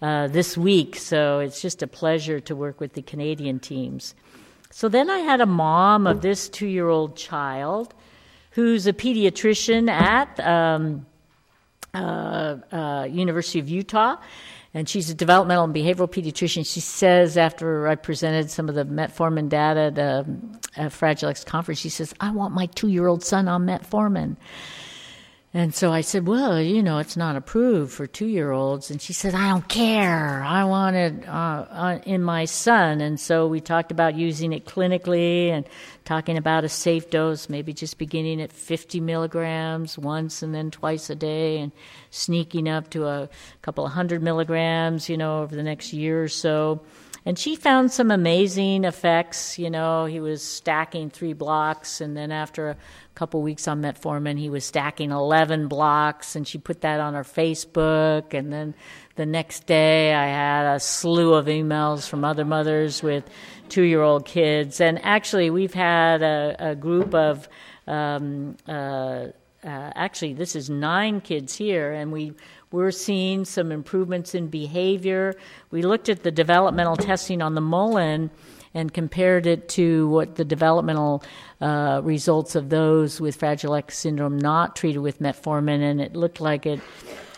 uh, 0.03 0.27
this 0.27 0.59
week. 0.59 0.97
So 0.97 1.39
it's 1.39 1.63
just 1.63 1.81
a 1.81 1.87
pleasure 1.87 2.41
to 2.41 2.57
work 2.57 2.81
with 2.81 2.95
the 2.95 3.03
Canadian 3.03 3.61
teams. 3.61 4.15
so 4.71 4.89
then 4.89 5.09
I 5.09 5.21
had 5.21 5.41
a 5.41 5.47
mom 5.47 6.07
of 6.07 6.21
this 6.21 6.49
two 6.49 6.67
year 6.67 6.89
old 6.89 7.17
child 7.17 7.95
who's 8.51 8.89
a 8.89 8.93
pediatrician 8.93 9.89
at 9.89 10.41
um, 10.41 11.07
uh, 11.95 12.57
uh, 12.73 13.07
University 13.09 13.61
of 13.61 13.69
Utah. 13.69 14.17
And 14.75 14.89
she's 14.89 15.09
a 15.09 15.15
developmental 15.15 15.65
and 15.65 15.75
behavioral 15.75 16.11
pediatrician. 16.11 16.67
She 16.71 16.81
says, 16.81 17.39
after 17.39 17.89
I 17.89 17.95
presented 17.95 18.51
some 18.51 18.69
of 18.69 18.75
the 18.75 18.85
metformin 18.85 19.49
data 19.49 19.93
at, 19.97 19.99
um, 19.99 20.61
a 20.77 20.91
Fragile 20.91 21.31
X 21.31 21.43
conference, 21.43 21.81
she 21.81 21.89
says, 21.89 22.15
I 22.21 22.31
want 22.31 22.55
my 22.55 22.67
two 22.67 22.89
year 22.89 23.07
old 23.07 23.25
son 23.25 23.49
on 23.49 23.65
metformin. 23.67 24.37
And 25.59 25.75
so 25.75 25.93
I 25.93 26.03
said, 26.03 26.29
Well, 26.29 26.61
you 26.61 26.85
know, 26.85 26.99
it's 26.99 27.17
not 27.17 27.35
approved 27.35 27.93
for 27.93 28.07
two 28.07 28.29
year 28.29 28.53
olds. 28.53 28.93
And 28.93 29.03
she 29.03 29.13
said, 29.13 29.35
I 29.35 29.49
don't 29.49 29.69
care. 29.69 30.41
I 30.41 30.63
want 30.63 30.95
it 30.95 31.29
uh, 31.29 31.67
uh, 31.69 31.99
in 32.07 32.23
my 32.23 32.45
son. 32.45 33.01
And 33.01 33.19
so 33.19 33.49
we 33.49 33.61
talked 33.61 33.91
about 33.91 34.15
using 34.15 34.53
it 34.53 34.67
clinically 34.67 35.49
and 35.49 35.69
talking 36.05 36.37
about 36.37 36.63
a 36.63 36.69
safe 36.69 37.11
dose, 37.11 37.49
maybe 37.49 37.73
just 37.73 37.99
beginning 37.99 38.41
at 38.41 38.53
50 38.53 39.01
milligrams 39.01 39.99
once 39.99 40.45
and 40.45 40.55
then 40.55 40.71
twice 40.71 41.11
a 41.11 41.17
day 41.17 41.59
and 41.59 41.73
sneaking 42.11 42.69
up 42.69 42.91
to 42.91 43.09
a 43.09 43.29
couple 43.61 43.85
of 43.85 43.91
hundred 43.91 44.23
milligrams, 44.23 45.09
you 45.09 45.17
know, 45.17 45.43
over 45.43 45.57
the 45.57 45.65
next 45.65 45.93
year 45.93 46.23
or 46.23 46.29
so. 46.29 46.83
And 47.29 47.39
she 47.39 47.57
found 47.57 47.93
some 47.93 48.11
amazing 48.11 48.85
effects. 48.85 49.59
You 49.59 49.69
know, 49.69 50.07
he 50.07 50.19
was 50.19 50.43
stacking 50.43 51.11
three 51.11 51.35
blocks, 51.35 52.01
and 52.01 52.17
then 52.17 52.33
after 52.33 52.71
a 52.71 52.77
couple 53.15 53.43
weeks 53.43 53.69
on 53.69 53.83
metformin, 53.83 54.39
he 54.39 54.49
was 54.49 54.65
stacking 54.65 55.11
11 55.11 55.69
blocks, 55.69 56.37
and 56.37 56.49
she 56.49 56.57
put 56.57 56.81
that 56.81 57.01
on 57.01 57.13
her 57.13 57.25
Facebook. 57.25 58.33
And 58.33 58.51
then 58.51 58.75
the 59.17 59.27
next 59.27 59.67
day, 59.67 60.15
I 60.15 60.25
had 60.25 60.75
a 60.75 60.81
slew 60.81 61.35
of 61.35 61.45
emails 61.45 62.09
from 62.09 62.25
other 62.25 62.47
mothers 62.47 63.03
with 63.03 63.29
two 63.69 63.83
year 63.83 64.01
old 64.01 64.25
kids. 64.25 64.81
And 64.81 64.99
actually, 65.05 65.51
we've 65.51 65.75
had 65.75 66.23
a, 66.23 66.57
a 66.59 66.75
group 66.75 67.15
of 67.15 67.47
um, 67.87 68.57
uh, 68.67 69.27
uh, 69.65 69.91
actually, 69.97 70.35
this 70.35 70.55
is 70.55 70.71
nine 70.71 71.21
kids 71.21 71.57
here, 71.57 71.93
and 71.93 72.13
we 72.13 72.33
we're 72.71 72.91
seeing 72.91 73.45
some 73.45 73.73
improvements 73.73 74.35
in 74.35 74.49
behavior. 74.49 75.35
We 75.71 75.83
looked 75.83 76.09
at 76.09 76.23
the 76.23 76.31
developmental 76.31 76.97
testing 76.97 77.41
on 77.43 77.55
the 77.55 77.61
Mullen 77.61 78.31
and 78.75 78.93
compared 78.93 79.47
it 79.47 79.69
to 79.71 80.09
what 80.09 80.37
the 80.37 80.45
developmental 80.45 81.23
uh, 81.61 82.01
results 82.05 82.55
of 82.55 82.69
those 82.69 83.21
with 83.21 83.37
Fragile 83.37 83.75
X 83.75 83.99
syndrome 83.99 84.39
not 84.39 84.77
treated 84.77 85.01
with 85.01 85.21
metformin, 85.21 85.81
and 85.83 86.01
it 86.01 86.15
looked 86.15 86.41
like 86.41 86.67
it 86.67 86.81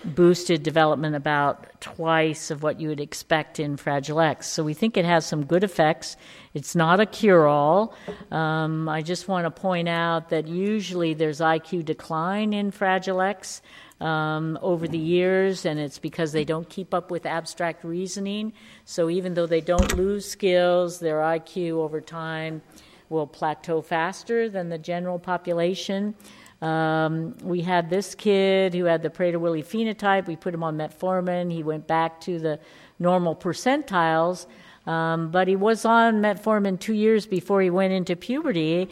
boosted 0.05 0.63
development 0.63 1.15
about 1.15 1.81
twice 1.81 2.51
of 2.51 2.63
what 2.63 2.81
you 2.81 2.89
would 2.89 3.01
expect 3.01 3.61
in 3.61 3.77
Fragile 3.77 4.21
X. 4.21 4.47
So 4.47 4.65
we 4.65 4.75
think 4.75 4.97
it 4.97 5.05
has 5.05 5.27
some 5.27 5.45
good 5.45 5.63
effects. 5.63 6.17
It's 6.55 6.75
not 6.75 7.01
a 7.01 7.07
cure 7.07 7.47
all. 7.47 7.95
Um, 8.31 8.89
I 8.89 9.03
just 9.03 9.29
want 9.29 9.45
to 9.45 9.51
point 9.51 9.89
out 9.89 10.31
that 10.31 10.49
usually 10.49 11.15
there's 11.15 11.41
IQ 11.41 11.85
decline 11.85 12.53
in 12.53 12.71
Fragile 12.71 13.21
X 13.21 13.61
um, 14.01 14.59
over 14.63 14.89
the 14.89 14.99
years, 14.99 15.67
and 15.67 15.79
it's 15.79 15.99
because 15.99 16.33
they 16.33 16.45
don't 16.45 16.69
keep 16.69 16.95
up 16.95 17.11
with 17.11 17.27
abstract 17.27 17.85
reasoning. 17.85 18.53
So 18.85 19.11
even 19.11 19.35
though 19.35 19.47
they 19.47 19.61
don't 19.61 19.97
lose 19.97 20.29
skills, 20.29 20.99
their 21.01 21.19
IQ 21.19 21.73
over 21.73 22.01
time 22.01 22.63
will 23.09 23.27
plateau 23.27 23.83
faster 23.83 24.49
than 24.49 24.69
the 24.69 24.79
general 24.79 25.19
population. 25.19 26.15
Um, 26.63 27.37
we 27.43 27.63
had 27.63 27.91
this 27.91 28.15
kid 28.15 28.75
who 28.75 28.85
had 28.85 29.03
the 29.03 29.11
Prader-Willi 29.11 29.63
phenotype. 29.63 30.27
We 30.27 30.37
put 30.37 30.55
him 30.55 30.63
on 30.63 30.77
metformin. 30.77 31.51
He 31.53 31.63
went 31.63 31.87
back 31.87 32.21
to 32.23 32.39
the 32.39 32.61
normal 32.99 33.35
percentiles. 33.35 34.47
Um, 34.91 35.31
but 35.31 35.47
he 35.47 35.55
was 35.55 35.85
on 35.85 36.21
metformin 36.21 36.81
two 36.81 36.95
years 36.95 37.25
before 37.25 37.63
he 37.63 37.71
went 37.71 37.93
into 37.93 38.17
puberty. 38.17 38.89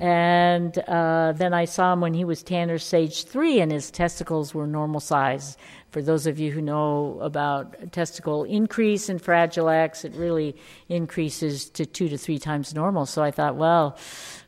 And 0.00 0.76
uh, 0.76 1.34
then 1.36 1.54
I 1.54 1.66
saw 1.66 1.92
him 1.92 2.00
when 2.00 2.14
he 2.14 2.24
was 2.24 2.42
Tanner 2.42 2.78
stage 2.78 3.24
three, 3.26 3.60
and 3.60 3.70
his 3.70 3.92
testicles 3.92 4.54
were 4.54 4.66
normal 4.66 4.98
size. 4.98 5.56
For 5.90 6.02
those 6.02 6.26
of 6.26 6.40
you 6.40 6.50
who 6.50 6.60
know 6.60 7.20
about 7.22 7.92
testicle 7.92 8.42
increase 8.42 9.08
in 9.08 9.20
Fragile 9.20 9.68
X, 9.68 10.04
it 10.04 10.14
really 10.16 10.56
increases 10.88 11.70
to 11.70 11.86
two 11.86 12.08
to 12.08 12.18
three 12.18 12.40
times 12.40 12.74
normal. 12.74 13.06
So 13.06 13.22
I 13.22 13.30
thought, 13.30 13.54
well, 13.54 13.96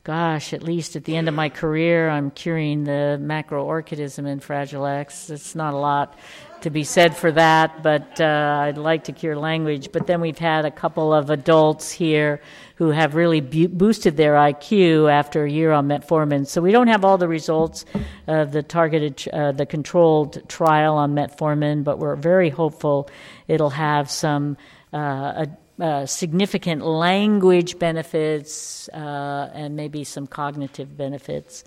gosh, 0.03 0.53
at 0.53 0.64
least 0.64 0.96
at 0.96 1.05
the 1.05 1.16
end 1.16 1.28
of 1.28 1.34
my 1.34 1.49
career, 1.49 2.11
I'm 2.11 2.32
curing 2.32 2.84
the 2.84 3.20
macroorchidism 3.22 4.26
in 4.26 4.40
Fragile 4.40 4.86
X. 4.86 5.30
It's 5.30 5.55
not 5.55 5.74
a 5.74 5.78
lot 5.78 6.18
to 6.63 6.71
be 6.71 6.85
said 6.85 7.17
for 7.17 7.33
that, 7.33 7.83
but 7.83 8.21
uh, 8.21 8.61
I'd 8.63 8.79
like 8.79 9.05
to 9.05 9.13
cure 9.13 9.37
language. 9.37 9.91
But 9.93 10.07
then 10.07 10.21
we've 10.21 10.39
had 10.39 10.65
a 10.65 10.71
couple 10.71 11.13
of 11.13 11.31
adults 11.31 11.91
here 11.91 12.41
who 12.77 12.91
have 12.91 13.15
really 13.15 13.41
bu- 13.41 13.69
boosted 13.69 14.17
their 14.17 14.35
IQ 14.35 15.11
after 15.11 15.45
a 15.45 15.51
year 15.51 15.73
on 15.73 15.89
metformin. 15.89 16.47
So 16.47 16.61
we 16.61 16.71
don't 16.73 16.89
have 16.89 17.05
all 17.05 17.19
the 17.19 17.29
results 17.29 17.85
of 18.27 18.53
the 18.53 18.63
targeted, 18.63 19.29
uh, 19.33 19.53
the 19.53 19.67
controlled 19.67 20.49
trial 20.49 20.97
on 20.97 21.15
metformin, 21.15 21.85
but 21.85 21.99
we're 21.99 22.17
very 22.17 22.51
hopeful 22.51 23.09
it'll 23.49 23.71
have 23.71 24.11
some 24.11 24.57
uh, 24.93 25.47
uh, 25.81 26.07
significant 26.07 26.85
language 26.85 27.79
benefits 27.79 28.89
uh, 28.89 29.51
and 29.55 29.77
maybe 29.77 30.05
some 30.05 30.27
cognitive 30.27 30.97
benefits. 30.97 31.65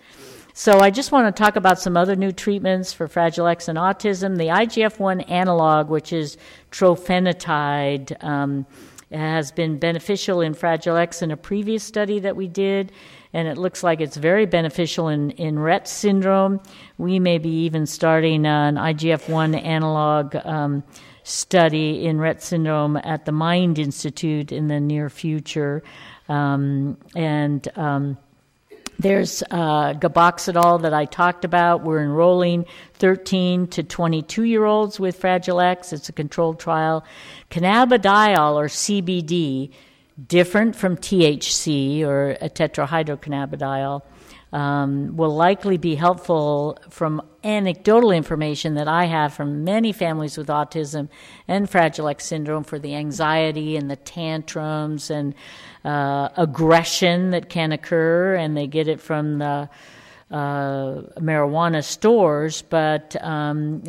So 0.62 0.80
I 0.80 0.92
just 0.92 1.12
want 1.12 1.36
to 1.36 1.44
talk 1.44 1.56
about 1.56 1.80
some 1.80 1.98
other 1.98 2.16
new 2.16 2.32
treatments 2.32 2.94
for 2.94 3.08
Fragile 3.08 3.48
X 3.48 3.68
and 3.68 3.80
autism. 3.80 4.38
The 4.38 4.50
IGF-1 4.50 5.28
analog, 5.28 5.90
which 5.90 6.14
is 6.14 6.38
trofinetide, 6.70 8.24
um, 8.24 8.68
has 9.12 9.52
been 9.52 9.80
beneficial 9.80 10.40
in 10.40 10.54
Fragile 10.54 10.98
X 10.98 11.24
in 11.24 11.32
a 11.32 11.36
previous 11.36 11.84
study 11.84 12.20
that 12.20 12.36
we 12.36 12.48
did, 12.48 12.92
and 13.34 13.48
it 13.48 13.58
looks 13.58 13.82
like 13.82 14.02
it's 14.02 14.18
very 14.18 14.46
beneficial 14.46 15.08
in, 15.08 15.32
in 15.32 15.56
Rett 15.56 15.88
syndrome. 15.88 16.60
We 17.00 17.18
may 17.18 17.40
be 17.40 17.64
even 17.66 17.88
starting 17.88 18.46
an 18.46 18.76
IGF-1 18.76 19.60
analog 19.66 20.36
um, 20.46 20.84
study 21.24 22.06
in 22.06 22.18
Rett 22.18 22.40
syndrome 22.40 22.98
at 22.98 23.26
the 23.26 23.32
Mind 23.32 23.80
Institute 23.80 24.52
in 24.52 24.68
the 24.68 24.80
near 24.80 25.10
future. 25.10 25.82
Um, 26.30 27.00
and 27.16 27.68
um, 27.76 28.20
there's 29.02 29.42
uh, 29.50 29.94
Gaboxidol 29.94 30.84
that 30.84 30.94
I 30.94 31.06
talked 31.06 31.44
about. 31.44 31.84
We're 31.84 32.04
enrolling 32.04 32.66
13 32.96 33.68
to 33.68 33.84
22 33.84 34.44
year 34.44 34.66
olds 34.66 35.00
with 35.00 35.18
Fragile 35.20 35.60
X. 35.60 35.92
It's 35.92 36.10
a 36.10 36.14
controlled 36.14 36.60
trial. 36.60 37.04
Cannabidiol 37.50 38.54
or 38.56 38.68
CBD, 38.68 39.72
different 40.28 40.76
from 40.76 40.98
THC 40.98 42.04
or 42.04 42.32
a 42.42 42.50
tetrahydrocannabidiol, 42.50 44.02
um, 44.54 45.16
will 45.16 45.34
likely 45.34 45.78
be 45.78 45.96
helpful 45.96 46.78
from 46.90 47.22
anecdotal 47.44 48.12
information 48.12 48.76
that 48.76 48.88
I 48.88 49.06
have 49.06 49.34
from 49.34 49.64
many 49.64 49.94
families 49.94 50.38
with 50.38 50.48
autism 50.48 51.10
and 51.48 51.70
Fragile 51.70 52.10
X 52.10 52.26
syndrome 52.26 52.64
for 52.64 52.78
the 52.78 52.96
anxiety 52.96 53.78
and 53.78 53.90
the 53.90 53.96
tantrums 53.96 55.10
and 55.10 55.34
uh, 55.86 56.30
aggression 56.36 57.32
that 57.32 57.50
can 57.50 57.72
occur, 57.72 58.36
and 58.36 58.56
they 58.58 58.68
get 58.68 58.88
it 58.88 59.00
from 59.00 59.40
the 59.40 59.70
uh, 60.30 61.02
marijuana 61.20 61.84
stores, 61.84 62.62
but 62.62 63.16
um, 63.22 63.82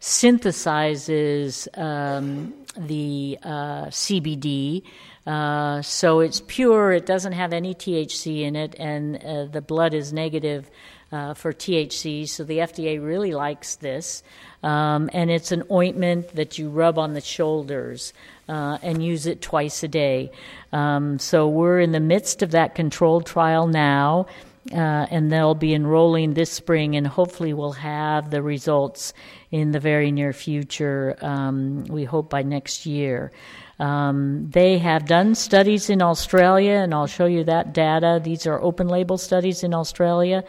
synthesizes 0.00 1.78
um, 1.78 2.54
the 2.78 3.38
uh, 3.42 3.86
CBD. 3.86 4.82
Uh, 5.26 5.82
so 5.82 6.20
it's 6.20 6.40
pure, 6.46 6.92
it 6.92 7.04
doesn't 7.04 7.32
have 7.32 7.52
any 7.52 7.74
THC 7.74 8.42
in 8.42 8.54
it, 8.54 8.76
and 8.78 9.16
uh, 9.24 9.46
the 9.46 9.60
blood 9.60 9.92
is 9.92 10.12
negative 10.12 10.70
uh, 11.12 11.34
for 11.34 11.52
THC, 11.52 12.28
so 12.28 12.44
the 12.44 12.58
FDA 12.58 13.04
really 13.04 13.32
likes 13.32 13.76
this. 13.76 14.22
Um, 14.62 15.10
and 15.12 15.30
it's 15.30 15.52
an 15.52 15.64
ointment 15.70 16.34
that 16.34 16.58
you 16.58 16.68
rub 16.68 16.98
on 16.98 17.14
the 17.14 17.20
shoulders 17.20 18.12
uh, 18.48 18.78
and 18.82 19.02
use 19.02 19.26
it 19.26 19.40
twice 19.40 19.82
a 19.82 19.88
day. 19.88 20.30
Um, 20.72 21.18
so 21.18 21.48
we're 21.48 21.80
in 21.80 21.92
the 21.92 22.00
midst 22.00 22.42
of 22.42 22.52
that 22.52 22.74
controlled 22.74 23.26
trial 23.26 23.66
now. 23.66 24.26
Uh, 24.72 25.06
and 25.10 25.30
they'll 25.30 25.54
be 25.54 25.74
enrolling 25.74 26.34
this 26.34 26.50
spring, 26.50 26.96
and 26.96 27.06
hopefully, 27.06 27.52
we'll 27.52 27.72
have 27.72 28.30
the 28.30 28.42
results 28.42 29.12
in 29.52 29.70
the 29.70 29.78
very 29.78 30.10
near 30.10 30.32
future. 30.32 31.16
Um, 31.20 31.84
we 31.84 32.02
hope 32.02 32.30
by 32.30 32.42
next 32.42 32.84
year. 32.84 33.30
Um, 33.78 34.50
they 34.50 34.78
have 34.78 35.06
done 35.06 35.34
studies 35.34 35.90
in 35.90 36.02
Australia, 36.02 36.72
and 36.72 36.94
I'll 36.94 37.06
show 37.06 37.26
you 37.26 37.44
that 37.44 37.74
data. 37.74 38.20
These 38.22 38.46
are 38.46 38.60
open 38.60 38.88
label 38.88 39.18
studies 39.18 39.62
in 39.62 39.74
Australia. 39.74 40.42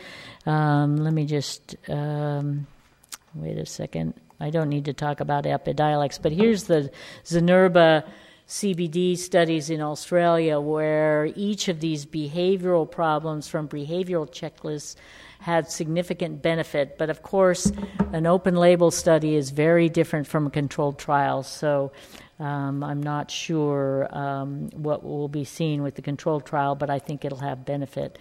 Um, 0.46 0.98
let 0.98 1.14
me 1.14 1.26
just 1.26 1.76
um, 1.90 2.66
wait 3.36 3.58
a 3.58 3.66
second. 3.66 4.14
I 4.40 4.50
don't 4.50 4.70
need 4.70 4.86
to 4.86 4.94
talk 4.94 5.20
about 5.20 5.44
Epidiolex, 5.44 6.22
but 6.22 6.32
here's 6.32 6.64
the 6.64 6.90
Zynerba 7.26 8.04
CBD 8.48 9.18
studies 9.18 9.70
in 9.70 9.82
Australia 9.82 10.60
where 10.60 11.32
each 11.36 11.68
of 11.68 11.82
these 11.82 12.06
behavioral 12.06 12.90
problems 12.90 13.48
from 13.48 13.68
behavioral 13.68 14.30
checklists 14.30 14.96
had 15.40 15.70
significant 15.70 16.42
benefit. 16.42 16.98
But 16.98 17.10
of 17.10 17.22
course, 17.24 17.72
an 18.14 18.26
open 18.26 18.56
label 18.56 18.90
study 18.90 19.36
is 19.36 19.52
very 19.52 19.90
different 19.90 20.28
from 20.28 20.48
a 20.48 20.50
controlled 20.50 20.98
trial. 20.98 21.44
So 21.44 21.92
um, 22.40 22.84
I'm 22.84 23.04
not 23.04 23.30
sure 23.30 24.08
um, 24.16 24.70
what 24.70 25.04
will 25.04 25.28
be 25.28 25.44
seen 25.44 25.84
with 25.84 25.96
the 25.96 26.02
controlled 26.02 26.46
trial, 26.46 26.76
but 26.76 26.90
I 26.90 27.00
think 27.00 27.26
it'll 27.26 27.40
have 27.40 27.66
benefit. 27.66 28.18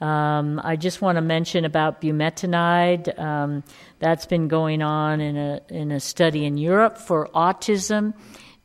Um, 0.00 0.60
I 0.62 0.76
just 0.76 1.02
want 1.02 1.16
to 1.16 1.22
mention 1.22 1.64
about 1.64 2.00
bumetanide. 2.00 3.18
Um, 3.18 3.64
that's 3.98 4.26
been 4.26 4.48
going 4.48 4.80
on 4.80 5.20
in 5.20 5.36
a 5.36 5.60
in 5.68 5.90
a 5.90 6.00
study 6.00 6.44
in 6.44 6.56
Europe 6.56 6.98
for 6.98 7.28
autism. 7.34 8.14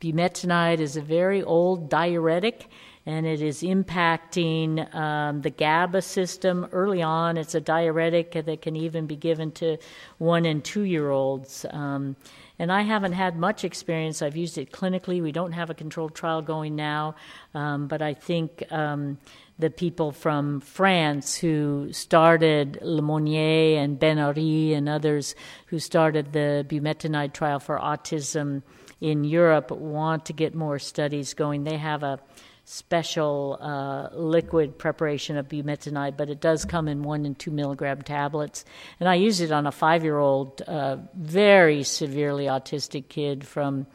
Bumetanide 0.03 0.79
is 0.79 0.97
a 0.97 1.01
very 1.01 1.41
old 1.41 1.89
diuretic, 1.89 2.67
and 3.05 3.25
it 3.25 3.41
is 3.41 3.61
impacting 3.61 4.93
um, 4.93 5.41
the 5.41 5.49
GABA 5.49 6.01
system 6.01 6.67
early 6.73 7.01
on. 7.01 7.37
It's 7.37 7.55
a 7.55 7.61
diuretic 7.61 8.33
that 8.33 8.61
can 8.61 8.75
even 8.75 9.07
be 9.07 9.15
given 9.15 9.51
to 9.53 9.77
one 10.17 10.43
and 10.45 10.61
two 10.61 10.81
year 10.81 11.09
olds. 11.09 11.65
Um, 11.69 12.17
and 12.59 12.69
I 12.69 12.81
haven't 12.81 13.13
had 13.13 13.37
much 13.37 13.63
experience. 13.63 14.21
I've 14.21 14.35
used 14.35 14.57
it 14.57 14.73
clinically. 14.73 15.23
We 15.23 15.31
don't 15.31 15.53
have 15.53 15.69
a 15.69 15.73
controlled 15.73 16.15
trial 16.15 16.41
going 16.41 16.75
now, 16.75 17.15
um, 17.55 17.87
but 17.87 18.01
I 18.01 18.13
think 18.13 18.61
um, 18.71 19.17
the 19.57 19.69
people 19.69 20.11
from 20.11 20.59
France 20.59 21.37
who 21.37 21.93
started 21.93 22.77
Lemonnier 22.81 23.81
and 23.81 23.97
Ben-Ari 23.97 24.73
and 24.73 24.89
others 24.89 25.33
who 25.67 25.79
started 25.79 26.33
the 26.33 26.65
bumetanide 26.67 27.31
trial 27.31 27.61
for 27.61 27.79
autism 27.79 28.63
in 29.03 29.25
Europe 29.25 29.69
want 29.69 30.27
to 30.27 30.33
get 30.33 30.55
more 30.55 30.79
studies 30.79 31.33
going. 31.33 31.65
They 31.65 31.77
have 31.77 32.03
a 32.03 32.19
special 32.63 33.57
uh, 33.59 34.07
liquid 34.15 34.77
preparation 34.77 35.35
of 35.35 35.49
bumetanide, 35.49 36.15
but 36.15 36.29
it 36.29 36.39
does 36.39 36.63
come 36.63 36.87
in 36.87 37.03
one 37.03 37.25
and 37.25 37.37
two 37.37 37.51
milligram 37.51 38.01
tablets. 38.01 38.63
And 39.01 39.09
I 39.09 39.15
use 39.15 39.41
it 39.41 39.51
on 39.51 39.67
a 39.67 39.73
five 39.73 40.05
year 40.05 40.17
old, 40.17 40.61
uh, 40.61 40.97
very 41.15 41.83
severely 41.83 42.45
autistic 42.45 43.09
kid 43.09 43.45
from 43.45 43.87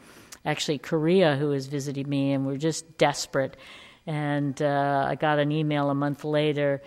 actually 0.45 0.77
Korea 0.77 1.35
who 1.35 1.47
was 1.47 1.65
visiting 1.65 2.07
me, 2.07 2.31
and 2.31 2.45
we're 2.45 2.57
just 2.57 2.99
desperate. 2.99 3.57
And 4.05 4.61
uh, 4.61 5.07
I 5.09 5.15
got 5.15 5.39
an 5.39 5.51
email 5.51 5.89
a 5.89 5.95
month 5.95 6.23
later. 6.23 6.83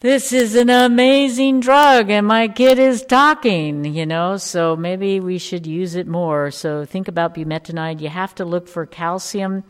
This 0.00 0.32
is 0.32 0.54
an 0.54 0.70
amazing 0.70 1.58
drug, 1.58 2.08
and 2.08 2.24
my 2.24 2.46
kid 2.46 2.78
is 2.78 3.02
talking, 3.02 3.84
you 3.84 4.06
know, 4.06 4.36
so 4.36 4.76
maybe 4.76 5.18
we 5.18 5.38
should 5.38 5.66
use 5.66 5.96
it 5.96 6.06
more. 6.06 6.52
So 6.52 6.84
think 6.84 7.08
about 7.08 7.34
bumetanide. 7.34 8.00
You 8.00 8.08
have 8.08 8.32
to 8.36 8.44
look 8.44 8.68
for 8.68 8.86
calcium. 8.86 9.64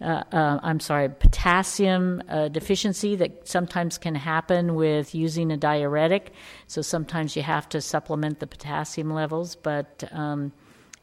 Uh, 0.00 0.22
uh, 0.32 0.60
I'm 0.62 0.80
sorry, 0.80 1.10
potassium 1.10 2.22
uh, 2.26 2.48
deficiency 2.48 3.16
that 3.16 3.46
sometimes 3.46 3.98
can 3.98 4.14
happen 4.14 4.76
with 4.76 5.14
using 5.14 5.52
a 5.52 5.58
diuretic. 5.58 6.32
So 6.68 6.80
sometimes 6.80 7.36
you 7.36 7.42
have 7.42 7.68
to 7.68 7.82
supplement 7.82 8.40
the 8.40 8.46
potassium 8.46 9.12
levels, 9.12 9.56
but 9.56 10.04
um, 10.10 10.52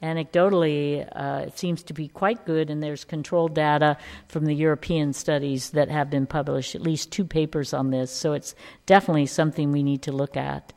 anecdotally, 0.04 1.08
uh, 1.16 1.45
it 1.47 1.58
seems 1.58 1.82
to 1.84 1.93
be 1.93 2.10
quite 2.10 2.45
good, 2.45 2.70
and 2.70 2.84
there's 2.84 3.06
controlled 3.06 3.56
data 3.56 3.97
from 4.28 4.45
the 4.45 4.54
European 4.54 5.14
studies 5.14 5.70
that 5.72 5.89
have 5.89 6.10
been 6.10 6.28
published, 6.28 6.76
at 6.76 6.82
least 6.82 7.12
two 7.12 7.26
papers 7.26 7.74
on 7.74 7.89
this, 7.89 8.12
so 8.12 8.34
it's 8.34 8.54
definitely 8.86 9.26
something 9.26 9.72
we 9.72 9.84
need 9.84 10.01
to 10.04 10.12
look 10.12 10.36
at. 10.36 10.74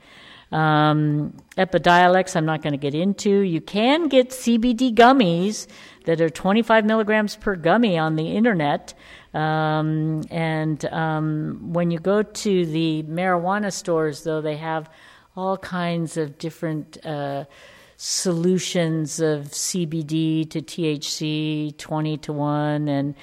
Um, 0.52 1.36
Epidiolex, 1.58 2.36
I'm 2.36 2.46
not 2.46 2.62
going 2.62 2.72
to 2.72 2.78
get 2.78 2.94
into. 2.94 3.40
You 3.40 3.60
can 3.60 4.08
get 4.08 4.30
CBD 4.30 4.94
gummies 4.94 5.66
that 6.04 6.20
are 6.20 6.30
25 6.30 6.84
milligrams 6.84 7.34
per 7.34 7.56
gummy 7.56 7.98
on 7.98 8.14
the 8.14 8.36
internet. 8.36 8.94
Um, 9.34 10.22
and 10.30 10.84
um, 10.86 11.72
when 11.72 11.90
you 11.90 11.98
go 11.98 12.22
to 12.22 12.66
the 12.66 13.02
marijuana 13.08 13.72
stores, 13.72 14.22
though, 14.22 14.40
they 14.40 14.56
have 14.56 14.88
all 15.36 15.58
kinds 15.58 16.16
of 16.16 16.38
different. 16.38 17.04
Uh, 17.04 17.44
solutions 17.96 19.20
of 19.20 19.46
CBD 19.46 20.48
to 20.50 20.60
THC 20.60 21.76
20 21.76 22.16
to 22.18 22.32
1 22.32 22.88
and 22.88 23.14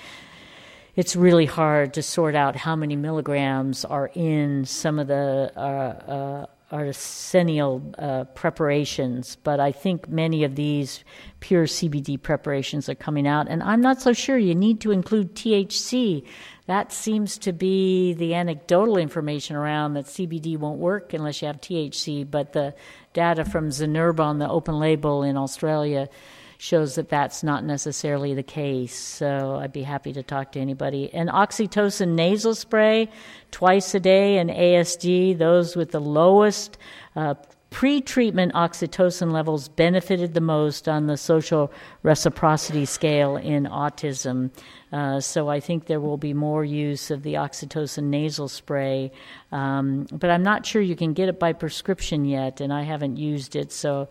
it's 0.95 1.15
really 1.15 1.45
hard 1.45 1.93
to 1.95 2.03
sort 2.03 2.35
out 2.35 2.55
how 2.55 2.75
many 2.75 2.95
milligrams 2.95 3.83
are 3.85 4.11
in 4.13 4.65
some 4.65 4.99
of 4.99 5.07
the 5.07 5.51
uh, 5.55 5.59
uh, 5.59 6.45
artisanal 6.73 7.93
uh, 7.99 8.23
preparations, 8.33 9.37
but 9.43 9.59
I 9.59 9.71
think 9.71 10.09
many 10.09 10.43
of 10.43 10.55
these 10.55 11.03
pure 11.39 11.65
CBD 11.65 12.19
preparations 12.19 12.89
are 12.89 12.95
coming 12.95 13.27
out, 13.27 13.47
and 13.47 13.61
I'm 13.61 13.79
not 13.79 14.01
so 14.01 14.11
sure 14.11 14.37
you 14.37 14.55
need 14.55 14.81
to 14.81 14.91
include 14.91 15.35
THC. 15.35 16.25
That 16.65 16.91
seems 16.91 17.37
to 17.39 17.53
be 17.53 18.13
the 18.13 18.33
anecdotal 18.33 18.97
information 18.97 19.55
around 19.55 19.93
that 19.93 20.05
CBD 20.05 20.57
won't 20.57 20.79
work 20.79 21.13
unless 21.13 21.41
you 21.41 21.47
have 21.47 21.61
THC, 21.61 22.29
but 22.29 22.53
the 22.53 22.73
data 23.13 23.45
from 23.45 23.69
Zynerba 23.69 24.21
on 24.21 24.39
the 24.39 24.49
open 24.49 24.79
label 24.79 25.21
in 25.21 25.37
Australia 25.37 26.09
shows 26.57 26.95
that 26.95 27.09
that's 27.09 27.43
not 27.43 27.63
necessarily 27.63 28.33
the 28.33 28.43
case. 28.43 28.95
So 28.95 29.59
I'd 29.61 29.73
be 29.73 29.83
happy 29.83 30.13
to 30.13 30.23
talk 30.23 30.51
to 30.53 30.59
anybody. 30.59 31.13
And 31.13 31.29
oxytocin 31.29 32.09
nasal 32.09 32.55
spray 32.55 33.09
twice 33.51 33.93
a 33.95 33.99
day 33.99 34.37
and 34.37 34.49
ASD, 34.49 35.37
those 35.37 35.75
with 35.75 35.91
the 35.91 36.01
lowest 36.01 36.77
uh, 37.15 37.35
pre-treatment 37.73 38.53
oxytocin 38.53 39.31
levels 39.31 39.67
benefited 39.67 40.35
the 40.35 40.41
most 40.41 40.87
on 40.87 41.07
the 41.07 41.17
social 41.17 41.73
reciprocity 42.03 42.85
scale 42.85 43.35
in 43.35 43.63
autism. 43.63 44.51
Uh, 44.91 45.19
so 45.19 45.49
I 45.49 45.59
think 45.59 45.87
there 45.87 45.99
will 45.99 46.17
be 46.17 46.35
more 46.35 46.63
use 46.63 47.09
of 47.09 47.23
the 47.23 47.33
oxytocin 47.33 48.03
nasal 48.03 48.47
spray, 48.47 49.11
um, 49.51 50.05
but 50.11 50.29
I'm 50.29 50.43
not 50.43 50.67
sure 50.67 50.83
you 50.83 50.95
can 50.95 51.13
get 51.13 51.29
it 51.29 51.39
by 51.39 51.51
prescription 51.51 52.25
yet, 52.25 52.61
and 52.61 52.71
I 52.71 52.83
haven't 52.83 53.17
used 53.17 53.55
it. 53.55 53.71
So 53.71 54.07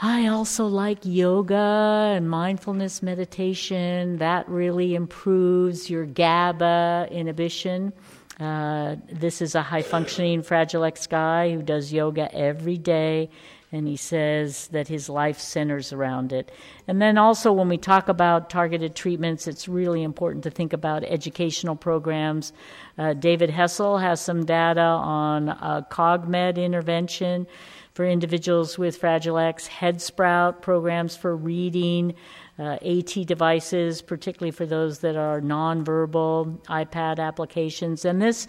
I 0.00 0.26
also 0.26 0.66
like 0.66 0.98
yoga 1.04 2.14
and 2.16 2.28
mindfulness 2.28 3.02
meditation. 3.02 4.18
That 4.18 4.48
really 4.48 4.96
improves 4.96 5.88
your 5.88 6.04
GABA 6.04 7.08
inhibition. 7.12 7.92
Uh, 8.40 8.96
this 9.12 9.40
is 9.40 9.54
a 9.54 9.62
high 9.62 9.82
functioning 9.82 10.42
Fragile 10.42 10.84
X 10.84 11.06
guy 11.06 11.52
who 11.52 11.62
does 11.62 11.92
yoga 11.92 12.34
every 12.34 12.76
day, 12.76 13.30
and 13.70 13.86
he 13.86 13.96
says 13.96 14.66
that 14.68 14.88
his 14.88 15.08
life 15.08 15.38
centers 15.38 15.92
around 15.92 16.32
it. 16.32 16.50
And 16.88 17.00
then 17.00 17.16
also, 17.16 17.52
when 17.52 17.68
we 17.68 17.78
talk 17.78 18.08
about 18.08 18.50
targeted 18.50 18.96
treatments, 18.96 19.46
it's 19.46 19.68
really 19.68 20.02
important 20.02 20.42
to 20.42 20.50
think 20.50 20.72
about 20.72 21.04
educational 21.04 21.76
programs. 21.76 22.52
Uh, 22.98 23.12
David 23.14 23.50
Hessl 23.50 24.00
has 24.00 24.20
some 24.20 24.44
data 24.44 24.80
on 24.80 25.50
uh, 25.50 25.82
CogMed 25.88 26.56
intervention 26.56 27.46
for 27.94 28.04
individuals 28.04 28.76
with 28.76 28.96
Fragile 28.96 29.38
X, 29.38 29.68
Head 29.68 30.02
Sprout 30.02 30.62
programs 30.62 31.16
for 31.16 31.36
reading 31.36 32.14
uh, 32.58 32.78
AT 32.84 33.14
devices, 33.24 34.02
particularly 34.02 34.50
for 34.50 34.66
those 34.66 34.98
that 34.98 35.16
are 35.16 35.40
nonverbal, 35.40 36.58
iPad 36.66 37.20
applications, 37.20 38.04
and 38.04 38.20
this 38.20 38.48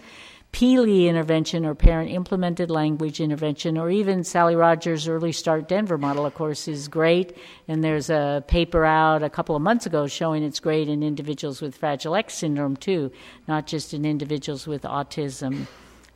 PILI 0.50 1.06
intervention 1.08 1.64
or 1.64 1.74
parent 1.76 2.10
implemented 2.10 2.70
language 2.70 3.20
intervention, 3.20 3.78
or 3.78 3.88
even 3.88 4.24
Sally 4.24 4.56
Rogers' 4.56 5.06
Early 5.06 5.32
Start 5.32 5.68
Denver 5.68 5.98
model, 5.98 6.26
of 6.26 6.34
course, 6.34 6.66
is 6.66 6.88
great. 6.88 7.36
And 7.68 7.84
there's 7.84 8.10
a 8.10 8.42
paper 8.48 8.84
out 8.84 9.22
a 9.22 9.30
couple 9.30 9.54
of 9.54 9.62
months 9.62 9.86
ago 9.86 10.06
showing 10.08 10.42
it's 10.42 10.60
great 10.60 10.88
in 10.88 11.02
individuals 11.02 11.60
with 11.60 11.76
Fragile 11.76 12.16
X 12.16 12.34
syndrome, 12.34 12.76
too, 12.76 13.12
not 13.46 13.66
just 13.66 13.92
in 13.92 14.04
individuals 14.04 14.66
with 14.66 14.82
autism. 14.82 15.66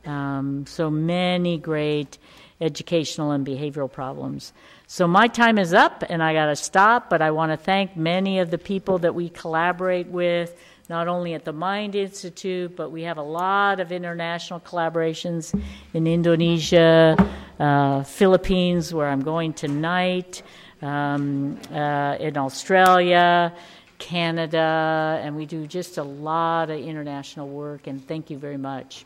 Um, 0.05 0.65
so 0.65 0.89
many 0.89 1.57
great 1.57 2.17
educational 2.61 3.31
and 3.31 3.45
behavioral 3.45 3.91
problems. 3.91 4.53
So 4.87 5.07
my 5.07 5.27
time 5.27 5.57
is 5.57 5.73
up 5.73 6.03
and 6.07 6.21
I 6.21 6.33
got 6.33 6.45
to 6.45 6.55
stop, 6.55 7.09
but 7.09 7.21
I 7.21 7.31
want 7.31 7.51
to 7.51 7.57
thank 7.57 7.97
many 7.97 8.39
of 8.39 8.51
the 8.51 8.57
people 8.57 8.99
that 8.99 9.15
we 9.15 9.29
collaborate 9.29 10.07
with, 10.07 10.55
not 10.87 11.07
only 11.07 11.33
at 11.33 11.43
the 11.43 11.53
Mind 11.53 11.95
Institute, 11.95 12.75
but 12.75 12.91
we 12.91 13.03
have 13.03 13.17
a 13.17 13.23
lot 13.23 13.79
of 13.79 13.91
international 13.91 14.59
collaborations 14.59 15.59
in 15.93 16.05
Indonesia, 16.05 17.17
uh, 17.59 18.03
Philippines, 18.03 18.93
where 18.93 19.07
I'm 19.07 19.21
going 19.21 19.53
tonight, 19.53 20.43
um, 20.81 21.59
uh, 21.73 22.17
in 22.19 22.37
Australia. 22.37 23.53
Canada, 23.97 25.21
and 25.21 25.35
we 25.35 25.45
do 25.45 25.67
just 25.67 25.99
a 25.99 26.03
lot 26.03 26.71
of 26.71 26.79
international 26.79 27.47
work, 27.47 27.85
and 27.85 28.05
thank 28.07 28.31
you 28.31 28.37
very 28.39 28.57
much. 28.57 29.05